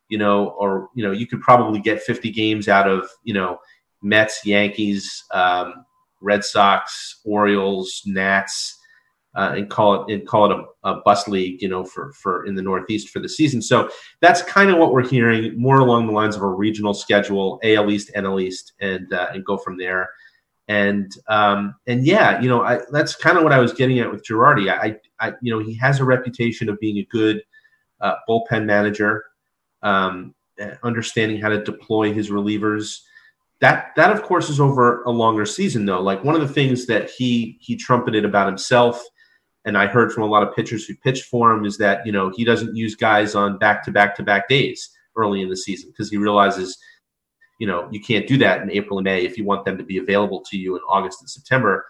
You 0.08 0.18
know, 0.18 0.48
or 0.58 0.88
you 0.94 1.04
know, 1.04 1.12
you 1.12 1.26
could 1.26 1.40
probably 1.40 1.80
get 1.80 2.02
50 2.02 2.30
games 2.30 2.68
out 2.68 2.88
of 2.88 3.08
you 3.24 3.34
know 3.34 3.58
Mets, 4.02 4.44
Yankees, 4.44 5.24
um, 5.32 5.84
Red 6.20 6.44
Sox, 6.44 7.20
Orioles, 7.24 8.02
Nats, 8.06 8.78
uh, 9.36 9.52
and 9.54 9.68
call 9.68 10.06
it 10.06 10.12
and 10.12 10.26
call 10.26 10.50
it 10.50 10.58
a, 10.84 10.88
a, 10.88 11.00
bus 11.02 11.28
league, 11.28 11.60
you 11.60 11.68
know, 11.68 11.84
for 11.84 12.12
for 12.14 12.46
in 12.46 12.54
the 12.54 12.62
Northeast 12.62 13.10
for 13.10 13.20
the 13.20 13.28
season. 13.28 13.60
So 13.60 13.90
that's 14.20 14.42
kind 14.42 14.70
of 14.70 14.78
what 14.78 14.92
we're 14.92 15.06
hearing, 15.06 15.60
more 15.60 15.78
along 15.78 16.06
the 16.06 16.12
lines 16.12 16.36
of 16.36 16.42
a 16.42 16.48
regional 16.48 16.94
schedule, 16.94 17.60
AL 17.62 17.90
East, 17.90 18.10
NL 18.16 18.42
East, 18.42 18.72
and 18.80 19.12
uh, 19.12 19.28
and 19.32 19.44
go 19.44 19.58
from 19.58 19.76
there. 19.76 20.08
And 20.68 21.12
um, 21.28 21.74
and 21.86 22.04
yeah, 22.06 22.40
you 22.40 22.48
know, 22.48 22.62
I, 22.62 22.80
that's 22.90 23.14
kind 23.14 23.36
of 23.36 23.44
what 23.44 23.52
I 23.52 23.58
was 23.58 23.74
getting 23.74 23.98
at 23.98 24.10
with 24.10 24.24
Girardi. 24.24 24.70
I, 24.70 24.96
I, 25.20 25.34
you 25.42 25.52
know, 25.52 25.58
he 25.58 25.74
has 25.74 26.00
a 26.00 26.04
reputation 26.04 26.68
of 26.68 26.80
being 26.80 26.98
a 26.98 27.04
good 27.04 27.42
uh, 28.00 28.14
bullpen 28.28 28.64
manager, 28.64 29.24
um, 29.86 30.34
understanding 30.82 31.40
how 31.40 31.48
to 31.48 31.62
deploy 31.62 32.12
his 32.12 32.30
relievers 32.30 33.00
that 33.60 33.92
that 33.96 34.10
of 34.10 34.22
course 34.22 34.50
is 34.50 34.60
over 34.60 35.02
a 35.04 35.10
longer 35.10 35.46
season 35.46 35.84
though 35.84 36.00
like 36.00 36.24
one 36.24 36.34
of 36.34 36.40
the 36.40 36.52
things 36.52 36.86
that 36.86 37.10
he 37.10 37.56
he 37.60 37.76
trumpeted 37.76 38.24
about 38.24 38.46
himself 38.46 39.02
and 39.64 39.76
I 39.76 39.86
heard 39.86 40.12
from 40.12 40.22
a 40.22 40.26
lot 40.26 40.42
of 40.42 40.54
pitchers 40.54 40.86
who 40.86 40.94
pitched 40.96 41.24
for 41.24 41.52
him 41.52 41.64
is 41.64 41.76
that 41.78 42.06
you 42.06 42.12
know 42.12 42.32
he 42.34 42.44
doesn't 42.44 42.74
use 42.74 42.94
guys 42.94 43.34
on 43.34 43.58
back 43.58 43.84
to 43.84 43.90
back 43.90 44.16
to 44.16 44.22
back 44.22 44.48
days 44.48 44.90
early 45.16 45.42
in 45.42 45.48
the 45.48 45.56
season 45.56 45.90
because 45.90 46.10
he 46.10 46.16
realizes 46.16 46.76
you 47.60 47.66
know 47.66 47.88
you 47.90 48.00
can't 48.00 48.26
do 48.26 48.38
that 48.38 48.62
in 48.62 48.70
April 48.70 48.98
and 48.98 49.04
May 49.04 49.24
if 49.24 49.36
you 49.36 49.44
want 49.44 49.64
them 49.64 49.76
to 49.76 49.84
be 49.84 49.98
available 49.98 50.42
to 50.50 50.56
you 50.56 50.76
in 50.76 50.82
August 50.88 51.20
and 51.20 51.30
September. 51.30 51.84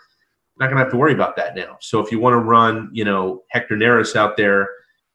You're 0.54 0.66
not 0.66 0.72
going 0.72 0.78
to 0.78 0.84
have 0.84 0.92
to 0.92 0.98
worry 0.98 1.12
about 1.12 1.36
that 1.36 1.54
now. 1.54 1.76
So 1.82 2.00
if 2.00 2.10
you 2.10 2.18
want 2.18 2.32
to 2.34 2.38
run 2.38 2.90
you 2.92 3.04
know 3.04 3.42
Hector 3.50 3.76
Neris 3.76 4.16
out 4.16 4.36
there, 4.36 4.68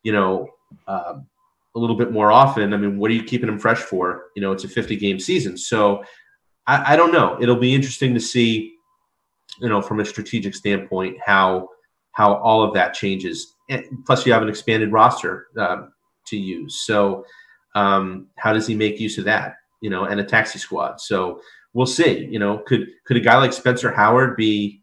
you 0.04 0.13
know. 0.13 0.48
Um, 0.88 1.28
a 1.75 1.79
little 1.79 1.95
bit 1.95 2.12
more 2.12 2.31
often. 2.31 2.73
I 2.73 2.77
mean, 2.77 2.97
what 2.97 3.12
are 3.12 3.13
you 3.13 3.23
keeping 3.23 3.49
him 3.49 3.60
fresh 3.60 3.79
for? 3.79 4.25
You 4.36 4.41
know, 4.41 4.51
it's 4.51 4.63
a 4.63 4.69
50 4.69 4.95
game 4.97 5.19
season. 5.19 5.57
So 5.57 6.03
I, 6.67 6.93
I 6.93 6.95
don't 6.95 7.13
know. 7.13 7.38
It'll 7.41 7.55
be 7.55 7.73
interesting 7.73 8.13
to 8.13 8.19
see, 8.19 8.73
you 9.60 9.69
know, 9.69 9.81
from 9.81 9.99
a 9.99 10.05
strategic 10.05 10.55
standpoint, 10.55 11.17
how 11.25 11.69
how 12.13 12.36
all 12.36 12.62
of 12.62 12.73
that 12.73 12.93
changes. 12.93 13.55
And 13.69 13.86
plus, 14.05 14.25
you 14.25 14.34
have 14.34 14.41
an 14.41 14.49
expanded 14.49 14.91
roster 14.91 15.47
um, 15.57 15.93
to 16.27 16.38
use. 16.38 16.81
So, 16.86 17.25
um, 17.75 18.27
how 18.38 18.51
does 18.51 18.67
he 18.67 18.75
make 18.75 18.99
use 18.99 19.17
of 19.17 19.25
that? 19.25 19.55
You 19.81 19.89
know, 19.89 20.05
and 20.05 20.19
a 20.19 20.23
taxi 20.23 20.60
squad. 20.60 20.99
So 20.99 21.41
we'll 21.73 21.86
see. 21.86 22.27
You 22.29 22.39
know, 22.39 22.60
could 22.60 22.88
could 23.05 23.17
a 23.17 23.21
guy 23.21 23.38
like 23.38 23.53
Spencer 23.53 23.91
Howard 23.91 24.36
be 24.36 24.81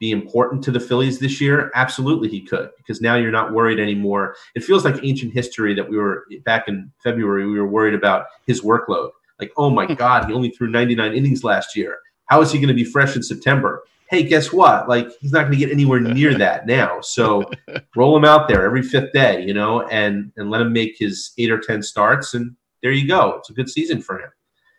be 0.00 0.10
important 0.10 0.64
to 0.64 0.72
the 0.72 0.80
Phillies 0.80 1.18
this 1.18 1.40
year? 1.40 1.70
Absolutely, 1.74 2.28
he 2.28 2.40
could, 2.40 2.70
because 2.76 3.00
now 3.00 3.14
you're 3.14 3.30
not 3.30 3.52
worried 3.52 3.78
anymore. 3.78 4.34
It 4.54 4.64
feels 4.64 4.84
like 4.84 5.04
ancient 5.04 5.32
history 5.32 5.74
that 5.74 5.88
we 5.88 5.96
were 5.96 6.26
back 6.44 6.66
in 6.66 6.90
February. 7.02 7.46
We 7.46 7.60
were 7.60 7.68
worried 7.68 7.94
about 7.94 8.26
his 8.46 8.62
workload. 8.62 9.10
Like, 9.38 9.52
oh 9.56 9.70
my 9.70 9.86
God, 9.86 10.26
he 10.26 10.32
only 10.32 10.50
threw 10.50 10.68
99 10.68 11.14
innings 11.14 11.44
last 11.44 11.76
year. 11.76 11.98
How 12.26 12.40
is 12.40 12.50
he 12.50 12.58
going 12.58 12.68
to 12.68 12.74
be 12.74 12.84
fresh 12.84 13.14
in 13.14 13.22
September? 13.22 13.84
hey, 14.10 14.24
guess 14.24 14.52
what? 14.52 14.88
Like 14.88 15.08
he's 15.20 15.32
not 15.32 15.42
going 15.42 15.52
to 15.52 15.58
get 15.58 15.70
anywhere 15.70 16.00
near 16.00 16.34
that 16.34 16.66
now. 16.66 17.00
So 17.00 17.48
roll 17.96 18.16
him 18.16 18.24
out 18.24 18.48
there 18.48 18.64
every 18.64 18.82
fifth 18.82 19.12
day, 19.12 19.44
you 19.44 19.54
know, 19.54 19.86
and 19.88 20.32
and 20.36 20.50
let 20.50 20.60
him 20.60 20.72
make 20.72 20.96
his 20.98 21.32
eight 21.38 21.50
or 21.50 21.60
ten 21.60 21.82
starts, 21.82 22.34
and 22.34 22.54
there 22.82 22.90
you 22.90 23.06
go. 23.06 23.36
It's 23.38 23.50
a 23.50 23.54
good 23.54 23.70
season 23.70 24.02
for 24.02 24.18
him. 24.18 24.30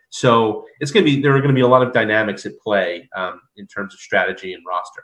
So 0.09 0.65
it's 0.81 0.91
going 0.91 1.05
to 1.05 1.11
be 1.11 1.21
there 1.21 1.33
are 1.33 1.39
going 1.39 1.49
to 1.49 1.55
be 1.55 1.61
a 1.61 1.67
lot 1.67 1.81
of 1.81 1.93
dynamics 1.93 2.45
at 2.45 2.59
play 2.59 3.09
um, 3.15 3.41
in 3.55 3.65
terms 3.67 3.93
of 3.93 3.99
strategy 3.99 4.53
and 4.53 4.63
roster. 4.67 5.03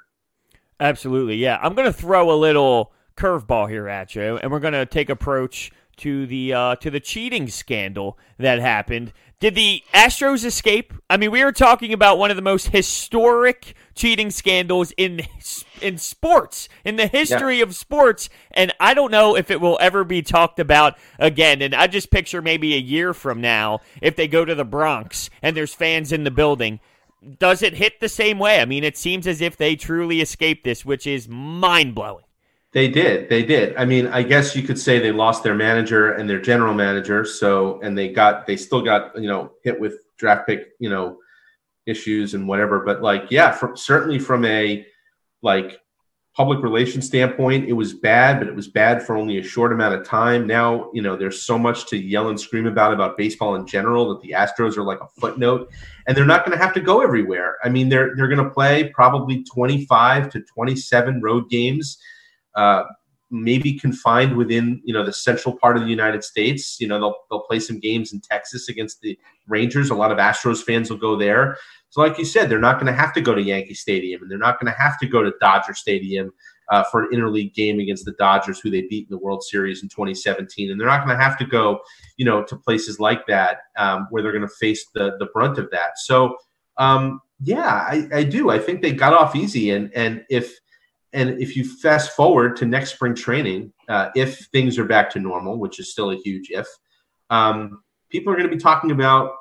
Absolutely, 0.80 1.36
yeah. 1.38 1.60
I'm 1.62 1.74
going 1.74 1.88
to 1.88 1.94
throw 1.94 2.32
a 2.32 2.38
little 2.38 2.92
curveball 3.16 3.70
here 3.70 3.88
at 3.88 4.16
you, 4.16 4.38
and 4.38 4.52
we're 4.52 4.60
going 4.60 4.74
to 4.74 4.86
take 4.86 5.10
approach 5.10 5.72
to 5.98 6.28
the 6.28 6.54
uh, 6.54 6.76
to 6.78 6.92
the 6.92 7.00
cheating 7.00 7.48
scandal 7.48 8.18
that 8.38 8.60
happened. 8.60 9.12
Did 9.40 9.54
the 9.54 9.84
Astros 9.94 10.46
escape? 10.46 10.94
I 11.12 11.18
mean, 11.18 11.30
we 11.30 11.44
were 11.44 11.52
talking 11.52 11.94
about 11.94 12.18
one 12.18 12.32
of 12.32 12.36
the 12.36 12.42
most 12.42 12.70
historic 12.70 13.76
cheating 13.94 14.32
scandals 14.32 14.94
in 14.98 15.22
in 15.82 15.98
sports, 15.98 16.70
in 16.84 16.96
the 16.96 17.08
history 17.08 17.58
yeah. 17.58 17.64
of 17.64 17.76
sports, 17.76 18.30
and 18.52 18.74
I 18.80 18.94
don't 18.94 19.12
know 19.12 19.36
if 19.36 19.52
it 19.52 19.62
will 19.62 19.78
ever 19.82 20.04
be 20.04 20.22
talked 20.22 20.60
about 20.60 20.98
again. 21.20 21.62
And 21.62 21.76
I 21.76 21.88
just 21.88 22.10
picture 22.10 22.42
maybe 22.42 22.74
a 22.74 22.80
year 22.80 23.14
from 23.14 23.42
now 23.42 23.82
if 24.02 24.16
they 24.16 24.28
go 24.28 24.46
to 24.46 24.56
the 24.56 24.66
Bronx 24.66 25.30
and 25.42 25.56
there's 25.56 25.74
fans 25.74 26.12
in 26.12 26.24
the 26.24 26.32
building. 26.32 26.80
Does 27.40 27.62
it 27.62 27.74
hit 27.74 28.00
the 28.00 28.10
same 28.10 28.40
way? 28.40 28.62
I 28.62 28.66
mean, 28.66 28.84
it 28.84 28.98
seems 28.98 29.28
as 29.28 29.42
if 29.42 29.58
they 29.58 29.76
truly 29.76 30.22
escaped 30.22 30.64
this, 30.64 30.86
which 30.86 31.06
is 31.08 31.28
mind 31.28 31.96
blowing. 31.96 32.24
They 32.74 32.90
did. 32.90 33.30
They 33.30 33.44
did. 33.44 33.76
I 33.76 33.86
mean, 33.86 34.08
I 34.08 34.24
guess 34.24 34.56
you 34.56 34.62
could 34.62 34.78
say 34.78 35.00
they 35.00 35.12
lost 35.12 35.42
their 35.44 35.56
manager 35.56 36.12
and 36.12 36.30
their 36.30 36.42
general 36.42 36.74
manager. 36.74 37.26
So, 37.26 37.80
and 37.82 37.98
they 37.98 38.10
got, 38.10 38.46
they 38.46 38.58
still 38.58 38.82
got, 38.82 39.20
you 39.20 39.28
know, 39.28 39.52
hit 39.64 39.80
with 39.80 39.96
draft 40.18 40.48
pick, 40.48 40.70
you 40.80 40.90
know, 40.90 41.18
issues 41.86 42.34
and 42.34 42.48
whatever. 42.48 42.82
But 42.82 43.02
like, 43.02 43.32
yeah, 43.32 43.52
from, 43.52 43.78
certainly 43.78 44.20
from 44.20 44.46
a 44.46 44.86
like 45.42 45.80
public 46.38 46.62
relations 46.62 47.08
standpoint, 47.08 47.68
it 47.68 47.74
was 47.74 47.96
bad, 47.96 48.38
but 48.38 48.48
it 48.48 48.56
was 48.56 48.68
bad 48.68 49.02
for 49.02 49.18
only 49.18 49.40
a 49.40 49.44
short 49.44 49.74
amount 49.74 49.96
of 49.96 50.06
time. 50.06 50.46
Now, 50.46 50.92
you 50.94 51.02
know, 51.02 51.18
there's 51.18 51.42
so 51.42 51.58
much 51.58 51.88
to 51.88 51.98
yell 51.98 52.30
and 52.30 52.40
scream 52.40 52.68
about 52.68 52.94
about 52.94 53.18
baseball 53.18 53.56
in 53.56 53.66
general 53.66 54.10
that 54.10 54.22
the 54.22 54.36
Astros 54.36 54.78
are 54.78 54.84
like 54.84 55.00
a 55.02 55.08
footnote, 55.20 55.68
and 56.06 56.16
they're 56.16 56.26
not 56.26 56.46
going 56.46 56.56
to 56.56 56.64
have 56.64 56.76
to 56.76 56.80
go 56.80 57.02
everywhere. 57.02 57.58
I 57.64 57.70
mean, 57.70 57.90
they're 57.90 58.16
they're 58.16 58.28
going 58.28 58.44
to 58.44 58.52
play 58.52 58.92
probably 58.94 59.44
25 59.46 60.30
to 60.30 60.42
27 60.42 61.22
road 61.22 61.50
games 61.50 61.98
uh, 62.54 62.84
maybe 63.30 63.78
confined 63.78 64.36
within 64.38 64.82
you 64.84 64.94
know 64.94 65.06
the 65.06 65.14
central 65.14 65.58
part 65.58 65.78
of 65.78 65.84
the 65.84 65.90
United 65.90 66.24
States. 66.24 66.80
You 66.80 66.88
know 66.88 67.00
they'll 67.00 67.16
they'll 67.30 67.44
play 67.44 67.60
some 67.60 67.80
games 67.80 68.14
in 68.14 68.22
Texas 68.22 68.70
against 68.70 69.02
the 69.02 69.18
Rangers. 69.48 69.90
A 69.90 69.96
lot 69.96 70.12
of 70.12 70.18
Astros 70.18 70.64
fans 70.64 70.90
will 70.90 70.98
go 70.98 71.16
there. 71.16 71.58
So 71.90 72.02
like 72.02 72.18
you 72.18 72.26
said, 72.26 72.50
they're 72.50 72.60
not 72.60 72.76
going 72.76 72.88
to 72.88 73.00
have 73.00 73.14
to 73.14 73.22
go 73.22 73.34
to 73.34 73.42
Yankee 73.42 73.74
Stadium, 73.74 74.22
and 74.22 74.30
they're 74.30 74.38
not 74.38 74.60
going 74.60 74.72
to 74.72 74.80
have 74.80 75.00
to 75.00 75.08
go 75.08 75.24
to 75.24 75.32
Dodger 75.40 75.74
Stadium 75.74 76.32
uh, 76.70 76.84
for 76.92 77.04
an 77.04 77.10
interleague 77.14 77.54
game 77.54 77.80
against 77.80 78.06
the 78.06 78.12
Dodgers, 78.14 78.60
who 78.60 78.70
they 78.70 78.82
beat 78.82 79.08
in 79.10 79.16
the 79.16 79.18
World 79.18 79.44
Series 79.44 79.84
in 79.84 79.90
2017. 79.90 80.70
And 80.70 80.80
they're 80.80 80.88
not 80.88 81.06
going 81.06 81.18
to 81.18 81.24
have 81.24 81.38
to 81.38 81.46
go, 81.46 81.80
you 82.18 82.26
know, 82.26 82.44
to 82.44 82.58
places 82.58 83.00
like 83.00 83.26
that 83.28 83.60
um, 83.78 84.08
where 84.10 84.22
they're 84.22 84.34
going 84.34 84.48
to 84.48 84.54
face 84.60 84.86
the 84.94 85.16
the 85.20 85.28
brunt 85.34 85.58
of 85.58 85.70
that. 85.72 85.98
So 85.98 86.36
um, 86.78 87.22
yeah, 87.42 87.86
I, 87.90 88.08
I 88.14 88.24
do. 88.24 88.50
I 88.50 88.60
think 88.60 88.82
they 88.82 88.92
got 88.92 89.14
off 89.14 89.36
easy, 89.36 89.72
and 89.72 89.92
and 89.94 90.24
if 90.30 90.58
and 91.18 91.42
if 91.42 91.56
you 91.56 91.66
fast 91.66 92.12
forward 92.12 92.56
to 92.58 92.66
next 92.66 92.94
spring 92.94 93.16
training, 93.16 93.74
uh, 93.90 94.10
if 94.16 94.48
things 94.52 94.78
are 94.78 94.86
back 94.86 95.10
to 95.12 95.20
normal, 95.20 95.58
which 95.58 95.80
is 95.80 95.92
still 95.92 96.12
a 96.12 96.16
huge 96.16 96.50
if, 96.52 96.68
um, 97.32 97.82
people 98.10 98.32
are 98.32 98.36
going 98.38 98.48
to 98.48 98.56
be 98.56 98.62
talking 98.62 98.92
about 98.92 99.32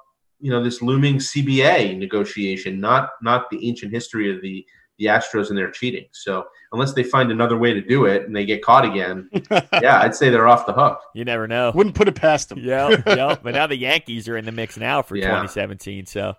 you 0.41 0.51
know 0.51 0.62
this 0.62 0.81
looming 0.81 1.17
CBA 1.17 1.99
negotiation, 1.99 2.81
not 2.81 3.11
not 3.23 3.51
the 3.51 3.69
ancient 3.69 3.93
history 3.93 4.35
of 4.35 4.41
the 4.43 4.65
the 4.99 5.07
Astros 5.07 5.51
and 5.51 5.59
their 5.59 5.71
cheating. 5.71 6.07
So 6.12 6.45
unless 6.73 6.95
they 6.95 7.03
find 7.03 7.31
another 7.31 7.59
way 7.59 7.75
to 7.75 7.83
do 7.83 8.07
it 8.07 8.23
and 8.23 8.35
they 8.35 8.47
get 8.47 8.62
caught 8.62 8.87
again, 8.87 9.29
yeah, 9.51 10.01
I'd 10.01 10.15
say 10.15 10.31
they're 10.31 10.49
off 10.49 10.65
the 10.65 10.73
hook. 10.73 11.01
You 11.15 11.27
never 11.27 11.47
know. 11.47 11.71
Wouldn't 11.75 11.95
put 11.95 12.09
it 12.09 12.15
past 12.15 12.49
them. 12.49 12.61
yeah, 12.61 13.03
yeah. 13.07 13.37
But 13.43 13.55
now 13.55 13.67
the 13.67 13.77
Yankees 13.77 14.27
are 14.27 14.39
in 14.39 14.47
the 14.47 14.53
mix 14.53 14.79
now 14.79 15.03
for 15.03 15.17
yeah. 15.17 15.27
2017. 15.27 16.07
So 16.07 16.35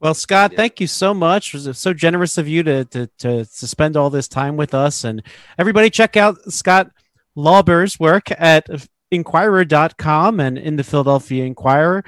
well, 0.00 0.14
Scott, 0.14 0.52
yeah. 0.52 0.56
thank 0.56 0.80
you 0.80 0.86
so 0.86 1.12
much. 1.12 1.48
It 1.48 1.58
was 1.58 1.68
uh, 1.68 1.72
so 1.74 1.92
generous 1.92 2.38
of 2.38 2.48
you 2.48 2.62
to, 2.62 2.84
to, 2.86 3.06
to 3.18 3.44
to 3.44 3.66
spend 3.66 3.96
all 3.96 4.10
this 4.10 4.28
time 4.28 4.56
with 4.56 4.74
us. 4.74 5.04
And 5.04 5.22
everybody, 5.58 5.90
check 5.90 6.16
out 6.16 6.38
Scott 6.50 6.90
Lauber's 7.36 8.00
work 8.00 8.30
at 8.30 8.66
Inquirer.com 9.10 10.40
and 10.40 10.56
in 10.56 10.76
the 10.76 10.84
Philadelphia 10.84 11.44
Inquirer. 11.44 12.04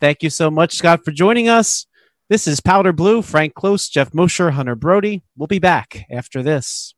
Thank 0.00 0.22
you 0.22 0.30
so 0.30 0.50
much, 0.50 0.74
Scott, 0.74 1.04
for 1.04 1.12
joining 1.12 1.48
us. 1.48 1.86
This 2.28 2.48
is 2.48 2.60
Powder 2.60 2.92
Blue, 2.92 3.22
Frank 3.22 3.54
Klose, 3.54 3.88
Geoff 3.90 4.12
Mosher, 4.12 4.50
Hunter 4.50 4.74
Brody. 4.74 5.22
We'll 5.36 5.46
be 5.46 5.60
back 5.60 6.04
after 6.10 6.42
this. 6.42 6.94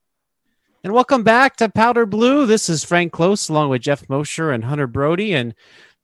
And 0.82 0.94
welcome 0.94 1.22
back 1.22 1.56
to 1.56 1.68
Powder 1.68 2.06
Blue. 2.06 2.46
This 2.46 2.70
is 2.70 2.84
Frank 2.84 3.12
Klose 3.12 3.50
along 3.50 3.68
with 3.68 3.82
Geoff 3.82 4.08
Mosher 4.08 4.50
and 4.50 4.64
Hunter 4.64 4.86
Brody. 4.86 5.34
And 5.34 5.54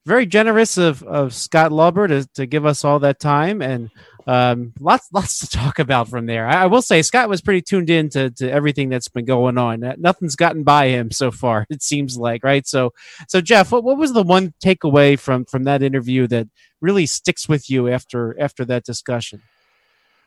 very 0.05 0.27
generous 0.27 0.77
of, 0.77 1.03
of 1.05 1.33
Scott 1.33 1.73
Lauber 1.73 2.07
to, 2.09 2.27
to 2.35 2.45
give 2.45 2.67
us 2.67 2.85
all 2.85 2.99
that 2.99 3.19
time. 3.19 3.63
And 3.63 3.91
um, 4.27 4.73
lots 4.81 5.09
lots 5.13 5.39
to 5.41 5.49
talk 5.49 5.79
about 5.79 6.09
from 6.09 6.27
there. 6.27 6.47
I, 6.47 6.63
I, 6.63 6.67
will 6.67 6.81
say 6.81 7.03
Scott 7.03 7.29
was 7.29 7.43
pretty 7.43 7.61
tuned 7.61 7.91
in 7.91 8.09
to, 8.11 8.31
to 8.31 8.51
everything 8.51 8.89
that's 8.89 9.09
been 9.09 9.27
going 9.27 9.59
on. 9.59 9.85
Nothing's 9.99 10.37
gotten 10.37 10.63
by 10.63 10.89
him 10.89 11.11
so 11.11 11.31
far. 11.31 11.67
It 11.75 11.83
seems 11.83 12.17
like 12.17 12.45
right. 12.45 12.67
So 12.67 12.93
so 13.29 13.41
Geoff, 13.41 13.73
what, 13.73 13.83
what 13.83 13.99
was 13.99 14.13
the 14.13 14.23
one 14.23 14.55
takeaway 14.65 15.19
from 15.19 15.45
from 15.45 15.65
that 15.65 15.83
interview 15.83 16.27
that 16.29 16.49
really 16.81 17.05
sticks 17.05 17.49
with 17.49 17.69
you 17.69 17.89
after 17.89 18.41
after 18.41 18.65
that 18.67 18.85
discussion? 18.85 19.43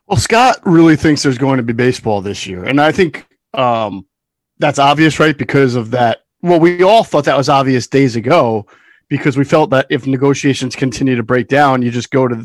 Well, 0.07 0.17
Scott 0.17 0.59
really 0.65 0.95
thinks 0.95 1.23
there's 1.23 1.37
going 1.37 1.57
to 1.57 1.63
be 1.63 1.73
baseball 1.73 2.21
this 2.21 2.45
year, 2.45 2.65
and 2.65 2.81
I 2.81 2.91
think 2.91 3.25
um, 3.53 4.05
that's 4.59 4.79
obvious, 4.79 5.19
right? 5.19 5.37
Because 5.37 5.75
of 5.75 5.91
that. 5.91 6.19
Well, 6.41 6.59
we 6.59 6.83
all 6.83 7.03
thought 7.03 7.25
that 7.25 7.37
was 7.37 7.49
obvious 7.49 7.87
days 7.87 8.15
ago 8.15 8.67
because 9.09 9.37
we 9.37 9.43
felt 9.43 9.69
that 9.69 9.87
if 9.89 10.05
negotiations 10.05 10.75
continue 10.75 11.15
to 11.15 11.23
break 11.23 11.47
down, 11.47 11.81
you 11.81 11.91
just 11.91 12.11
go 12.11 12.27
to 12.27 12.35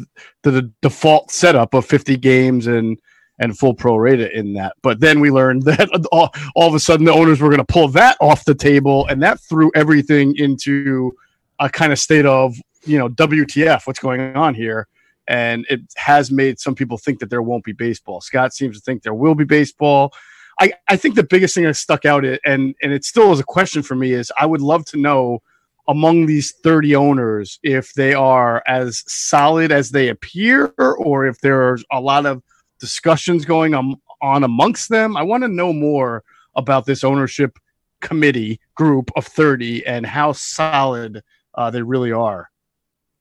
the, 0.43 0.51
the 0.51 0.71
default 0.81 1.31
setup 1.31 1.75
of 1.75 1.85
50 1.85 2.17
games 2.17 2.67
and 2.67 2.99
and 3.39 3.59
full 3.59 3.75
pro 3.75 4.05
in 4.05 4.53
that. 4.55 4.75
But 4.83 5.01
then 5.01 5.19
we 5.19 5.31
learned 5.31 5.63
that 5.65 5.89
all, 6.13 6.33
all 6.55 6.69
of 6.69 6.75
a 6.75 6.81
sudden 6.81 7.05
the 7.05 7.13
owners 7.13 7.41
were 7.41 7.49
going 7.49 7.59
to 7.59 7.65
pull 7.65 7.89
that 7.89 8.17
off 8.21 8.45
the 8.45 8.55
table, 8.55 9.07
and 9.09 9.23
that 9.23 9.41
threw 9.41 9.71
everything 9.75 10.35
into 10.37 11.13
a 11.59 11.69
kind 11.69 11.93
of 11.93 11.99
state 11.99 12.27
of 12.27 12.55
you 12.85 12.99
know 12.99 13.09
WTF? 13.09 13.87
What's 13.87 13.99
going 13.99 14.37
on 14.37 14.55
here? 14.55 14.87
And 15.29 15.67
it 15.71 15.81
has 15.97 16.31
made 16.31 16.59
some 16.59 16.75
people 16.75 16.99
think 16.99 17.21
that 17.21 17.31
there 17.31 17.43
won't 17.43 17.65
be 17.65 17.73
baseball. 17.73 18.21
Scott 18.21 18.53
seems 18.53 18.77
to 18.77 18.83
think 18.83 19.03
there 19.03 19.15
will 19.15 19.37
be 19.37 19.45
baseball. 19.45 20.13
I, 20.61 20.73
I 20.89 20.97
think 20.97 21.15
the 21.15 21.23
biggest 21.23 21.55
thing 21.55 21.65
that 21.65 21.75
stuck 21.75 22.05
out, 22.05 22.25
and 22.25 22.75
and 22.83 22.93
it 22.93 23.05
still 23.05 23.33
is 23.33 23.41
a 23.41 23.45
question 23.45 23.83
for 23.83 23.95
me, 23.95 24.13
is 24.13 24.33
I 24.39 24.47
would 24.47 24.61
love 24.61 24.85
to 24.87 24.99
know 24.99 25.43
among 25.89 26.27
these 26.27 26.53
30 26.63 26.95
owners 26.95 27.59
if 27.63 27.93
they 27.95 28.15
are 28.15 28.63
as 28.67 29.03
solid 29.07 29.73
as 29.73 29.91
they 29.91 30.09
appear 30.09 30.73
or 30.77 31.27
if 31.27 31.39
there's 31.41 31.85
a 31.91 32.01
lot 32.01 32.27
of 32.27 32.43
discussions 32.79 33.45
going 33.45 33.75
on, 33.75 33.97
on 34.21 34.45
amongst 34.45 34.89
them. 34.89 35.17
I 35.17 35.23
want 35.23 35.43
to 35.43 35.49
know 35.49 35.73
more 35.73 36.23
about 36.55 36.87
this 36.87 37.03
ownership 37.03 37.59
committee 38.01 38.61
group 38.75 39.11
of 39.17 39.27
30 39.27 39.87
and 39.87 40.05
how 40.05 40.33
solid 40.33 41.23
uh, 41.55 41.71
they 41.71 41.83
really 41.83 42.13
are. 42.13 42.52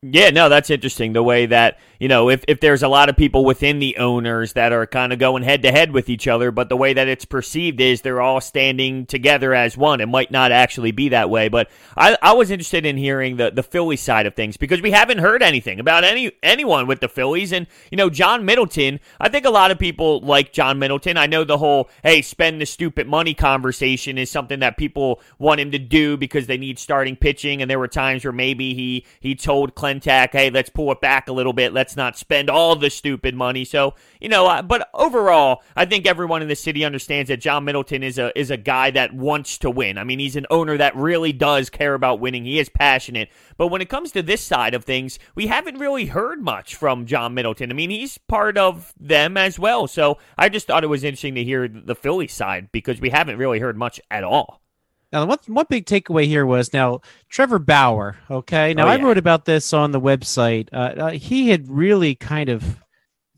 Yeah, 0.03 0.31
no, 0.31 0.49
that's 0.49 0.71
interesting. 0.71 1.13
The 1.13 1.21
way 1.21 1.45
that, 1.45 1.77
you 1.99 2.07
know, 2.07 2.27
if, 2.31 2.43
if 2.47 2.59
there's 2.59 2.81
a 2.81 2.87
lot 2.87 3.07
of 3.07 3.15
people 3.15 3.45
within 3.45 3.77
the 3.77 3.97
owners 3.97 4.53
that 4.53 4.73
are 4.73 4.87
kind 4.87 5.13
of 5.13 5.19
going 5.19 5.43
head 5.43 5.61
to 5.61 5.71
head 5.71 5.91
with 5.91 6.09
each 6.09 6.27
other, 6.27 6.49
but 6.49 6.69
the 6.69 6.75
way 6.75 6.93
that 6.93 7.07
it's 7.07 7.23
perceived 7.23 7.79
is 7.79 8.01
they're 8.01 8.19
all 8.19 8.41
standing 8.41 9.05
together 9.05 9.53
as 9.53 9.77
one. 9.77 10.01
It 10.01 10.07
might 10.07 10.31
not 10.31 10.51
actually 10.51 10.91
be 10.91 11.09
that 11.09 11.29
way. 11.29 11.49
But 11.49 11.69
I, 11.95 12.17
I 12.19 12.33
was 12.33 12.49
interested 12.49 12.83
in 12.83 12.97
hearing 12.97 13.37
the, 13.37 13.51
the 13.51 13.61
Philly 13.61 13.95
side 13.95 14.25
of 14.25 14.33
things 14.33 14.57
because 14.57 14.81
we 14.81 14.89
haven't 14.89 15.19
heard 15.19 15.43
anything 15.43 15.79
about 15.79 16.03
any 16.03 16.31
anyone 16.41 16.87
with 16.87 16.99
the 16.99 17.07
Phillies. 17.07 17.51
And, 17.53 17.67
you 17.91 17.95
know, 17.95 18.09
John 18.09 18.43
Middleton, 18.43 18.99
I 19.19 19.29
think 19.29 19.45
a 19.45 19.51
lot 19.51 19.69
of 19.69 19.77
people 19.77 20.19
like 20.21 20.51
John 20.51 20.79
Middleton. 20.79 21.15
I 21.15 21.27
know 21.27 21.43
the 21.43 21.59
whole, 21.59 21.91
hey, 22.01 22.23
spend 22.23 22.59
the 22.59 22.65
stupid 22.65 23.07
money 23.07 23.35
conversation 23.35 24.17
is 24.17 24.31
something 24.31 24.61
that 24.61 24.77
people 24.77 25.21
want 25.37 25.59
him 25.59 25.69
to 25.69 25.77
do 25.77 26.17
because 26.17 26.47
they 26.47 26.57
need 26.57 26.79
starting 26.79 27.15
pitching. 27.15 27.61
And 27.61 27.69
there 27.69 27.77
were 27.77 27.87
times 27.87 28.23
where 28.25 28.33
maybe 28.33 28.73
he, 28.73 29.05
he 29.19 29.35
told 29.35 29.75
Clint 29.75 29.90
Hey, 29.99 30.49
let's 30.49 30.69
pull 30.69 30.91
it 30.91 31.01
back 31.01 31.27
a 31.27 31.33
little 31.33 31.53
bit. 31.53 31.73
Let's 31.73 31.97
not 31.97 32.17
spend 32.17 32.49
all 32.49 32.75
the 32.75 32.89
stupid 32.89 33.35
money. 33.35 33.65
So, 33.65 33.95
you 34.19 34.29
know, 34.29 34.61
but 34.63 34.89
overall, 34.93 35.61
I 35.75 35.85
think 35.85 36.05
everyone 36.05 36.41
in 36.41 36.47
the 36.47 36.55
city 36.55 36.85
understands 36.85 37.27
that 37.29 37.37
John 37.37 37.65
Middleton 37.65 38.03
is 38.03 38.17
a 38.17 38.37
is 38.39 38.51
a 38.51 38.57
guy 38.57 38.91
that 38.91 39.13
wants 39.13 39.57
to 39.59 39.69
win. 39.69 39.97
I 39.97 40.03
mean, 40.03 40.19
he's 40.19 40.35
an 40.35 40.45
owner 40.49 40.77
that 40.77 40.95
really 40.95 41.33
does 41.33 41.69
care 41.69 41.93
about 41.93 42.19
winning. 42.19 42.45
He 42.45 42.59
is 42.59 42.69
passionate. 42.69 43.29
But 43.57 43.67
when 43.67 43.81
it 43.81 43.89
comes 43.89 44.11
to 44.13 44.21
this 44.21 44.41
side 44.41 44.73
of 44.73 44.85
things, 44.85 45.19
we 45.35 45.47
haven't 45.47 45.79
really 45.79 46.05
heard 46.05 46.41
much 46.41 46.75
from 46.75 47.05
John 47.05 47.33
Middleton. 47.33 47.71
I 47.71 47.73
mean, 47.73 47.89
he's 47.89 48.17
part 48.17 48.57
of 48.57 48.93
them 48.99 49.37
as 49.37 49.59
well. 49.59 49.87
So 49.87 50.17
I 50.37 50.49
just 50.49 50.67
thought 50.67 50.83
it 50.83 50.87
was 50.87 51.03
interesting 51.03 51.35
to 51.35 51.43
hear 51.43 51.67
the 51.67 51.95
Philly 51.95 52.27
side 52.27 52.69
because 52.71 53.01
we 53.01 53.09
haven't 53.09 53.37
really 53.37 53.59
heard 53.59 53.77
much 53.77 53.99
at 54.09 54.23
all. 54.23 54.60
Now, 55.11 55.25
one, 55.25 55.39
one 55.47 55.65
big 55.69 55.85
takeaway 55.85 56.25
here 56.25 56.45
was 56.45 56.71
now 56.71 57.01
Trevor 57.29 57.59
Bauer. 57.59 58.15
Okay. 58.29 58.73
Now, 58.73 58.83
oh, 58.83 58.87
yeah. 58.87 58.93
I 58.93 59.03
wrote 59.03 59.17
about 59.17 59.45
this 59.45 59.73
on 59.73 59.91
the 59.91 59.99
website. 59.99 60.69
Uh, 60.71 60.75
uh, 60.75 61.11
he 61.11 61.49
had 61.49 61.69
really 61.69 62.15
kind 62.15 62.49
of 62.49 62.79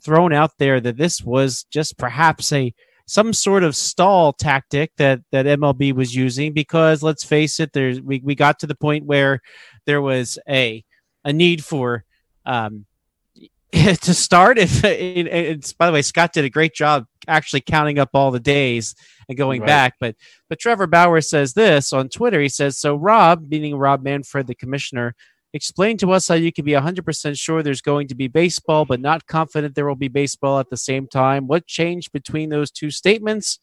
thrown 0.02 0.34
out 0.34 0.52
there 0.60 0.80
that 0.82 0.98
this 0.98 1.22
was 1.22 1.64
just 1.72 1.98
perhaps 1.98 2.52
a 2.52 2.74
some 3.06 3.34
sort 3.34 3.64
of 3.64 3.76
stall 3.76 4.34
tactic 4.34 4.92
that 4.98 5.22
that 5.32 5.46
MLB 5.46 5.94
was 5.94 6.16
using 6.16 6.54
because 6.54 7.04
let's 7.04 7.24
face 7.24 7.60
it, 7.60 7.74
there's 7.74 8.00
we, 8.00 8.22
we 8.24 8.36
got 8.36 8.60
to 8.60 8.68
the 8.68 8.76
point 8.76 9.06
where 9.06 9.42
there 9.86 10.02
was 10.02 10.38
a 10.48 10.84
a 11.26 11.34
need 11.34 11.64
for 11.64 12.06
um, 12.46 12.86
to 13.72 14.14
start. 14.14 14.58
If 14.58 14.84
it's 14.84 15.74
by 15.80 15.88
the 15.88 15.94
way, 15.94 16.02
Scott 16.02 16.34
did 16.34 16.46
a 16.46 16.50
great 16.50 16.74
job 16.74 17.06
actually 17.28 17.62
counting 17.62 18.00
up 18.00 18.10
all 18.14 18.32
the 18.32 18.40
days 18.40 18.96
and 19.28 19.38
going 19.38 19.62
right. 19.62 19.68
back. 19.68 19.94
But 20.00 20.16
but 20.50 20.60
Trevor 20.60 20.88
Bauer 20.88 21.22
says 21.22 21.54
this 21.54 21.94
on 21.94 22.10
Twitter. 22.10 22.42
He 22.42 22.50
says, 22.50 22.78
"So 22.78 22.96
Rob, 22.96 23.50
meaning 23.50 23.76
Rob 23.76 24.04
Manfred, 24.04 24.48
the 24.48 24.56
commissioner." 24.56 25.16
Explain 25.56 25.98
to 25.98 26.12
us 26.12 26.28
how 26.28 26.34
you 26.34 26.52
can 26.52 26.66
be 26.66 26.72
100% 26.72 27.40
sure 27.40 27.62
there's 27.62 27.80
going 27.80 28.08
to 28.08 28.16
be 28.16 28.28
baseball, 28.28 28.86
but 28.86 29.00
not 29.00 29.28
confident 29.28 29.76
there 29.76 29.86
will 29.86 29.96
be 29.96 30.08
baseball 30.08 30.58
at 30.60 30.72
the 30.72 30.78
same 30.78 31.06
time. 31.06 31.46
What 31.46 31.68
changed 31.68 32.12
between 32.12 32.50
those 32.50 32.72
two 32.72 32.90
statements? 32.90 33.60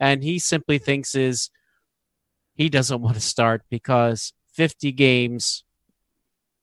And 0.00 0.24
he 0.24 0.38
simply 0.38 0.78
thinks 0.78 1.14
is 1.14 1.50
he 2.54 2.70
doesn't 2.70 3.02
want 3.02 3.16
to 3.16 3.20
start 3.20 3.62
because 3.68 4.32
50 4.54 4.92
games 4.92 5.64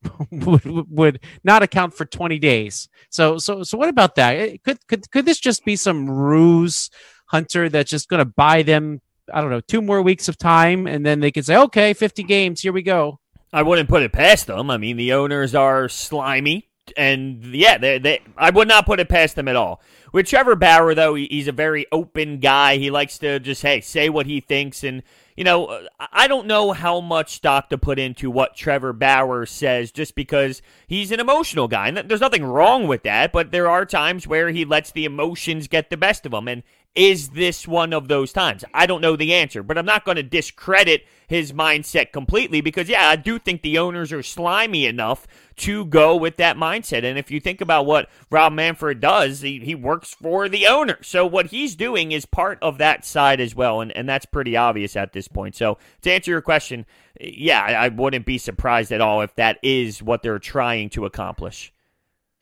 would, 0.31 0.65
would 0.89 1.19
not 1.43 1.63
account 1.63 1.93
for 1.93 2.05
20 2.05 2.39
days. 2.39 2.89
So 3.09 3.37
so 3.37 3.63
so 3.63 3.77
what 3.77 3.89
about 3.89 4.15
that? 4.15 4.35
Eh, 4.35 4.57
could 4.63 4.85
could 4.87 5.09
could 5.11 5.25
this 5.25 5.39
just 5.39 5.65
be 5.65 5.75
some 5.75 6.09
ruse 6.09 6.89
hunter 7.27 7.69
that's 7.69 7.89
just 7.89 8.09
going 8.09 8.19
to 8.19 8.25
buy 8.25 8.63
them 8.63 9.01
I 9.33 9.39
don't 9.39 9.49
know, 9.49 9.61
two 9.61 9.81
more 9.81 10.01
weeks 10.01 10.27
of 10.27 10.37
time 10.37 10.87
and 10.87 11.05
then 11.05 11.19
they 11.19 11.31
can 11.31 11.43
say, 11.43 11.55
"Okay, 11.55 11.93
50 11.93 12.23
games, 12.23 12.61
here 12.61 12.73
we 12.73 12.81
go." 12.81 13.19
I 13.53 13.63
wouldn't 13.63 13.89
put 13.89 14.01
it 14.01 14.13
past 14.13 14.47
them. 14.47 14.69
I 14.69 14.77
mean, 14.77 14.97
the 14.97 15.13
owners 15.13 15.53
are 15.53 15.89
slimy 15.89 16.71
and 16.97 17.43
yeah, 17.53 17.77
they, 17.77 17.99
they 17.99 18.21
I 18.37 18.49
would 18.49 18.67
not 18.67 18.85
put 18.85 18.99
it 18.99 19.09
past 19.09 19.35
them 19.35 19.47
at 19.47 19.55
all. 19.55 19.81
With 20.13 20.27
Trevor 20.27 20.55
Bauer, 20.55 20.93
though, 20.93 21.15
he's 21.15 21.47
a 21.47 21.53
very 21.53 21.85
open 21.91 22.39
guy. 22.39 22.77
He 22.77 22.91
likes 22.91 23.17
to 23.19 23.39
just 23.39 23.61
hey 23.61 23.81
say 23.81 24.09
what 24.09 24.25
he 24.25 24.41
thinks, 24.41 24.83
and 24.83 25.03
you 25.35 25.43
know, 25.43 25.65
uh, 25.65 25.87
I 26.11 26.27
don't 26.27 26.47
know 26.47 26.71
how 26.71 26.99
much 26.99 27.33
stock 27.33 27.69
to 27.69 27.77
put 27.77 27.99
into 27.99 28.29
what 28.29 28.55
Trevor 28.55 28.93
Bauer 28.93 29.45
says 29.45 29.91
just 29.91 30.15
because 30.15 30.61
he's 30.87 31.11
an 31.11 31.19
emotional 31.19 31.67
guy. 31.67 31.87
And 31.87 31.97
there's 31.97 32.21
nothing 32.21 32.43
wrong 32.43 32.87
with 32.87 33.03
that, 33.03 33.31
but 33.31 33.51
there 33.51 33.69
are 33.69 33.85
times 33.85 34.27
where 34.27 34.49
he 34.49 34.65
lets 34.65 34.91
the 34.91 35.05
emotions 35.05 35.67
get 35.67 35.89
the 35.89 35.97
best 35.97 36.25
of 36.25 36.33
him. 36.33 36.47
And 36.47 36.63
is 36.93 37.29
this 37.29 37.67
one 37.67 37.93
of 37.93 38.07
those 38.07 38.33
times? 38.33 38.65
I 38.73 38.85
don't 38.85 39.01
know 39.01 39.15
the 39.15 39.33
answer, 39.33 39.63
but 39.63 39.77
I'm 39.77 39.85
not 39.85 40.03
going 40.03 40.17
to 40.17 40.23
discredit 40.23 41.05
his 41.27 41.53
mindset 41.53 42.11
completely 42.11 42.59
because, 42.59 42.89
yeah, 42.89 43.07
I 43.07 43.15
do 43.15 43.39
think 43.39 43.61
the 43.61 43.77
owners 43.77 44.11
are 44.11 44.23
slimy 44.23 44.85
enough 44.85 45.25
to 45.57 45.85
go 45.85 46.15
with 46.15 46.37
that 46.37 46.57
mindset. 46.57 47.03
And 47.03 47.17
if 47.17 47.31
you 47.31 47.39
think 47.39 47.61
about 47.61 47.85
what 47.85 48.09
Rob 48.29 48.53
Manfred 48.53 48.99
does, 48.99 49.41
he, 49.41 49.59
he 49.59 49.75
works 49.75 50.13
for 50.13 50.49
the 50.49 50.67
owner. 50.67 50.97
So 51.01 51.25
what 51.25 51.47
he's 51.47 51.75
doing 51.75 52.11
is 52.11 52.25
part 52.25 52.59
of 52.61 52.77
that 52.77 53.05
side 53.05 53.39
as 53.39 53.55
well. 53.55 53.81
And, 53.81 53.91
and 53.91 54.07
that's 54.07 54.25
pretty 54.25 54.55
obvious 54.55 54.95
at 54.95 55.13
this 55.13 55.27
point. 55.27 55.55
So 55.55 55.77
to 56.01 56.11
answer 56.11 56.31
your 56.31 56.41
question, 56.41 56.85
yeah, 57.19 57.61
I, 57.61 57.71
I 57.73 57.87
wouldn't 57.89 58.25
be 58.25 58.37
surprised 58.37 58.91
at 58.91 59.01
all 59.01 59.21
if 59.21 59.35
that 59.35 59.59
is 59.61 60.01
what 60.01 60.23
they're 60.23 60.39
trying 60.39 60.89
to 60.91 61.05
accomplish. 61.05 61.73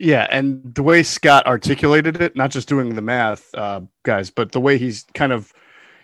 Yeah, 0.01 0.27
and 0.31 0.73
the 0.75 0.83
way 0.83 1.03
Scott 1.03 1.45
articulated 1.45 2.21
it, 2.21 2.33
not 2.33 2.51
just 2.51 2.69
doing 2.69 2.95
the 2.95 3.01
math, 3.01 3.53
uh, 3.53 3.81
guys, 4.03 4.29
but 4.29 4.53
the 4.53 4.61
way 4.61 4.77
he's 4.77 5.05
kind 5.13 5.33
of 5.33 5.51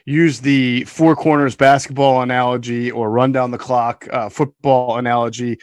used 0.04 0.44
the 0.44 0.84
four 0.84 1.16
corners 1.16 1.56
basketball 1.56 2.22
analogy 2.22 2.92
or 2.92 3.10
run 3.10 3.32
down 3.32 3.52
the 3.52 3.58
clock 3.58 4.06
uh, 4.12 4.28
football 4.28 4.98
analogy, 4.98 5.58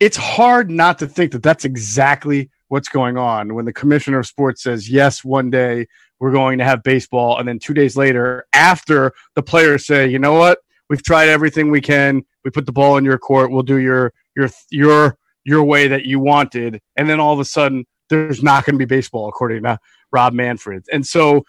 it's 0.00 0.16
hard 0.16 0.70
not 0.70 0.98
to 1.00 1.06
think 1.06 1.32
that 1.32 1.42
that's 1.42 1.64
exactly 1.64 2.50
what's 2.68 2.88
going 2.88 3.16
on 3.16 3.54
when 3.54 3.64
the 3.64 3.72
commissioner 3.72 4.20
of 4.20 4.26
sports 4.26 4.62
says, 4.62 4.88
yes, 4.88 5.24
one 5.24 5.50
day 5.50 5.86
we're 6.20 6.32
going 6.32 6.58
to 6.58 6.64
have 6.64 6.82
baseball. 6.82 7.38
And 7.38 7.48
then 7.48 7.58
two 7.58 7.74
days 7.74 7.96
later, 7.96 8.46
after 8.52 9.12
the 9.34 9.42
players 9.42 9.86
say, 9.86 10.08
you 10.08 10.18
know 10.18 10.34
what, 10.34 10.58
we've 10.88 11.02
tried 11.02 11.28
everything 11.28 11.70
we 11.70 11.80
can, 11.80 12.22
we 12.44 12.50
put 12.50 12.66
the 12.66 12.72
ball 12.72 12.96
in 12.96 13.04
your 13.04 13.18
court, 13.18 13.50
we'll 13.50 13.62
do 13.62 13.78
your, 13.78 14.12
your, 14.36 14.50
your, 14.70 15.18
your 15.44 15.64
way 15.64 15.88
that 15.88 16.04
you 16.04 16.20
wanted, 16.20 16.80
and 16.96 17.08
then 17.08 17.20
all 17.20 17.32
of 17.32 17.40
a 17.40 17.44
sudden 17.44 17.86
there's 18.10 18.42
not 18.42 18.64
going 18.64 18.74
to 18.74 18.78
be 18.78 18.84
baseball 18.84 19.28
according 19.28 19.62
to 19.62 19.78
Rob 20.12 20.32
Manfred. 20.32 20.84
And 20.92 21.06
so 21.06 21.44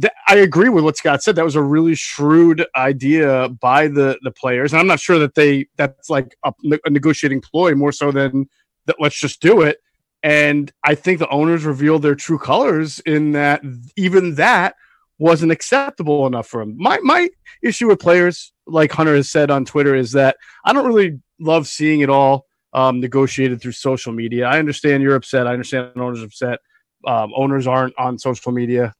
th- 0.00 0.12
I 0.28 0.36
agree 0.36 0.68
with 0.68 0.84
what 0.84 0.96
Scott 0.96 1.22
said. 1.22 1.36
That 1.36 1.44
was 1.44 1.56
a 1.56 1.62
really 1.62 1.94
shrewd 1.94 2.64
idea 2.76 3.48
by 3.48 3.88
the 3.88 4.18
the 4.22 4.30
players, 4.30 4.72
and 4.72 4.80
I'm 4.80 4.86
not 4.86 5.00
sure 5.00 5.18
that 5.18 5.34
they 5.34 5.66
that's 5.76 6.10
like 6.10 6.36
a, 6.44 6.52
a 6.84 6.90
negotiating 6.90 7.40
ploy 7.40 7.74
more 7.74 7.92
so 7.92 8.10
than 8.10 8.48
that. 8.86 8.96
Let's 8.98 9.18
just 9.18 9.40
do 9.40 9.62
it. 9.62 9.78
And 10.22 10.72
I 10.82 10.94
think 10.94 11.18
the 11.18 11.28
owners 11.28 11.64
revealed 11.64 12.02
their 12.02 12.14
true 12.14 12.38
colors 12.38 12.98
in 13.00 13.32
that 13.32 13.62
even 13.96 14.36
that 14.36 14.74
wasn't 15.18 15.52
acceptable 15.52 16.26
enough 16.26 16.46
for 16.46 16.60
them. 16.60 16.74
My 16.78 16.98
my 17.02 17.28
issue 17.62 17.88
with 17.88 18.00
players, 18.00 18.52
like 18.66 18.92
Hunter 18.92 19.14
has 19.14 19.30
said 19.30 19.50
on 19.50 19.64
Twitter, 19.64 19.94
is 19.94 20.12
that 20.12 20.36
I 20.64 20.72
don't 20.72 20.86
really 20.86 21.20
love 21.38 21.66
seeing 21.66 22.00
it 22.00 22.10
all 22.10 22.46
um, 22.72 23.00
negotiated 23.00 23.60
through 23.60 23.72
social 23.72 24.12
media. 24.12 24.46
I 24.46 24.58
understand 24.58 25.02
you're 25.02 25.14
upset. 25.14 25.46
I 25.46 25.52
understand 25.52 25.92
owners 25.96 26.22
are 26.22 26.26
upset. 26.26 26.60
Um, 27.06 27.32
owners 27.36 27.66
aren't 27.66 27.94
on 27.98 28.18
social 28.18 28.52
media, 28.52 28.94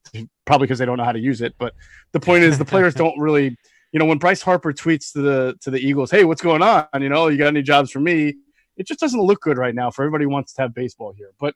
probably 0.44 0.66
because 0.66 0.78
they 0.78 0.86
don't 0.86 0.98
know 0.98 1.04
how 1.04 1.12
to 1.12 1.20
use 1.20 1.40
it. 1.40 1.54
But 1.58 1.74
the 2.12 2.20
point 2.20 2.44
is, 2.44 2.58
the 2.58 2.64
players 2.64 2.94
don't 3.02 3.18
really, 3.18 3.56
you 3.92 3.98
know, 3.98 4.04
when 4.04 4.18
Bryce 4.18 4.42
Harper 4.42 4.72
tweets 4.72 5.12
to 5.12 5.22
the 5.22 5.56
to 5.62 5.70
the 5.70 5.78
Eagles, 5.78 6.10
"Hey, 6.10 6.24
what's 6.24 6.42
going 6.42 6.62
on? 6.62 6.86
You 7.00 7.08
know, 7.08 7.28
you 7.28 7.38
got 7.38 7.48
any 7.48 7.62
jobs 7.62 7.90
for 7.90 8.00
me?" 8.00 8.34
It 8.76 8.86
just 8.86 9.00
doesn't 9.00 9.20
look 9.20 9.40
good 9.40 9.56
right 9.56 9.74
now 9.74 9.90
for 9.90 10.02
everybody 10.02 10.24
who 10.24 10.30
wants 10.30 10.52
to 10.54 10.62
have 10.62 10.74
baseball 10.74 11.12
here. 11.16 11.30
But 11.38 11.54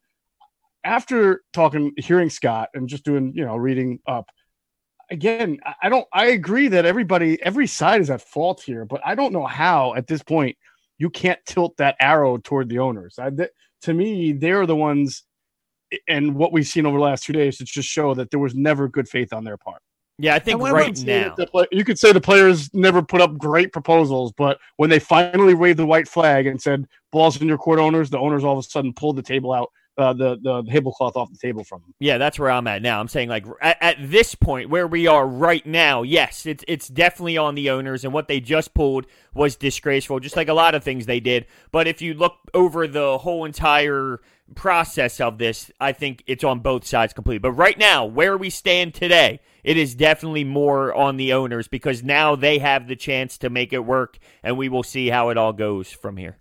after 0.85 1.43
talking, 1.53 1.93
hearing 1.97 2.31
Scott, 2.31 2.69
and 2.75 2.89
just 2.89 3.05
doing, 3.05 3.33
you 3.35 3.45
know, 3.45 3.57
reading 3.57 3.99
up, 4.07 4.31
again, 5.11 5.59
I 5.83 5.89
don't. 5.89 6.07
I 6.13 6.27
agree 6.27 6.69
that 6.69 6.85
everybody, 6.85 7.43
every 7.43 7.67
side 7.67 8.01
is 8.01 8.11
at 8.11 8.23
fault 8.23 8.63
here, 8.63 8.85
but 8.85 9.01
I 9.05 9.15
don't 9.15 9.33
know 9.33 9.47
how 9.47 9.95
at 9.95 10.07
this 10.07 10.23
point 10.23 10.57
you 10.99 11.11
can't 11.11 11.39
tilt 11.47 11.77
that 11.79 11.97
arrow 12.01 12.39
toward 12.39 12.69
the 12.69 12.81
owners. 12.81 13.19
I, 13.19 13.31
th- 13.31 13.51
to 13.83 13.95
me, 13.95 14.33
they're 14.33 14.67
the 14.67 14.77
ones, 14.77 15.25
and 16.09 16.35
what 16.35 16.53
we've 16.53 16.67
seen 16.67 16.87
over 16.87 16.99
the 16.99 17.05
last 17.05 17.25
two 17.25 17.33
days 17.33 17.59
to 17.59 17.65
just 17.65 17.89
show 17.89 18.15
that 18.15 18.31
there 18.31 18.41
was 18.41 18.55
never 18.55 18.89
good 18.89 19.09
faith 19.09 19.33
on 19.33 19.45
their 19.45 19.57
part. 19.57 19.83
Yeah, 20.21 20.35
I 20.35 20.41
think 20.41 20.61
right 20.61 20.99
now 21.05 21.35
play- 21.35 21.67
you 21.71 21.85
could 21.85 21.99
say 21.99 22.13
the 22.13 22.21
players 22.21 22.75
never 22.75 23.03
put 23.03 23.21
up 23.21 23.39
great 23.39 23.73
proposals, 23.73 24.33
but 24.33 24.59
when 24.77 24.91
they 24.91 24.99
finally 24.99 25.55
waved 25.55 25.79
the 25.79 25.87
white 25.87 26.09
flag 26.09 26.47
and 26.47 26.61
said 26.61 26.89
"balls 27.13 27.41
in 27.41 27.47
your 27.47 27.59
court, 27.59 27.79
owners," 27.79 28.11
the 28.11 28.19
owners 28.19 28.43
all 28.43 28.59
of 28.59 28.65
a 28.65 28.69
sudden 28.69 28.93
pulled 28.93 29.15
the 29.15 29.23
table 29.23 29.53
out 29.53 29.71
uh, 29.99 30.13
the 30.13 30.39
the 30.43 30.63
tablecloth 30.71 31.17
off 31.17 31.31
the 31.31 31.39
table 31.39 31.65
from 31.65 31.83
them. 31.83 31.95
Yeah, 31.99 32.19
that's 32.19 32.39
where 32.39 32.51
I'm 32.51 32.67
at 32.69 32.83
now. 32.83 33.01
I'm 33.01 33.09
saying 33.09 33.29
like 33.29 33.45
at, 33.61 33.77
at, 33.81 33.97
this 34.01 34.35
point 34.35 34.71
where 34.71 34.87
we 34.87 35.07
are 35.07 35.27
right 35.27 35.67
now, 35.67 36.03
yes, 36.03 36.47
it's 36.47 36.65
it's 36.69 36.89
definitely 36.89 37.37
on 37.37 37.57
the 37.57 37.71
owners 37.71 38.05
and 38.05 38.13
what 38.13 38.29
they 38.29 38.41
just 38.41 38.75
pulled 38.75 39.07
was 39.35 39.57
disgraceful, 39.57 40.21
just 40.21 40.37
like 40.37 40.49
a 40.49 40.55
lot 40.55 40.75
of 40.75 40.85
things 40.85 41.07
they 41.07 41.21
did. 41.21 41.47
But 41.73 41.89
if 41.89 42.01
you 42.01 42.15
look 42.15 42.37
over 42.55 42.87
the 42.87 43.19
whole 43.19 43.45
entire 43.45 44.21
process 44.55 45.21
of 45.21 45.39
this, 45.39 45.71
I 45.81 45.93
think 45.93 46.23
it's 46.27 46.45
on 46.45 46.61
both 46.61 46.87
sides 46.87 47.13
completely. 47.13 47.39
But 47.39 47.53
right 47.53 47.79
now, 47.79 48.05
where 48.05 48.37
we 48.37 48.51
stand 48.51 48.95
today, 48.95 49.41
it 49.65 49.77
is 49.77 49.95
definitely 49.95 50.45
more 50.45 50.95
on 50.95 51.17
the 51.17 51.33
owners 51.33 51.69
because 51.69 52.03
now 52.03 52.37
they 52.37 52.59
have 52.59 52.89
the 52.89 52.97
chance 52.97 53.39
to 53.39 53.51
make 53.51 53.73
it 53.73 53.85
work 53.85 54.19
and 54.43 54.57
we 54.57 54.69
will 54.69 54.83
see 54.83 55.09
how 55.09 55.29
it 55.29 55.39
all 55.39 55.53
goes 55.53 55.91
from 55.91 56.17
here. 56.17 56.39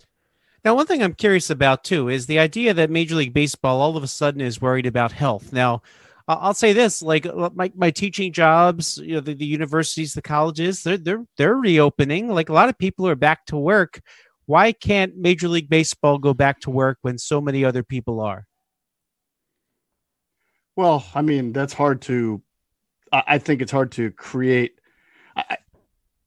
Now, 0.63 0.75
one 0.75 0.85
thing 0.85 1.01
I'm 1.01 1.13
curious 1.13 1.49
about 1.49 1.83
too 1.83 2.09
is 2.09 2.25
the 2.25 2.39
idea 2.39 2.73
that 2.73 2.89
Major 2.89 3.15
League 3.15 3.33
Baseball 3.33 3.79
all 3.79 3.95
of 3.95 4.03
a 4.03 4.07
sudden 4.07 4.41
is 4.41 4.61
worried 4.61 4.85
about 4.85 5.11
health. 5.11 5.53
Now, 5.53 5.81
I'll 6.27 6.53
say 6.53 6.73
this: 6.73 7.01
like 7.01 7.25
uh, 7.25 7.51
my, 7.55 7.71
my 7.73 7.89
teaching 7.89 8.33
jobs, 8.33 8.97
you 8.97 9.13
know, 9.13 9.21
the, 9.21 9.33
the 9.33 9.45
universities, 9.45 10.13
the 10.13 10.21
colleges, 10.21 10.83
they're 10.83 10.97
they're 10.97 11.25
they're 11.37 11.55
reopening. 11.55 12.27
Like 12.27 12.49
a 12.49 12.53
lot 12.53 12.67
of 12.67 12.77
people 12.77 13.07
are 13.07 13.15
back 13.15 13.45
to 13.45 13.57
work. 13.57 14.01
Why 14.47 14.71
can't 14.71 15.17
Major 15.17 15.49
League 15.49 15.69
Baseball 15.69 16.17
go 16.17 16.33
back 16.33 16.61
to 16.61 16.69
work 16.69 16.97
when 17.01 17.17
so 17.17 17.39
many 17.41 17.63
other 17.65 17.83
people 17.83 18.21
are? 18.21 18.47
Well, 20.77 21.05
I 21.13 21.21
mean, 21.21 21.51
that's 21.51 21.73
hard 21.73 22.01
to. 22.03 22.41
I 23.11 23.37
think 23.39 23.61
it's 23.61 23.71
hard 23.71 23.91
to 23.93 24.11
create. 24.11 24.79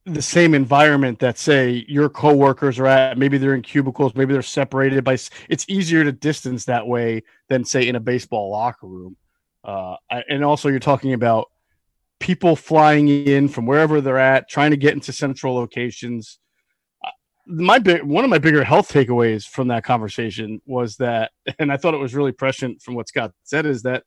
The 0.05 0.23
same 0.23 0.55
environment 0.55 1.19
that 1.21 1.39
say 1.39 1.85
your 1.89 2.09
coworkers 2.09 2.79
are 2.79 2.87
at 2.87 3.17
maybe 3.17 3.39
they're 3.39 3.55
in 3.55 3.63
cubicles 3.63 4.15
maybe 4.15 4.33
they're 4.33 4.43
separated 4.43 5.05
by 5.05 5.17
it's 5.49 5.67
easier 5.69 6.03
to 6.03 6.11
distance 6.11 6.65
that 6.65 6.87
way 6.87 7.23
than 7.49 7.65
say 7.65 7.87
in 7.87 7.95
a 7.95 8.01
baseball 8.01 8.51
locker 8.51 8.87
room 8.87 9.17
uh, 9.63 9.97
and 10.29 10.43
also 10.43 10.69
you're 10.69 10.81
talking 10.81 11.13
about 11.13 11.51
people 12.19 12.57
flying 12.57 13.09
in 13.09 13.47
from 13.47 13.67
wherever 13.67 14.01
they're 14.01 14.19
at 14.19 14.49
trying 14.49 14.71
to 14.71 14.77
get 14.77 14.95
into 14.95 15.13
central 15.13 15.55
locations 15.55 16.40
my 17.51 17.79
big 17.79 18.03
one 18.03 18.25
of 18.25 18.31
my 18.31 18.39
bigger 18.39 18.65
health 18.65 18.91
takeaways 18.93 19.47
from 19.47 19.69
that 19.69 19.85
conversation 19.85 20.61
was 20.67 20.97
that 20.97 21.33
and 21.59 21.73
i 21.73 21.77
thought 21.77 21.95
it 21.95 21.99
was 21.99 22.15
really 22.15 22.33
prescient 22.33 22.81
from 22.81 22.95
what 22.95 23.09
scott 23.09 23.33
said 23.45 23.67
is 23.67 23.83
that 23.83 24.05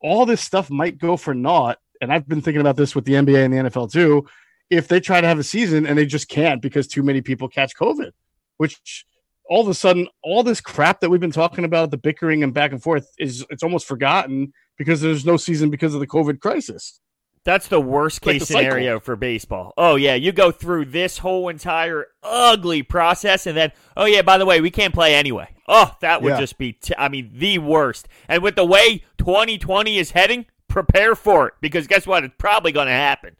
all 0.00 0.24
this 0.24 0.40
stuff 0.40 0.70
might 0.70 0.98
go 0.98 1.16
for 1.16 1.34
naught 1.34 1.78
and 2.00 2.12
i've 2.12 2.26
been 2.26 2.40
thinking 2.40 2.60
about 2.60 2.76
this 2.76 2.94
with 2.94 3.04
the 3.04 3.12
nba 3.12 3.44
and 3.44 3.52
the 3.52 3.70
nfl 3.70 3.90
too 3.90 4.26
if 4.70 4.86
they 4.86 5.00
try 5.00 5.20
to 5.20 5.26
have 5.26 5.38
a 5.38 5.44
season 5.44 5.84
and 5.84 5.98
they 5.98 6.06
just 6.06 6.28
can't 6.28 6.62
because 6.62 6.86
too 6.86 7.02
many 7.02 7.20
people 7.20 7.48
catch 7.48 7.74
COVID, 7.76 8.12
which 8.56 9.04
all 9.44 9.60
of 9.60 9.68
a 9.68 9.74
sudden 9.74 10.06
all 10.22 10.44
this 10.44 10.60
crap 10.60 11.00
that 11.00 11.10
we've 11.10 11.20
been 11.20 11.32
talking 11.32 11.64
about, 11.64 11.90
the 11.90 11.96
bickering 11.96 12.44
and 12.44 12.54
back 12.54 12.70
and 12.70 12.82
forth, 12.82 13.10
is 13.18 13.44
it's 13.50 13.64
almost 13.64 13.86
forgotten 13.86 14.52
because 14.78 15.00
there's 15.00 15.26
no 15.26 15.36
season 15.36 15.70
because 15.70 15.92
of 15.92 16.00
the 16.00 16.06
COVID 16.06 16.38
crisis. 16.38 17.00
That's 17.44 17.68
the 17.68 17.80
worst 17.80 18.20
case 18.20 18.32
like 18.32 18.40
the 18.40 18.46
scenario 18.46 18.96
cycle. 18.96 19.00
for 19.00 19.16
baseball. 19.16 19.72
Oh 19.78 19.96
yeah, 19.96 20.14
you 20.14 20.30
go 20.30 20.50
through 20.50 20.86
this 20.86 21.18
whole 21.18 21.48
entire 21.48 22.06
ugly 22.22 22.82
process, 22.82 23.46
and 23.46 23.56
then 23.56 23.72
oh 23.96 24.04
yeah, 24.04 24.22
by 24.22 24.36
the 24.36 24.44
way, 24.44 24.60
we 24.60 24.70
can't 24.70 24.92
play 24.92 25.14
anyway. 25.14 25.48
Oh, 25.66 25.96
that 26.00 26.20
would 26.20 26.30
yeah. 26.30 26.40
just 26.40 26.58
be, 26.58 26.72
t- 26.72 26.94
I 26.98 27.08
mean, 27.08 27.30
the 27.32 27.58
worst. 27.58 28.08
And 28.26 28.42
with 28.42 28.56
the 28.56 28.64
way 28.64 29.04
2020 29.18 29.98
is 29.98 30.10
heading, 30.10 30.46
prepare 30.66 31.14
for 31.14 31.46
it 31.46 31.54
because 31.60 31.86
guess 31.86 32.08
what? 32.08 32.24
It's 32.24 32.34
probably 32.38 32.72
going 32.72 32.88
to 32.88 32.92
happen. 32.92 33.36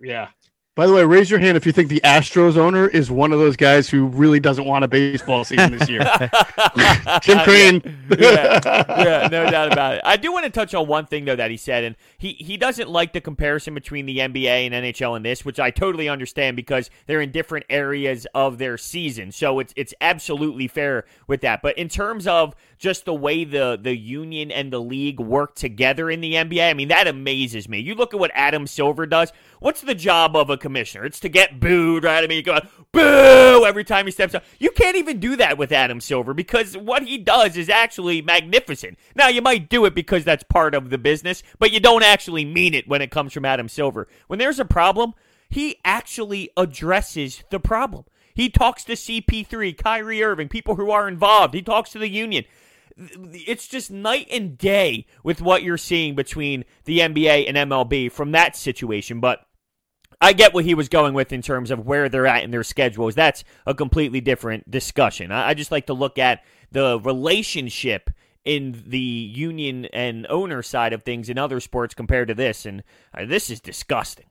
Yeah, 0.00 0.28
by 0.78 0.86
the 0.86 0.92
way, 0.92 1.04
raise 1.04 1.28
your 1.28 1.40
hand 1.40 1.56
if 1.56 1.66
you 1.66 1.72
think 1.72 1.88
the 1.88 2.00
Astros 2.04 2.56
owner 2.56 2.86
is 2.86 3.10
one 3.10 3.32
of 3.32 3.40
those 3.40 3.56
guys 3.56 3.90
who 3.90 4.06
really 4.06 4.38
doesn't 4.38 4.64
want 4.64 4.84
a 4.84 4.88
baseball 4.88 5.42
season 5.42 5.76
this 5.76 5.88
year. 5.88 5.98
Jim 7.20 7.38
Crane. 7.40 7.82
yeah, 8.16 8.60
yeah, 8.62 9.28
no 9.28 9.50
doubt 9.50 9.72
about 9.72 9.96
it. 9.96 10.02
I 10.04 10.16
do 10.16 10.30
want 10.30 10.44
to 10.44 10.50
touch 10.50 10.74
on 10.74 10.86
one 10.86 11.06
thing 11.06 11.24
though 11.24 11.34
that 11.34 11.50
he 11.50 11.56
said, 11.56 11.82
and 11.82 11.96
he 12.16 12.34
he 12.34 12.56
doesn't 12.56 12.88
like 12.88 13.12
the 13.12 13.20
comparison 13.20 13.74
between 13.74 14.06
the 14.06 14.18
NBA 14.18 14.70
and 14.70 14.72
NHL 14.72 15.16
in 15.16 15.24
this, 15.24 15.44
which 15.44 15.58
I 15.58 15.72
totally 15.72 16.08
understand 16.08 16.54
because 16.54 16.90
they're 17.06 17.22
in 17.22 17.32
different 17.32 17.66
areas 17.68 18.28
of 18.32 18.58
their 18.58 18.78
season. 18.78 19.32
So 19.32 19.58
it's 19.58 19.72
it's 19.74 19.94
absolutely 20.00 20.68
fair 20.68 21.06
with 21.26 21.40
that. 21.40 21.60
But 21.60 21.76
in 21.76 21.88
terms 21.88 22.28
of 22.28 22.54
just 22.78 23.04
the 23.04 23.14
way 23.14 23.42
the 23.42 23.76
the 23.82 23.96
union 23.96 24.52
and 24.52 24.72
the 24.72 24.80
league 24.80 25.18
work 25.18 25.56
together 25.56 26.08
in 26.08 26.20
the 26.20 26.34
NBA, 26.34 26.70
I 26.70 26.74
mean 26.74 26.86
that 26.86 27.08
amazes 27.08 27.68
me. 27.68 27.80
You 27.80 27.96
look 27.96 28.14
at 28.14 28.20
what 28.20 28.30
Adam 28.32 28.68
Silver 28.68 29.06
does. 29.06 29.32
What's 29.58 29.80
the 29.80 29.96
job 29.96 30.36
of 30.36 30.50
a 30.50 30.56
commissioner? 30.68 31.06
It's 31.06 31.20
to 31.20 31.30
get 31.30 31.60
booed, 31.60 32.04
right? 32.04 32.22
I 32.22 32.26
mean, 32.26 32.36
you 32.36 32.42
go, 32.42 32.60
boo, 32.92 33.64
every 33.66 33.84
time 33.84 34.04
he 34.04 34.12
steps 34.12 34.34
up. 34.34 34.44
You 34.58 34.70
can't 34.70 34.98
even 34.98 35.18
do 35.18 35.34
that 35.36 35.56
with 35.56 35.72
Adam 35.72 35.98
Silver 35.98 36.34
because 36.34 36.76
what 36.76 37.04
he 37.04 37.16
does 37.16 37.56
is 37.56 37.70
actually 37.70 38.20
magnificent. 38.20 38.98
Now, 39.16 39.28
you 39.28 39.40
might 39.40 39.70
do 39.70 39.86
it 39.86 39.94
because 39.94 40.24
that's 40.24 40.44
part 40.44 40.74
of 40.74 40.90
the 40.90 40.98
business, 40.98 41.42
but 41.58 41.72
you 41.72 41.80
don't 41.80 42.02
actually 42.02 42.44
mean 42.44 42.74
it 42.74 42.86
when 42.86 43.00
it 43.00 43.10
comes 43.10 43.32
from 43.32 43.46
Adam 43.46 43.66
Silver. 43.66 44.08
When 44.26 44.38
there's 44.38 44.60
a 44.60 44.66
problem, 44.66 45.14
he 45.48 45.78
actually 45.86 46.50
addresses 46.54 47.44
the 47.48 47.60
problem. 47.60 48.04
He 48.34 48.50
talks 48.50 48.84
to 48.84 48.92
CP3, 48.92 49.74
Kyrie 49.78 50.22
Irving, 50.22 50.48
people 50.48 50.74
who 50.74 50.90
are 50.90 51.08
involved. 51.08 51.54
He 51.54 51.62
talks 51.62 51.90
to 51.92 51.98
the 51.98 52.10
union 52.10 52.44
it's 52.98 53.68
just 53.68 53.90
night 53.90 54.26
and 54.30 54.58
day 54.58 55.06
with 55.22 55.40
what 55.40 55.62
you're 55.62 55.78
seeing 55.78 56.14
between 56.14 56.64
the 56.84 56.98
NBA 56.98 57.48
and 57.48 57.56
MLB 57.56 58.10
from 58.10 58.32
that 58.32 58.56
situation. 58.56 59.20
But 59.20 59.46
I 60.20 60.32
get 60.32 60.52
what 60.52 60.64
he 60.64 60.74
was 60.74 60.88
going 60.88 61.14
with 61.14 61.32
in 61.32 61.42
terms 61.42 61.70
of 61.70 61.86
where 61.86 62.08
they're 62.08 62.26
at 62.26 62.42
in 62.42 62.50
their 62.50 62.64
schedules. 62.64 63.14
That's 63.14 63.44
a 63.66 63.74
completely 63.74 64.20
different 64.20 64.70
discussion. 64.70 65.30
I, 65.30 65.50
I 65.50 65.54
just 65.54 65.70
like 65.70 65.86
to 65.86 65.94
look 65.94 66.18
at 66.18 66.42
the 66.72 66.98
relationship 67.00 68.10
in 68.44 68.82
the 68.86 68.98
union 68.98 69.84
and 69.86 70.26
owner 70.28 70.62
side 70.62 70.92
of 70.92 71.02
things 71.02 71.28
in 71.28 71.38
other 71.38 71.60
sports 71.60 71.94
compared 71.94 72.28
to 72.28 72.34
this, 72.34 72.66
and 72.66 72.82
uh, 73.14 73.24
this 73.26 73.50
is 73.50 73.60
disgusting. 73.60 74.26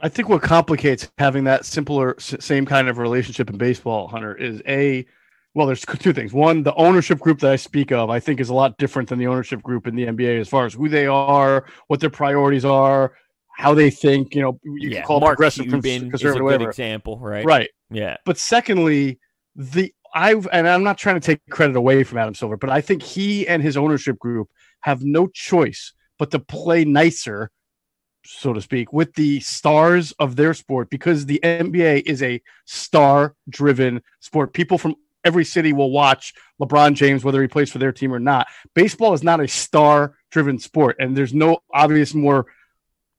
I 0.00 0.08
think 0.08 0.28
what 0.28 0.42
complicates 0.42 1.10
having 1.16 1.44
that 1.44 1.64
simpler, 1.64 2.16
same 2.18 2.66
kind 2.66 2.88
of 2.88 2.98
relationship 2.98 3.48
in 3.48 3.56
baseball, 3.56 4.08
Hunter, 4.08 4.34
is 4.34 4.60
a 4.66 5.06
well, 5.54 5.66
there's 5.66 5.86
two 5.86 6.12
things. 6.12 6.34
One, 6.34 6.62
the 6.62 6.74
ownership 6.74 7.18
group 7.18 7.38
that 7.38 7.50
I 7.50 7.56
speak 7.56 7.90
of, 7.90 8.10
I 8.10 8.20
think, 8.20 8.40
is 8.40 8.50
a 8.50 8.54
lot 8.54 8.76
different 8.76 9.08
than 9.08 9.18
the 9.18 9.26
ownership 9.26 9.62
group 9.62 9.86
in 9.86 9.96
the 9.96 10.04
NBA 10.04 10.38
as 10.38 10.50
far 10.50 10.66
as 10.66 10.74
who 10.74 10.86
they 10.90 11.06
are, 11.06 11.64
what 11.86 12.00
their 12.00 12.10
priorities 12.10 12.66
are, 12.66 13.14
how 13.56 13.74
they 13.74 13.90
think. 13.90 14.34
You 14.34 14.42
know, 14.42 14.60
you 14.62 14.90
yeah, 14.90 14.98
can 14.98 15.06
call 15.06 15.20
Mark 15.20 15.36
progressive, 15.36 15.66
Cuban 15.66 16.10
conservative, 16.10 16.46
good 16.46 16.62
example, 16.62 17.18
right? 17.18 17.44
Right. 17.44 17.70
Yeah. 17.90 18.16
But 18.24 18.38
secondly, 18.38 19.18
the 19.54 19.92
I've 20.14 20.46
and 20.52 20.68
I'm 20.68 20.84
not 20.84 20.98
trying 20.98 21.20
to 21.20 21.20
take 21.20 21.40
credit 21.50 21.76
away 21.76 22.04
from 22.04 22.18
Adam 22.18 22.34
Silver, 22.34 22.56
but 22.56 22.70
I 22.70 22.80
think 22.80 23.02
he 23.02 23.48
and 23.48 23.62
his 23.62 23.76
ownership 23.76 24.18
group 24.18 24.48
have 24.80 25.02
no 25.02 25.26
choice 25.26 25.92
but 26.18 26.30
to 26.30 26.38
play 26.38 26.84
nicer, 26.84 27.50
so 28.24 28.52
to 28.52 28.60
speak, 28.60 28.92
with 28.92 29.14
the 29.14 29.40
stars 29.40 30.12
of 30.18 30.36
their 30.36 30.54
sport 30.54 30.88
because 30.90 31.26
the 31.26 31.40
NBA 31.42 32.02
is 32.06 32.22
a 32.22 32.40
star-driven 32.64 34.02
sport. 34.20 34.54
People 34.54 34.78
from 34.78 34.94
every 35.24 35.44
city 35.44 35.72
will 35.72 35.90
watch 35.90 36.32
LeBron 36.60 36.94
James, 36.94 37.24
whether 37.24 37.42
he 37.42 37.48
plays 37.48 37.70
for 37.70 37.78
their 37.78 37.92
team 37.92 38.14
or 38.14 38.20
not. 38.20 38.46
Baseball 38.74 39.12
is 39.12 39.22
not 39.22 39.40
a 39.40 39.48
star-driven 39.48 40.58
sport, 40.58 40.96
and 40.98 41.16
there's 41.16 41.34
no 41.34 41.58
obvious 41.74 42.14
more 42.14 42.46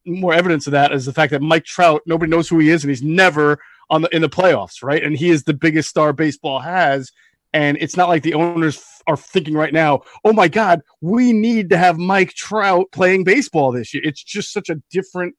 more 0.08 0.34
evidence 0.34 0.68
of 0.68 0.72
that 0.72 0.92
is 0.92 1.06
the 1.06 1.14
fact 1.14 1.32
that 1.32 1.42
Mike 1.42 1.66
Trout, 1.66 2.02
nobody 2.06 2.30
knows 2.30 2.48
who 2.48 2.60
he 2.60 2.70
is, 2.70 2.84
and 2.84 2.90
he's 2.90 3.04
never 3.04 3.60
on 3.90 4.02
the 4.02 4.16
in 4.16 4.22
the 4.22 4.30
playoffs, 4.30 4.84
right? 4.84 5.04
And 5.04 5.16
he 5.16 5.30
is 5.30 5.44
the 5.44 5.54
biggest 5.54 5.90
star 5.90 6.14
baseball 6.14 6.60
has. 6.60 7.12
And 7.54 7.78
it's 7.80 7.96
not 7.96 8.10
like 8.10 8.24
the 8.24 8.34
owners 8.34 8.84
are 9.08 9.18
thinking 9.18 9.56
right 9.56 9.74
now, 9.74 10.02
oh 10.26 10.34
my 10.34 10.48
God, 10.48 10.82
we 11.02 11.32
need 11.32 11.70
to 11.70 11.78
have 11.78 11.98
Mike 11.98 12.34
Trout 12.34 12.88
playing 12.92 13.24
baseball 13.24 13.72
this 13.72 13.94
year. 13.94 14.04
It's 14.06 14.22
just 14.22 14.52
such 14.52 14.70
a 14.70 14.82
different 14.92 15.36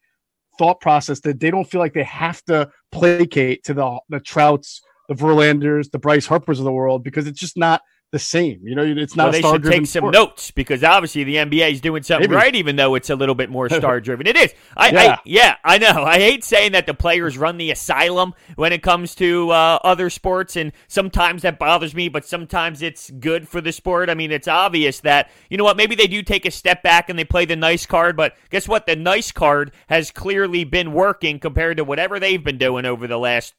thought 0.58 0.80
process 0.80 1.20
that 1.20 1.38
they 1.38 1.50
don't 1.50 1.70
feel 1.70 1.80
like 1.80 1.92
they 1.92 2.02
have 2.04 2.42
to 2.44 2.70
placate 2.90 3.64
to 3.64 3.74
the 3.74 3.98
the 4.08 4.20
Trouts, 4.20 4.80
the 5.08 5.14
Verlanders, 5.14 5.90
the 5.90 5.98
Bryce 5.98 6.26
Harpers 6.26 6.58
of 6.58 6.64
the 6.64 6.72
world 6.72 7.04
because 7.04 7.26
it's 7.26 7.40
just 7.40 7.56
not 7.56 7.82
the 8.10 8.18
same. 8.18 8.60
You 8.62 8.74
know, 8.74 8.84
it's 8.84 9.14
not. 9.16 9.24
Well, 9.24 9.32
they 9.32 9.42
should 9.42 9.62
take 9.62 9.86
some 9.86 10.10
notes 10.10 10.50
because 10.50 10.82
obviously 10.82 11.24
the 11.24 11.36
NBA 11.36 11.72
is 11.72 11.80
doing 11.80 12.02
something 12.02 12.30
Maybe. 12.30 12.36
right, 12.36 12.54
even 12.54 12.76
though 12.76 12.94
it's 12.94 13.10
a 13.10 13.16
little 13.16 13.34
bit 13.34 13.50
more 13.50 13.68
star 13.68 14.00
driven. 14.00 14.26
it 14.26 14.36
is. 14.36 14.54
I 14.76 14.90
yeah. 14.90 15.00
I 15.00 15.18
yeah, 15.24 15.56
I 15.64 15.78
know. 15.78 16.04
I 16.04 16.18
hate 16.18 16.42
saying 16.42 16.72
that 16.72 16.86
the 16.86 16.94
players 16.94 17.36
run 17.36 17.58
the 17.58 17.70
asylum 17.70 18.34
when 18.56 18.72
it 18.72 18.82
comes 18.82 19.14
to 19.16 19.50
uh, 19.50 19.78
other 19.84 20.08
sports, 20.08 20.56
and 20.56 20.72
sometimes 20.86 21.42
that 21.42 21.58
bothers 21.58 21.94
me. 21.94 22.08
But 22.08 22.24
sometimes 22.24 22.80
it's 22.80 23.10
good 23.10 23.46
for 23.46 23.60
the 23.60 23.72
sport. 23.72 24.08
I 24.08 24.14
mean, 24.14 24.32
it's 24.32 24.48
obvious 24.48 25.00
that 25.00 25.30
you 25.50 25.58
know 25.58 25.64
what? 25.64 25.76
Maybe 25.76 25.94
they 25.94 26.06
do 26.06 26.22
take 26.22 26.46
a 26.46 26.50
step 26.50 26.82
back 26.82 27.10
and 27.10 27.18
they 27.18 27.24
play 27.24 27.44
the 27.44 27.56
nice 27.56 27.84
card, 27.84 28.16
but 28.16 28.36
guess 28.48 28.66
what? 28.66 28.86
The 28.86 28.96
nice 28.96 29.32
card 29.32 29.72
has 29.88 30.10
clearly 30.10 30.64
been 30.64 30.92
working 30.92 31.38
compared 31.38 31.76
to 31.76 31.84
whatever 31.84 32.18
they've 32.18 32.42
been 32.42 32.58
doing 32.58 32.86
over 32.86 33.06
the 33.06 33.18
last 33.18 33.54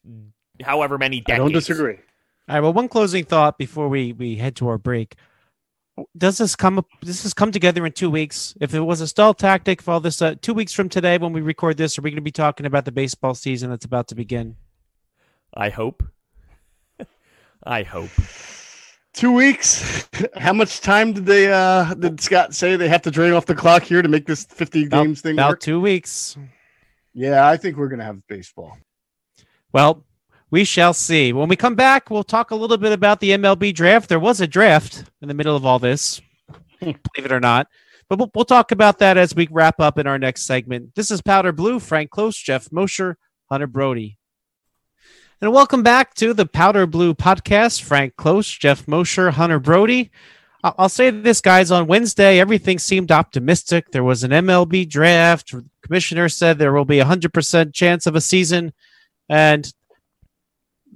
however 0.64 0.98
many 0.98 1.22
decades. 1.22 1.36
I 1.36 1.44
don't 1.44 1.54
disagree. 1.54 1.98
All 2.50 2.56
right. 2.56 2.62
Well, 2.62 2.74
one 2.74 2.88
closing 2.90 3.24
thought 3.26 3.58
before 3.58 3.88
we 3.90 4.14
we 4.14 4.36
head 4.36 4.56
to 4.58 4.68
our 4.70 4.78
break. 4.78 5.16
Does 6.18 6.38
this 6.38 6.56
come? 6.56 6.76
Does 7.02 7.08
this 7.08 7.24
has 7.24 7.34
come 7.34 7.52
together 7.52 7.86
in 7.86 7.92
two 7.92 8.10
weeks? 8.10 8.56
If 8.60 8.74
it 8.74 8.80
was 8.80 9.02
a 9.02 9.08
stall 9.08 9.34
tactic 9.34 9.82
for 9.82 9.92
all 9.92 10.00
this, 10.00 10.22
uh, 10.22 10.36
two 10.42 10.54
weeks 10.54 10.74
from 10.74 10.90
today 10.90 11.18
when 11.18 11.34
we 11.34 11.42
record 11.42 11.78
this, 11.78 11.98
are 11.98 12.02
we 12.02 12.10
going 12.10 12.16
to 12.16 12.22
be 12.22 12.32
talking 12.32 12.66
about 12.66 12.86
the 12.86 12.92
baseball 12.92 13.36
season 13.36 13.70
that's 13.70 13.86
about 13.86 14.08
to 14.08 14.16
begin? 14.16 14.56
I 15.54 15.70
hope. 15.70 16.02
I 17.64 17.84
hope. 17.84 18.10
Two 19.14 19.34
weeks. 19.34 20.08
How 20.38 20.54
much 20.54 20.80
time 20.82 21.14
did 21.14 21.26
they? 21.26 21.52
uh 21.52 21.94
Did 21.96 22.22
Scott 22.22 22.56
say 22.56 22.78
they 22.78 22.88
have 22.88 23.02
to 23.04 23.12
drain 23.12 23.34
off 23.34 23.46
the 23.46 23.56
clock 23.56 23.84
here 23.84 24.02
to 24.02 24.08
make 24.08 24.26
this 24.26 24.46
fifty 24.46 24.86
About- 24.86 25.04
games 25.04 25.22
thing 25.22 25.34
About 25.34 25.50
work? 25.52 25.60
two 25.60 25.82
weeks. 25.82 26.38
Yeah, 27.14 27.48
I 27.48 27.58
think 27.58 27.76
we're 27.76 27.90
gonna 27.90 28.06
have 28.06 28.26
baseball. 28.28 28.78
Well, 29.74 30.06
we 30.52 30.64
shall 30.64 30.94
see. 30.94 31.34
When 31.34 31.50
we 31.50 31.56
come 31.56 31.76
back, 31.76 32.10
we'll 32.10 32.24
talk 32.24 32.52
a 32.52 32.56
little 32.56 32.78
bit 32.78 32.92
about 32.92 33.20
the 33.20 33.32
MLB 33.32 33.74
draft. 33.74 34.10
There 34.10 34.20
was 34.20 34.42
a 34.42 34.48
draft 34.48 35.04
in 35.22 35.28
the 35.28 35.34
middle 35.34 35.56
of 35.56 35.66
all 35.66 35.80
this, 35.80 36.22
believe 36.80 36.98
it 37.18 37.32
or 37.32 37.40
not. 37.40 37.68
But 38.10 38.18
we'll, 38.18 38.32
we'll 38.34 38.46
talk 38.46 38.72
about 38.72 39.00
that 39.00 39.18
as 39.18 39.36
we 39.36 39.48
wrap 39.52 39.80
up 39.80 40.00
in 40.00 40.08
our 40.08 40.18
next 40.18 40.44
segment. 40.44 40.96
This 40.96 41.12
is 41.12 41.22
Powder 41.22 41.52
Blue, 41.52 41.80
Frank 41.80 42.10
Klose, 42.10 42.44
Geoff 42.44 42.72
Mosher, 42.72 43.18
Hunter 43.52 43.68
Brody. 43.68 44.18
And 45.42 45.54
welcome 45.54 45.84
back 45.84 46.16
to 46.16 46.34
the 46.34 46.48
Powder 46.48 46.88
Blue 46.88 47.14
podcast. 47.14 47.82
Frank 47.82 48.16
Klose, 48.16 48.60
Geoff 48.60 48.88
Mosher, 48.88 49.32
Hunter 49.32 49.60
Brody. 49.60 50.12
I'll 50.64 50.90
say 50.90 51.10
this, 51.12 51.40
guys. 51.40 51.72
On 51.72 51.88
Wednesday, 51.88 52.40
everything 52.40 52.80
seemed 52.80 53.12
optimistic. 53.12 53.92
There 53.92 54.04
was 54.04 54.24
an 54.24 54.32
MLB 54.32 54.90
draft. 54.90 55.52
The 55.52 55.64
commissioner 55.82 56.28
said 56.28 56.58
there 56.58 56.74
will 56.74 56.84
be 56.84 57.00
a 57.00 57.06
100% 57.06 57.74
chance 57.74 58.06
of 58.06 58.16
a 58.16 58.22
season. 58.22 58.74
And 59.30 59.72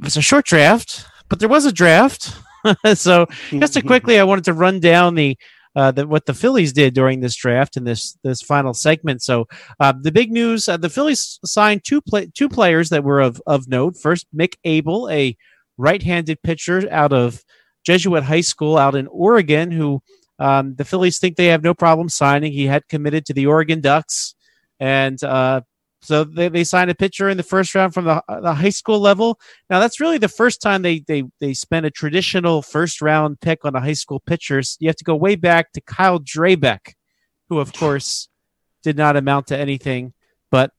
it's 0.02 0.18
a 0.18 0.22
short 0.22 0.46
draft, 0.46 1.06
but 1.30 1.40
there 1.40 1.50
was 1.50 1.66
a 1.66 1.72
draft. 1.72 2.34
so 2.96 3.28
just 3.52 3.74
to 3.74 3.82
quickly, 3.86 4.20
I 4.20 4.24
wanted 4.24 4.46
to 4.46 4.54
run 4.54 4.80
down 4.80 5.16
the, 5.16 5.38
uh, 5.76 5.92
the 5.92 6.08
what 6.08 6.26
the 6.26 6.34
Phillies 6.34 6.74
did 6.74 6.94
during 6.94 7.20
this 7.20 7.36
draft 7.36 7.78
in 7.78 7.84
this 7.84 8.18
this 8.24 8.42
final 8.42 8.74
segment. 8.74 9.22
So 9.22 9.48
uh, 9.80 9.94
the 10.00 10.12
big 10.12 10.32
news: 10.32 10.70
uh, 10.70 10.78
the 10.78 10.90
Phillies 10.90 11.40
signed 11.46 11.84
two 11.84 12.02
play, 12.02 12.28
two 12.34 12.50
players 12.50 12.90
that 12.90 13.04
were 13.04 13.20
of 13.22 13.42
of 13.48 13.68
note. 13.68 13.98
First, 13.98 14.28
Mick 14.36 14.56
Abel, 14.64 15.10
a 15.10 15.36
right-handed 15.78 16.42
pitcher 16.44 16.88
out 16.92 17.12
of 17.12 17.44
Jesuit 17.84 18.24
High 18.24 18.42
School 18.42 18.78
out 18.78 18.96
in 18.96 19.08
Oregon, 19.08 19.72
who 19.72 20.02
um, 20.40 20.76
the 20.76 20.86
Phillies 20.86 21.20
think 21.20 21.36
they 21.36 21.48
have 21.48 21.64
no 21.64 21.74
problem 21.74 22.10
signing. 22.10 22.52
He 22.52 22.66
had 22.66 22.88
committed 22.88 23.26
to 23.26 23.34
the 23.34 23.48
Oregon 23.48 23.82
Ducks, 23.82 24.36
and 24.80 25.22
uh, 25.24 25.62
so 26.04 26.26
they, 26.26 26.50
they 26.50 26.64
signed 26.66 26.92
a 26.92 26.96
pitcher 26.96 27.30
in 27.30 27.38
the 27.38 27.44
first 27.44 27.74
round 27.74 27.94
from 27.94 28.06
the, 28.06 28.22
the 28.42 28.54
high 28.54 28.70
school 28.70 29.00
level. 29.00 29.40
Now 29.70 29.80
that's 29.80 30.00
really 30.00 30.18
the 30.18 30.28
first 30.28 30.62
time 30.62 30.82
they 30.82 31.00
they 31.08 31.24
they 31.40 31.54
spent 31.54 31.86
a 31.86 31.92
traditional 31.92 32.62
first 32.62 33.02
round 33.02 33.40
pick 33.40 33.64
on 33.64 33.76
a 33.76 33.80
high 33.80 33.94
school 33.94 34.20
pitcher. 34.20 34.62
You 34.80 34.90
have 34.90 34.98
to 34.98 35.04
go 35.04 35.16
way 35.16 35.36
back 35.36 35.72
to 35.72 35.82
Kyle 35.82 36.20
Drabek, 36.20 36.94
who 37.50 37.60
of 37.60 37.74
course 37.74 38.28
did 38.84 38.98
not 38.98 39.16
amount 39.16 39.48
to 39.48 39.58
anything, 39.58 40.14
but 40.52 40.72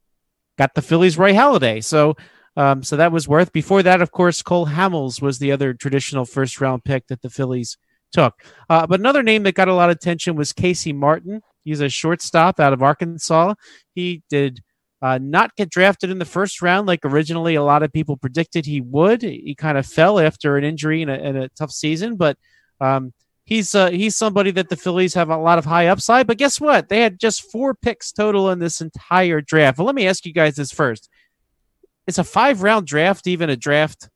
got 0.57 0.75
the 0.75 0.81
Phillies 0.83 1.17
Roy 1.17 1.33
Halladay. 1.33 1.83
So 1.83 2.15
um, 2.57 2.83
so 2.83 2.95
that 2.95 3.11
was 3.11 3.27
worth. 3.27 3.51
Before 3.51 3.83
that, 3.83 4.01
of 4.01 4.11
course, 4.11 4.41
Cole 4.41 4.67
Hamels 4.67 5.21
was 5.21 5.39
the 5.39 5.51
other 5.51 5.73
traditional 5.73 6.25
first 6.25 6.61
round 6.61 6.83
pick 6.83 7.07
that 7.07 7.21
the 7.21 7.29
Phillies 7.29 7.77
took. 8.13 8.33
Uh, 8.69 8.87
but 8.87 8.99
another 8.99 9.23
name 9.23 9.43
that 9.43 9.55
got 9.55 9.67
a 9.67 9.73
lot 9.73 9.89
of 9.89 9.97
attention 9.97 10.35
was 10.35 10.53
Casey 10.53 10.93
Martin. 10.93 11.41
He's 11.63 11.81
a 11.81 11.89
shortstop 11.89 12.59
out 12.59 12.73
of 12.73 12.81
Arkansas. 12.81 13.55
He 13.93 14.21
did 14.29 14.61
uh, 15.01 15.19
not 15.21 15.55
get 15.55 15.69
drafted 15.69 16.09
in 16.09 16.19
the 16.19 16.25
first 16.25 16.61
round 16.61 16.87
like 16.87 17.03
originally 17.03 17.55
a 17.55 17.63
lot 17.63 17.83
of 17.83 17.91
people 17.91 18.17
predicted 18.17 18.65
he 18.65 18.81
would. 18.81 19.21
He 19.21 19.55
kind 19.55 19.77
of 19.77 19.85
fell 19.85 20.19
after 20.19 20.57
an 20.57 20.63
injury 20.63 21.01
and 21.01 21.11
a, 21.11 21.43
a 21.43 21.49
tough 21.49 21.71
season, 21.71 22.15
but 22.15 22.37
um, 22.81 23.13
he's 23.45 23.75
uh, 23.75 23.89
he's 23.89 24.15
somebody 24.15 24.51
that 24.51 24.69
the 24.69 24.75
Phillies 24.75 25.13
have 25.13 25.29
a 25.29 25.37
lot 25.37 25.57
of 25.57 25.65
high 25.65 25.87
upside. 25.87 26.27
But 26.27 26.37
guess 26.37 26.59
what? 26.59 26.89
They 26.89 27.01
had 27.01 27.19
just 27.19 27.51
four 27.51 27.73
picks 27.73 28.11
total 28.11 28.49
in 28.51 28.59
this 28.59 28.81
entire 28.81 29.41
draft. 29.41 29.77
Well, 29.77 29.85
let 29.85 29.95
me 29.95 30.07
ask 30.07 30.25
you 30.25 30.33
guys 30.33 30.55
this 30.55 30.71
first: 30.71 31.09
Is 32.07 32.17
a 32.17 32.23
five 32.23 32.61
round 32.61 32.87
draft 32.87 33.27
even 33.27 33.49
a 33.49 33.55
draft? 33.55 34.09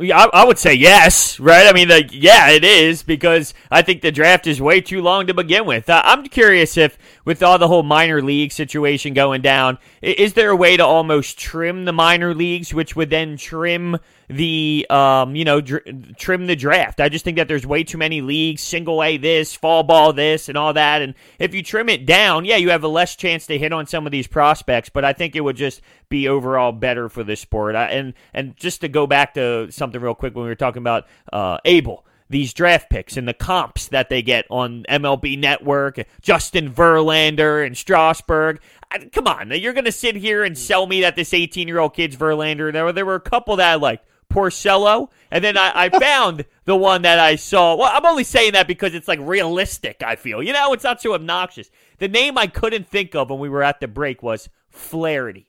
I, 0.00 0.28
I 0.32 0.44
would 0.44 0.58
say 0.58 0.74
yes, 0.74 1.40
right? 1.40 1.66
I 1.66 1.72
mean, 1.72 1.88
like, 1.88 2.10
yeah, 2.12 2.50
it 2.50 2.62
is 2.62 3.02
because 3.02 3.52
I 3.68 3.82
think 3.82 4.00
the 4.00 4.12
draft 4.12 4.46
is 4.46 4.60
way 4.60 4.80
too 4.80 5.02
long 5.02 5.26
to 5.26 5.34
begin 5.34 5.66
with. 5.66 5.90
Uh, 5.90 6.00
I'm 6.04 6.24
curious 6.24 6.76
if, 6.76 6.96
with 7.24 7.42
all 7.42 7.58
the 7.58 7.66
whole 7.66 7.82
minor 7.82 8.22
league 8.22 8.52
situation 8.52 9.12
going 9.12 9.42
down, 9.42 9.78
is 10.00 10.34
there 10.34 10.50
a 10.50 10.56
way 10.56 10.76
to 10.76 10.84
almost 10.84 11.36
trim 11.36 11.84
the 11.84 11.92
minor 11.92 12.32
leagues, 12.32 12.72
which 12.72 12.94
would 12.94 13.10
then 13.10 13.36
trim 13.36 13.98
the, 14.28 14.86
um, 14.90 15.34
you 15.34 15.44
know, 15.44 15.60
dr- 15.60 16.16
trim 16.16 16.46
the 16.46 16.56
draft? 16.56 17.00
I 17.00 17.08
just 17.08 17.24
think 17.24 17.36
that 17.36 17.48
there's 17.48 17.66
way 17.66 17.84
too 17.84 17.98
many 17.98 18.20
leagues, 18.20 18.62
single 18.62 19.02
A 19.02 19.16
this, 19.16 19.54
fall 19.54 19.82
ball 19.82 20.12
this, 20.12 20.48
and 20.48 20.56
all 20.56 20.72
that. 20.74 21.02
And 21.02 21.14
if 21.38 21.54
you 21.54 21.62
trim 21.62 21.88
it 21.88 22.06
down, 22.06 22.44
yeah, 22.44 22.56
you 22.56 22.70
have 22.70 22.84
a 22.84 22.88
less 22.88 23.16
chance 23.16 23.46
to 23.46 23.58
hit 23.58 23.72
on 23.72 23.86
some 23.86 24.06
of 24.06 24.12
these 24.12 24.26
prospects. 24.26 24.88
But 24.88 25.04
I 25.04 25.12
think 25.12 25.36
it 25.36 25.40
would 25.40 25.56
just 25.56 25.80
be 26.08 26.28
overall 26.28 26.72
better 26.72 27.08
for 27.08 27.24
the 27.24 27.36
sport. 27.36 27.74
I, 27.74 27.90
and 27.90 28.14
and 28.32 28.56
just 28.56 28.80
to 28.82 28.88
go 28.88 29.06
back 29.06 29.34
to 29.34 29.70
something 29.70 30.00
real 30.00 30.14
quick 30.14 30.34
when 30.34 30.44
we 30.44 30.50
were 30.50 30.54
talking 30.54 30.82
about 30.82 31.06
uh, 31.32 31.58
Abel. 31.64 32.04
These 32.30 32.52
draft 32.52 32.90
picks 32.90 33.16
and 33.16 33.26
the 33.26 33.32
comps 33.32 33.88
that 33.88 34.10
they 34.10 34.20
get 34.20 34.44
on 34.50 34.84
MLB 34.88 35.38
Network, 35.38 35.98
Justin 36.20 36.70
Verlander 36.70 37.66
and 37.66 37.74
Strasburg. 37.74 38.60
I, 38.90 38.98
come 39.06 39.26
on, 39.26 39.50
you're 39.52 39.72
going 39.72 39.86
to 39.86 39.92
sit 39.92 40.14
here 40.14 40.44
and 40.44 40.56
sell 40.56 40.86
me 40.86 41.00
that 41.00 41.16
this 41.16 41.32
18 41.32 41.68
year 41.68 41.78
old 41.78 41.94
kid's 41.94 42.16
Verlander. 42.16 42.70
There 42.70 42.84
were, 42.84 42.92
there 42.92 43.06
were 43.06 43.14
a 43.14 43.20
couple 43.20 43.56
that 43.56 43.72
I 43.72 43.74
liked. 43.76 44.06
Porcello, 44.32 45.10
and 45.30 45.42
then 45.42 45.56
I, 45.56 45.72
I 45.74 45.88
found 46.00 46.44
the 46.64 46.76
one 46.76 47.02
that 47.02 47.18
I 47.18 47.36
saw. 47.36 47.74
Well, 47.76 47.90
I'm 47.92 48.04
only 48.06 48.24
saying 48.24 48.52
that 48.52 48.66
because 48.68 48.94
it's 48.94 49.08
like 49.08 49.20
realistic. 49.22 50.02
I 50.02 50.16
feel, 50.16 50.42
you 50.42 50.52
know, 50.52 50.72
it's 50.72 50.84
not 50.84 51.00
so 51.00 51.14
obnoxious. 51.14 51.70
The 51.98 52.08
name 52.08 52.36
I 52.38 52.46
couldn't 52.46 52.88
think 52.88 53.14
of 53.14 53.30
when 53.30 53.38
we 53.38 53.48
were 53.48 53.62
at 53.62 53.80
the 53.80 53.88
break 53.88 54.22
was 54.22 54.48
Flaherty. 54.70 55.46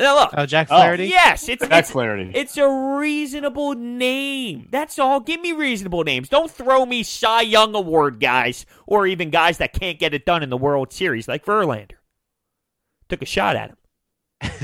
Now 0.00 0.14
look, 0.14 0.30
Oh, 0.36 0.46
Jack 0.46 0.68
Oh. 0.70 0.76
Flaherty. 0.76 1.06
yes, 1.08 1.48
it's 1.48 1.60
Jack 1.66 1.80
it's, 1.80 1.90
Flaherty. 1.90 2.30
it's 2.32 2.56
a 2.56 2.68
reasonable 2.68 3.74
name. 3.74 4.68
That's 4.70 4.96
all. 4.98 5.18
Give 5.18 5.40
me 5.40 5.50
reasonable 5.52 6.04
names. 6.04 6.28
Don't 6.28 6.50
throw 6.50 6.86
me 6.86 7.02
Cy 7.02 7.40
Young 7.42 7.74
Award 7.74 8.20
guys 8.20 8.64
or 8.86 9.08
even 9.08 9.30
guys 9.30 9.58
that 9.58 9.72
can't 9.72 9.98
get 9.98 10.14
it 10.14 10.24
done 10.24 10.44
in 10.44 10.50
the 10.50 10.56
World 10.56 10.92
Series 10.92 11.26
like 11.26 11.44
Verlander. 11.44 11.92
Took 13.08 13.22
a 13.22 13.26
shot 13.26 13.56
at 13.56 13.70
him. 13.70 13.76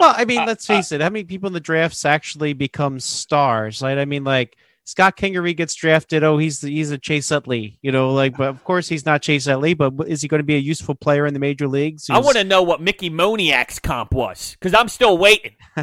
well, 0.00 0.14
I 0.16 0.24
mean, 0.24 0.40
uh, 0.40 0.46
let's 0.46 0.68
uh, 0.68 0.74
face 0.74 0.92
it. 0.92 1.00
How 1.00 1.10
many 1.10 1.24
people 1.24 1.46
in 1.48 1.52
the 1.52 1.60
drafts 1.60 2.04
actually 2.04 2.52
become 2.52 3.00
stars? 3.00 3.82
Right? 3.82 3.98
I 3.98 4.04
mean, 4.04 4.24
like 4.24 4.56
Scott 4.84 5.16
Kingery 5.16 5.54
gets 5.56 5.74
drafted. 5.74 6.24
Oh, 6.24 6.38
he's 6.38 6.62
he's 6.62 6.90
a 6.90 6.98
Chase 6.98 7.30
Utley. 7.30 7.78
You 7.82 7.92
know, 7.92 8.14
like, 8.14 8.36
but 8.36 8.48
of 8.48 8.64
course 8.64 8.88
he's 8.88 9.04
not 9.04 9.20
Chase 9.20 9.46
Utley. 9.46 9.74
But 9.74 10.08
is 10.08 10.22
he 10.22 10.28
going 10.28 10.40
to 10.40 10.44
be 10.44 10.54
a 10.54 10.58
useful 10.58 10.94
player 10.94 11.26
in 11.26 11.34
the 11.34 11.40
major 11.40 11.68
leagues? 11.68 12.08
I 12.08 12.18
want 12.18 12.36
to 12.36 12.44
know 12.44 12.62
what 12.62 12.80
Mickey 12.80 13.10
Moniak's 13.10 13.78
comp 13.78 14.12
was 14.14 14.56
because 14.58 14.72
I'm 14.74 14.88
still 14.88 15.18
waiting. 15.18 15.56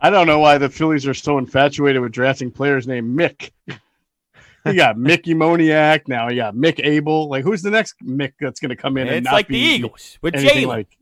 I 0.00 0.10
don't 0.10 0.26
know 0.26 0.38
why 0.38 0.58
the 0.58 0.68
Phillies 0.68 1.06
are 1.06 1.14
so 1.14 1.38
infatuated 1.38 2.02
with 2.02 2.12
drafting 2.12 2.50
players 2.50 2.86
named 2.86 3.18
Mick. 3.18 3.50
You 4.64 4.74
got 4.74 4.96
Mickey 4.98 5.34
Moniak 5.34 6.06
now. 6.06 6.28
You 6.28 6.36
got 6.36 6.54
Mick 6.54 6.80
Abel. 6.84 7.28
Like, 7.28 7.44
who's 7.44 7.62
the 7.62 7.70
next 7.70 7.94
Mick 8.04 8.34
that's 8.38 8.60
going 8.60 8.70
to 8.70 8.76
come 8.76 8.98
in? 8.98 9.08
and 9.08 9.16
It's 9.16 9.24
not 9.24 9.32
like 9.32 9.48
the 9.48 9.58
Eagles 9.58 10.18
with 10.22 10.36
anything 10.36 10.64
Jalen, 10.64 10.68
Like 10.68 10.98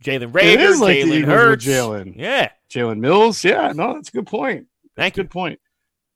Jalen 0.00 0.22
It 0.22 0.32
Reagor, 0.32 0.58
is 0.58 0.80
like 0.80 0.96
the 0.96 1.02
Jalen 1.02 1.12
Eagles 1.14 1.34
Hurts. 1.34 1.66
Jalen. 1.66 2.14
Yeah, 2.16 2.50
Jalen 2.70 2.98
Mills. 2.98 3.44
Yeah, 3.44 3.72
no, 3.74 3.94
that's 3.94 4.08
a 4.08 4.12
good 4.12 4.26
point. 4.26 4.66
thank 4.96 5.16
you. 5.16 5.22
Good 5.24 5.30
point. 5.30 5.60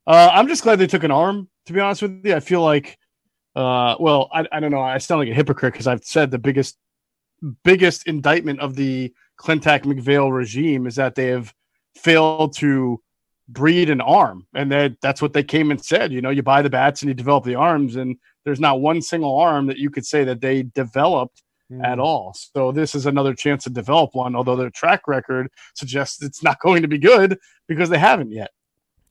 Uh, 0.06 0.30
I'm 0.32 0.48
just 0.48 0.62
glad 0.62 0.76
they 0.78 0.86
took 0.86 1.04
an 1.04 1.10
arm. 1.10 1.48
To 1.66 1.72
be 1.72 1.80
honest 1.80 2.02
with 2.02 2.24
you, 2.24 2.34
I 2.34 2.40
feel 2.40 2.62
like, 2.62 2.98
uh, 3.54 3.96
well, 4.00 4.30
I, 4.32 4.46
I 4.50 4.60
don't 4.60 4.70
know. 4.70 4.80
I 4.80 4.98
sound 4.98 5.20
like 5.20 5.28
a 5.28 5.34
hypocrite 5.34 5.74
because 5.74 5.86
I've 5.86 6.04
said 6.04 6.30
the 6.30 6.38
biggest, 6.38 6.78
biggest 7.62 8.06
indictment 8.06 8.60
of 8.60 8.74
the 8.74 9.12
Klentak 9.38 9.84
MacPhail 9.84 10.32
regime 10.32 10.86
is 10.86 10.96
that 10.96 11.14
they 11.14 11.26
have 11.26 11.52
failed 11.94 12.56
to 12.56 13.02
breed 13.50 13.90
an 13.90 14.00
arm, 14.00 14.46
and 14.54 14.72
that 14.72 14.96
that's 15.00 15.22
what 15.22 15.32
they 15.32 15.42
came 15.42 15.70
and 15.70 15.82
said. 15.84 16.12
You 16.12 16.20
know, 16.22 16.30
you 16.30 16.42
buy 16.42 16.62
the 16.62 16.70
bats 16.70 17.02
and 17.02 17.08
you 17.08 17.14
develop 17.14 17.44
the 17.44 17.54
arms, 17.54 17.96
and 17.96 18.16
there's 18.44 18.60
not 18.60 18.80
one 18.80 19.02
single 19.02 19.38
arm 19.38 19.66
that 19.66 19.78
you 19.78 19.90
could 19.90 20.06
say 20.06 20.24
that 20.24 20.40
they 20.40 20.62
developed 20.62 21.42
Hmm. 21.70 21.84
at 21.84 21.98
all. 21.98 22.34
So 22.34 22.72
this 22.72 22.94
is 22.94 23.04
another 23.04 23.34
chance 23.34 23.64
to 23.64 23.70
develop 23.70 24.14
one, 24.14 24.34
although 24.34 24.56
their 24.56 24.70
track 24.70 25.06
record 25.06 25.48
suggests 25.74 26.22
it's 26.22 26.42
not 26.42 26.60
going 26.60 26.80
to 26.80 26.88
be 26.88 26.98
good 26.98 27.38
because 27.66 27.90
they 27.90 27.98
haven't 27.98 28.32
yet. 28.32 28.50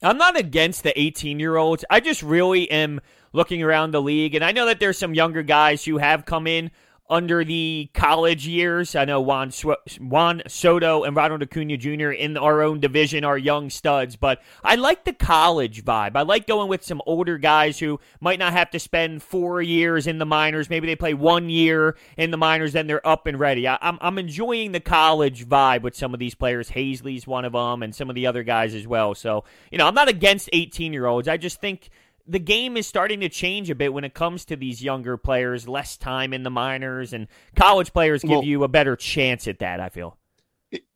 I'm 0.02 0.18
not 0.18 0.38
against 0.38 0.84
the 0.84 1.00
18 1.00 1.40
year 1.40 1.58
olds. 1.58 1.86
I 1.90 2.00
just 2.00 2.24
really 2.24 2.70
am 2.72 3.00
looking 3.34 3.62
around 3.62 3.92
the 3.92 4.02
league, 4.02 4.34
and 4.34 4.44
I 4.44 4.52
know 4.52 4.66
that 4.66 4.80
there's 4.80 4.98
some 4.98 5.14
younger 5.14 5.44
guys 5.44 5.86
who 5.86 5.98
have 5.98 6.26
come 6.26 6.48
in 6.48 6.72
under 7.10 7.44
the 7.44 7.90
college 7.94 8.48
years. 8.48 8.96
I 8.96 9.06
know 9.06 9.22
Juan, 9.22 9.52
Juan 10.00 10.42
Soto 10.48 11.04
and 11.04 11.16
Ronald 11.16 11.42
Acuna 11.42 11.78
Jr. 11.78 12.12
in 12.12 12.38
our 12.38 12.62
own 12.62 12.80
division 12.80 13.24
are 13.24 13.38
young 13.38 13.70
studs, 13.70 14.16
but 14.16 14.42
I 14.64 14.76
like 14.76 15.06
the 15.06 15.14
college 15.14 15.84
vibe. 15.86 16.16
I 16.16 16.24
like 16.24 16.48
going 16.48 16.68
with 16.68 16.84
some 16.84 17.02
older 17.06 17.38
guys 17.38 17.80
who 17.80 18.00
might 18.20 18.40
not 18.40 18.54
have 18.54 18.72
to 18.72 18.80
spend 18.80 19.24
four 19.24 19.62
years 19.62 20.08
in 20.08 20.18
the 20.18 20.26
minors. 20.26 20.70
Maybe 20.70 20.88
they 20.88 20.96
play 20.96 21.14
one 21.14 21.50
year 21.50 21.98
in 22.18 22.32
the 22.32 22.38
minors, 22.38 22.74
then 22.74 22.88
they're 22.88 23.06
up 23.08 23.28
and 23.28 23.40
ready. 23.40 23.68
I, 23.68 23.78
I'm, 23.82 23.98
I'm 24.02 24.18
enjoying 24.18 24.72
the 24.72 24.80
college 24.80 25.48
vibe 25.48 25.82
with 25.82 25.96
some 25.96 26.14
of 26.14 26.20
these 26.20 26.36
players. 26.36 26.72
Haseley's 26.72 27.26
one 27.26 27.46
of 27.46 27.54
them, 27.54 27.84
and 27.84 27.96
some 27.96 28.10
of 28.10 28.16
the 28.16 28.28
other 28.28 28.44
guys 28.44 28.74
as 28.74 28.86
well. 28.86 29.16
So, 29.16 29.44
you 29.72 29.78
know, 29.78 29.88
I'm 29.88 29.96
not 29.96 30.10
against 30.10 30.50
18 30.52 30.94
year 30.94 31.06
olds. 31.06 31.28
I 31.28 31.38
just 31.38 31.62
think 31.62 31.90
the 32.28 32.40
game 32.40 32.76
is 32.78 32.86
starting 32.88 33.20
to 33.22 33.30
change 33.30 33.70
a 33.70 33.76
bit 33.76 33.94
when 33.94 34.04
it 34.04 34.14
comes 34.14 34.46
to 34.46 34.56
these 34.56 34.84
younger 34.84 35.18
players, 35.18 35.68
less 35.68 35.98
time 35.98 36.34
in 36.34 36.44
the 36.44 36.50
minors, 36.50 37.14
and 37.14 37.28
college 37.56 37.94
players 37.94 38.22
give 38.22 38.30
Well- 38.32 38.44
you 38.44 38.64
a 38.64 38.68
better 38.68 38.96
chance 38.96 39.48
at 39.48 39.60
that, 39.60 39.80
I 39.80 39.90
feel. 39.90 40.18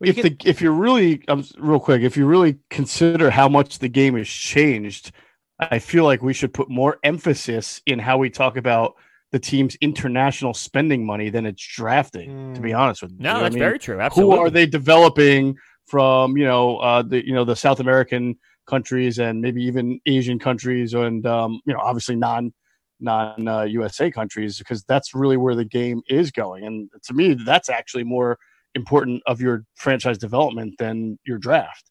if 0.02 0.16
the 0.16 0.36
if 0.44 0.60
you're 0.60 0.72
really 0.72 1.26
um, 1.28 1.44
real 1.58 1.80
quick, 1.80 2.02
if 2.02 2.16
you 2.16 2.26
really 2.26 2.58
consider 2.68 3.30
how 3.30 3.48
much 3.48 3.78
the 3.78 3.88
game 3.88 4.16
has 4.16 4.28
changed, 4.28 5.12
I 5.58 5.78
feel 5.78 6.04
like 6.04 6.20
we 6.22 6.34
should 6.34 6.52
put 6.52 6.68
more 6.68 6.98
emphasis 7.02 7.80
in 7.86 7.98
how 7.98 8.18
we 8.18 8.28
talk 8.28 8.56
about 8.58 8.94
the 9.30 9.38
team's 9.38 9.76
international 9.80 10.52
spending 10.52 11.06
money 11.06 11.30
than 11.30 11.46
it's 11.46 11.66
drafting. 11.66 12.52
To 12.54 12.60
be 12.60 12.74
honest 12.74 13.00
with 13.00 13.12
you, 13.12 13.16
No, 13.20 13.30
You 13.30 13.34
know 13.36 13.42
that's 13.44 13.54
I 13.54 13.56
mean? 13.56 13.58
very 13.60 13.78
true. 13.78 13.98
Absolutely. 14.00 14.36
Who 14.36 14.42
are 14.42 14.50
they 14.50 14.66
developing 14.66 15.56
from? 15.86 16.36
You 16.36 16.44
know, 16.44 16.76
uh, 16.76 17.00
the 17.02 17.26
you 17.26 17.32
know 17.32 17.44
the 17.44 17.56
South 17.56 17.80
American 17.80 18.36
countries 18.72 19.18
and 19.18 19.40
maybe 19.40 19.62
even 19.70 20.00
Asian 20.06 20.38
countries, 20.38 20.94
and 20.94 21.26
um, 21.26 21.60
you 21.66 21.72
know, 21.74 21.80
obviously 21.80 22.16
non 22.16 22.52
non 23.00 23.46
uh, 23.48 23.62
USA 23.62 24.10
countries, 24.10 24.58
because 24.58 24.82
that's 24.84 25.14
really 25.14 25.36
where 25.36 25.54
the 25.54 25.64
game 25.64 26.00
is 26.08 26.30
going. 26.30 26.64
And 26.66 26.88
to 27.06 27.12
me, 27.14 27.34
that's 27.34 27.68
actually 27.68 28.04
more 28.04 28.38
important 28.74 29.22
of 29.26 29.40
your 29.40 29.64
franchise 29.76 30.18
development 30.18 30.74
than 30.78 31.18
your 31.26 31.38
draft. 31.38 31.84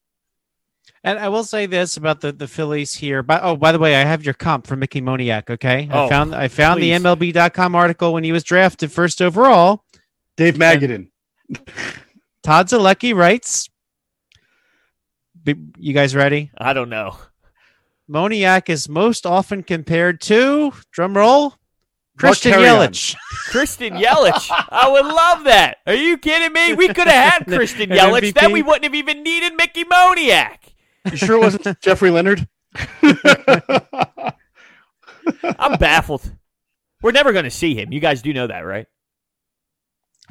And 1.03 1.19
I 1.19 1.29
will 1.29 1.43
say 1.43 1.65
this 1.67 1.97
about 1.97 2.21
the, 2.21 2.31
the 2.31 2.47
Phillies 2.47 2.93
here. 2.93 3.21
But 3.23 3.41
oh, 3.43 3.55
by 3.55 3.71
the 3.71 3.79
way, 3.79 3.95
I 3.95 4.03
have 4.03 4.23
your 4.23 4.33
comp 4.33 4.65
for 4.67 4.75
Mickey 4.75 5.01
Moniak. 5.01 5.49
Okay, 5.49 5.87
I 5.91 5.97
Oh, 6.05 6.09
found 6.09 6.33
I 6.35 6.47
found 6.47 6.79
please. 6.79 7.01
the 7.01 7.03
MLB.com 7.09 7.75
article 7.75 8.13
when 8.13 8.23
he 8.23 8.31
was 8.31 8.43
drafted 8.43 8.91
first 8.91 9.21
overall. 9.21 9.83
Dave 10.37 10.55
Magadan. 10.55 11.09
Todd 12.43 12.67
Zolecki 12.67 13.13
writes. 13.15 13.69
Be- 15.43 15.55
You 15.77 15.93
guys 15.93 16.15
ready? 16.15 16.51
I 16.57 16.73
don't 16.73 16.89
know. 16.89 17.17
Moniak 18.09 18.69
is 18.69 18.89
most 18.89 19.25
often 19.25 19.63
compared 19.63 20.19
to 20.21 20.73
drum 20.91 21.15
roll 21.17 21.55
Christian 22.17 22.51
Yelich. 22.53 23.15
Christian 23.49 23.93
Yelich. 23.95 24.51
I 24.69 24.89
would 24.89 25.05
love 25.05 25.45
that. 25.45 25.77
Are 25.87 25.93
you 25.93 26.17
kidding 26.17 26.51
me? 26.53 26.73
We 26.73 26.87
could 26.89 27.07
have 27.07 27.33
had 27.33 27.45
Christian 27.47 27.91
An 27.91 27.97
Yelich. 27.97 28.33
Then 28.33 28.51
we 28.51 28.61
wouldn't 28.61 28.83
have 28.83 28.95
even 28.95 29.23
needed 29.23 29.53
Mickey 29.55 29.85
Moniak. 29.85 30.57
You 31.09 31.17
sure 31.17 31.37
it 31.37 31.39
wasn't 31.39 31.79
Jeffrey 31.81 32.11
Leonard? 32.11 32.47
I'm 35.57 35.77
baffled. 35.79 36.29
We're 37.01 37.11
never 37.11 37.31
going 37.31 37.45
to 37.45 37.51
see 37.51 37.73
him. 37.75 37.91
You 37.91 37.99
guys 37.99 38.21
do 38.21 38.33
know 38.33 38.47
that, 38.47 38.59
right? 38.59 38.87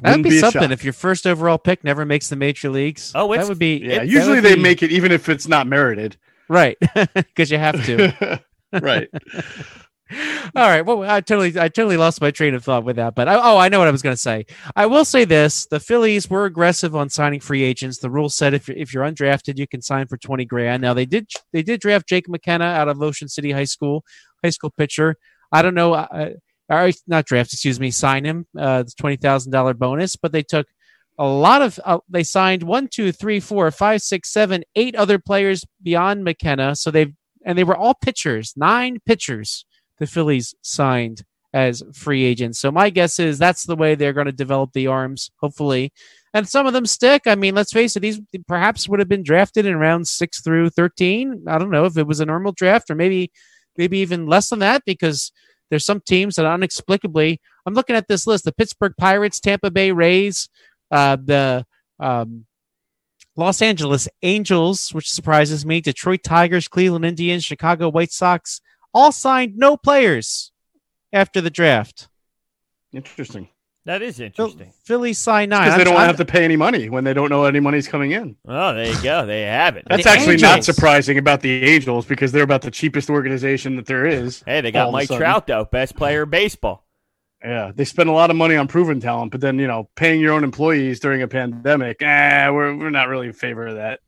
That 0.01 0.17
would 0.17 0.25
Wouldn't 0.25 0.29
be, 0.33 0.39
something 0.39 0.71
if 0.71 0.83
your 0.83 0.93
first 0.93 1.27
overall 1.27 1.57
pick 1.57 1.83
never 1.83 2.05
makes 2.05 2.27
the 2.29 2.35
major 2.35 2.69
leagues. 2.69 3.11
Oh, 3.15 3.31
it's- 3.33 3.45
that 3.45 3.49
would 3.51 3.59
be 3.59 3.77
Yeah, 3.77 3.99
that 3.99 4.07
usually 4.07 4.39
they 4.39 4.55
be- 4.55 4.61
make 4.61 4.81
it 4.83 4.91
even 4.91 5.11
if 5.11 5.29
it's 5.29 5.47
not 5.47 5.67
merited. 5.67 6.17
right 6.49 6.77
because 7.13 7.51
you 7.51 7.57
have 7.59 7.85
to. 7.85 8.41
right. 8.81 9.07
All 10.57 10.67
right. 10.67 10.81
Well, 10.85 11.03
I 11.03 11.21
totally, 11.21 11.57
I 11.57 11.69
totally 11.69 11.95
lost 11.95 12.19
my 12.19 12.31
train 12.31 12.53
of 12.53 12.65
thought 12.65 12.83
with 12.83 12.97
that. 12.97 13.15
But 13.15 13.29
I, 13.29 13.35
oh, 13.35 13.57
I 13.57 13.69
know 13.69 13.79
what 13.79 13.87
I 13.87 13.91
was 13.91 14.01
going 14.01 14.13
to 14.13 14.21
say. 14.21 14.45
I 14.75 14.85
will 14.85 15.05
say 15.05 15.23
this: 15.23 15.67
the 15.67 15.79
Phillies 15.79 16.29
were 16.29 16.43
aggressive 16.43 16.93
on 16.97 17.09
signing 17.09 17.39
free 17.39 17.63
agents. 17.63 17.99
The 17.99 18.09
rule 18.09 18.27
said 18.27 18.53
if 18.53 18.67
you're, 18.67 18.75
if 18.75 18.93
you're 18.93 19.05
undrafted, 19.05 19.57
you 19.57 19.67
can 19.67 19.81
sign 19.81 20.07
for 20.07 20.17
twenty 20.17 20.43
grand. 20.43 20.81
Now 20.81 20.93
they 20.93 21.05
did, 21.05 21.29
they 21.53 21.63
did 21.63 21.79
draft 21.79 22.09
Jake 22.09 22.27
McKenna 22.27 22.65
out 22.65 22.89
of 22.89 23.01
Ocean 23.01 23.29
City 23.29 23.51
High 23.51 23.63
School, 23.63 24.03
high 24.43 24.49
school 24.49 24.71
pitcher. 24.77 25.15
I 25.53 25.61
don't 25.61 25.75
know, 25.75 25.93
uh, 25.93 26.31
or 26.71 26.91
not 27.07 27.25
draft, 27.25 27.53
excuse 27.53 27.79
me, 27.79 27.91
sign 27.91 28.25
him. 28.25 28.45
Uh, 28.57 28.83
the 28.83 28.93
twenty 28.97 29.17
thousand 29.17 29.51
dollar 29.51 29.73
bonus, 29.73 30.15
but 30.15 30.31
they 30.31 30.43
took 30.43 30.67
a 31.17 31.25
lot 31.25 31.61
of. 31.61 31.79
Uh, 31.83 31.99
they 32.09 32.23
signed 32.23 32.63
one, 32.63 32.87
two, 32.87 33.11
three, 33.11 33.39
four, 33.39 33.69
five, 33.71 34.01
six, 34.01 34.31
seven, 34.31 34.63
eight 34.75 34.95
other 34.95 35.19
players 35.19 35.65
beyond 35.83 36.23
McKenna. 36.23 36.75
So 36.75 36.91
they've 36.91 37.13
and 37.45 37.57
they 37.57 37.63
were 37.63 37.75
all 37.75 37.93
pitchers, 37.93 38.53
nine 38.55 38.99
pitchers 39.05 39.65
the 39.99 40.07
Phillies 40.07 40.55
signed 40.61 41.23
as 41.53 41.83
free 41.93 42.23
agents. 42.23 42.59
So 42.59 42.71
my 42.71 42.89
guess 42.89 43.19
is 43.19 43.37
that's 43.37 43.65
the 43.65 43.75
way 43.75 43.95
they're 43.95 44.13
going 44.13 44.25
to 44.25 44.31
develop 44.31 44.71
the 44.73 44.87
arms, 44.87 45.31
hopefully. 45.37 45.91
And 46.33 46.47
some 46.47 46.65
of 46.65 46.73
them 46.73 46.85
stick. 46.85 47.23
I 47.27 47.35
mean, 47.35 47.55
let's 47.55 47.73
face 47.73 47.95
it, 47.95 47.99
these 47.99 48.21
perhaps 48.47 48.87
would 48.87 48.99
have 48.99 49.09
been 49.09 49.23
drafted 49.23 49.65
in 49.65 49.75
rounds 49.77 50.09
six 50.09 50.41
through 50.41 50.69
thirteen. 50.69 51.43
I 51.47 51.57
don't 51.57 51.71
know 51.71 51.85
if 51.85 51.97
it 51.97 52.07
was 52.07 52.19
a 52.19 52.25
normal 52.25 52.53
draft 52.53 52.89
or 52.89 52.95
maybe 52.95 53.31
maybe 53.77 53.99
even 53.99 54.27
less 54.27 54.49
than 54.49 54.59
that 54.59 54.83
because 54.85 55.31
there's 55.71 55.85
some 55.85 56.01
teams 56.01 56.35
that 56.35 56.45
inexplicably 56.45 57.41
I'm 57.65 57.73
looking 57.73 57.95
at 57.95 58.07
this 58.07 58.27
list: 58.27 58.45
the 58.45 58.51
Pittsburgh 58.51 58.93
Pirates, 58.97 59.39
Tampa 59.39 59.71
Bay 59.71 59.91
Rays, 59.91 60.49
uh, 60.91 61.15
the 61.15 61.65
um, 61.99 62.45
Los 63.35 63.61
Angeles 63.61 64.07
Angels, 64.21 64.93
which 64.93 65.11
surprises 65.11 65.65
me, 65.65 65.81
Detroit 65.81 66.21
Tigers, 66.23 66.67
Cleveland 66.67 67.05
Indians, 67.05 67.43
Chicago 67.43 67.89
White 67.89 68.11
Sox, 68.11 68.61
all 68.93 69.11
signed 69.11 69.57
no 69.57 69.77
players 69.77 70.51
after 71.13 71.41
the 71.41 71.49
draft. 71.49 72.07
Interesting. 72.93 73.47
That 73.85 74.01
is 74.03 74.17
Phil- 74.17 74.25
interesting. 74.27 74.71
Phillies 74.83 75.17
signed 75.17 75.49
nine. 75.49 75.63
Because 75.63 75.77
they 75.77 75.83
don't 75.83 75.93
want 75.95 76.01
to 76.03 76.07
I'm- 76.07 76.15
have 76.17 76.27
to 76.27 76.31
pay 76.31 76.43
any 76.45 76.55
money 76.55 76.87
when 76.89 77.03
they 77.03 77.13
don't 77.13 77.29
know 77.29 77.45
any 77.45 77.59
money's 77.59 77.87
coming 77.87 78.11
in. 78.11 78.35
Oh, 78.47 78.73
there 78.75 78.85
you 78.85 79.01
go. 79.01 79.25
They 79.25 79.41
have 79.41 79.75
it. 79.75 79.85
That's 79.89 80.03
The 80.03 80.09
actually 80.11 80.37
not 80.37 80.63
surprising 80.63 81.17
about 81.17 81.41
the 81.41 81.63
Angels 81.65 82.05
because 82.05 82.31
they're 82.31 82.43
about 82.43 82.61
the 82.61 82.69
cheapest 82.71 83.09
organization 83.09 83.75
that 83.77 83.87
there 83.87 84.05
is. 84.05 84.43
Hey, 84.45 84.61
they 84.61 84.71
got 84.71 84.91
Mike. 84.91 85.07
Trout 85.07 85.47
though, 85.47 85.65
best 85.65 85.95
player 85.95 86.23
in 86.23 86.29
baseball. 86.29 86.85
Yeah, 87.43 87.71
they 87.73 87.85
spend 87.85 88.07
a 88.07 88.11
lot 88.11 88.29
of 88.29 88.35
money 88.35 88.55
on 88.55 88.67
proven 88.67 88.99
talent, 88.99 89.31
but 89.31 89.41
then 89.41 89.57
you 89.57 89.65
know, 89.65 89.89
paying 89.95 90.21
your 90.21 90.33
own 90.33 90.43
employees 90.43 90.99
during 90.99 91.23
a 91.23 91.27
pandemic, 91.27 91.99
eh, 92.03 92.49
we're 92.51 92.75
we're 92.75 92.91
not 92.91 93.07
really 93.07 93.27
in 93.27 93.33
favor 93.33 93.65
of 93.65 93.75
that. 93.77 94.01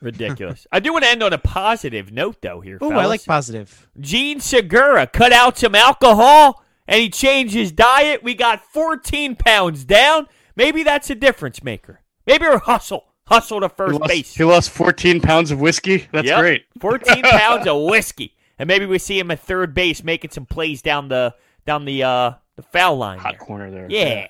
Ridiculous. 0.00 0.66
I 0.72 0.80
do 0.80 0.92
want 0.92 1.04
to 1.04 1.10
end 1.10 1.22
on 1.22 1.32
a 1.32 1.38
positive 1.38 2.10
note 2.10 2.38
though 2.42 2.60
here, 2.60 2.78
Ooh, 2.82 2.90
I 2.90 3.06
like 3.06 3.24
positive. 3.24 3.88
Jean 4.00 4.40
Segura 4.40 5.06
cut 5.06 5.32
out 5.32 5.58
some 5.58 5.76
alcohol 5.76 6.61
and 6.86 7.00
he 7.00 7.08
changed 7.10 7.54
his 7.54 7.72
diet. 7.72 8.22
We 8.22 8.34
got 8.34 8.64
14 8.64 9.36
pounds 9.36 9.84
down. 9.84 10.26
Maybe 10.56 10.82
that's 10.82 11.08
a 11.10 11.14
difference 11.14 11.62
maker. 11.62 12.00
Maybe 12.26 12.46
our 12.46 12.58
hustle, 12.58 13.04
hustle 13.26 13.60
to 13.60 13.68
He 13.68 13.74
first 13.74 14.00
lost, 14.00 14.08
base. 14.08 14.34
he 14.36 14.44
lost 14.44 14.70
14 14.70 15.20
pounds 15.20 15.50
of 15.50 15.60
whiskey. 15.60 16.06
That's 16.12 16.26
Yep. 16.28 16.40
great. 16.40 16.64
14 16.80 17.22
pounds 17.24 17.66
of 17.66 17.80
whiskey, 17.82 18.34
and 18.58 18.66
maybe 18.68 18.86
we 18.86 18.98
see 18.98 19.18
him 19.18 19.30
at 19.30 19.40
third 19.40 19.74
base 19.74 20.02
making 20.04 20.30
some 20.30 20.46
plays 20.46 20.82
down 20.82 21.08
the 21.08 21.34
down 21.66 21.84
the 21.84 22.02
uh 22.02 22.32
the 22.56 22.62
foul 22.62 22.96
line. 22.98 23.18
Hot 23.18 23.32
there. 23.32 23.38
corner 23.40 23.70
there. 23.70 23.86
Yeah. 23.88 24.26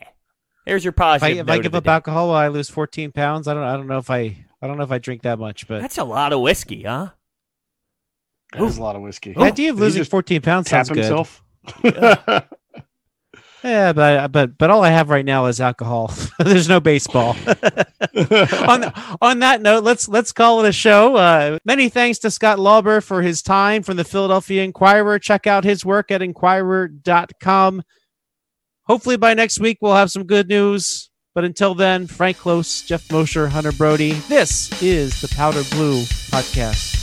There's 0.64 0.84
your 0.84 0.92
If 0.92 1.00
I, 1.00 1.18
positive. 1.18 1.48
if 1.48 1.50
I 1.50 1.56
give 1.56 1.66
of 1.66 1.72
the 1.72 1.78
up 1.78 1.84
day. 1.84 1.90
alcohol 1.90 2.28
while 2.28 2.36
I 2.36 2.46
lose 2.48 2.70
14 2.70 3.10
pounds, 3.10 3.48
I 3.48 3.54
don't 3.54 3.64
I 3.64 3.76
don't 3.76 3.88
know 3.88 3.98
if 3.98 4.10
I 4.10 4.36
I 4.62 4.68
don't 4.68 4.76
know 4.76 4.84
if 4.84 4.92
I 4.92 4.98
drink 4.98 5.22
that 5.22 5.40
much, 5.40 5.66
but 5.66 5.80
That's 5.82 5.98
a 5.98 6.04
lot 6.04 6.32
of 6.32 6.40
whiskey, 6.40 6.84
huh? 6.84 7.08
That's 8.52 8.76
a 8.76 8.82
lot 8.82 8.94
of 8.96 9.02
whiskey. 9.02 9.32
the 9.32 9.40
idea 9.40 9.70
of 9.70 9.78
losing 9.80 10.04
14 10.04 10.40
pounds 10.42 10.68
Tap 10.68 10.86
sounds 10.86 10.96
good. 11.00 11.26
Yeah, 13.64 13.92
but 13.92 14.32
but 14.32 14.58
but 14.58 14.70
all 14.70 14.82
I 14.82 14.90
have 14.90 15.08
right 15.08 15.24
now 15.24 15.46
is 15.46 15.60
alcohol. 15.60 16.12
There's 16.38 16.68
no 16.68 16.80
baseball. 16.80 17.36
on 18.68 18.92
on 19.20 19.38
that 19.38 19.60
note, 19.62 19.84
let's 19.84 20.08
let's 20.08 20.32
call 20.32 20.64
it 20.64 20.68
a 20.68 20.72
show. 20.72 21.16
Uh, 21.16 21.58
many 21.64 21.88
thanks 21.88 22.18
to 22.20 22.30
Scott 22.30 22.58
Lauber 22.58 23.00
for 23.00 23.22
his 23.22 23.40
time 23.40 23.82
from 23.82 23.96
the 23.96 24.04
Philadelphia 24.04 24.64
Inquirer. 24.64 25.18
Check 25.18 25.46
out 25.46 25.64
his 25.64 25.84
work 25.84 26.10
at 26.10 26.22
inquirer.com. 26.22 27.82
Hopefully 28.84 29.16
by 29.16 29.34
next 29.34 29.60
week 29.60 29.78
we'll 29.80 29.94
have 29.94 30.10
some 30.10 30.24
good 30.24 30.48
news. 30.48 31.10
But 31.34 31.44
until 31.44 31.74
then, 31.74 32.08
Frank 32.08 32.36
Klose, 32.36 32.84
Geoff 32.84 33.10
Mosher, 33.10 33.48
Hunter 33.48 33.72
Brody. 33.72 34.12
This 34.28 34.70
is 34.82 35.20
the 35.22 35.28
Powder 35.28 35.62
Blue 35.70 36.02
Podcast. 36.02 37.01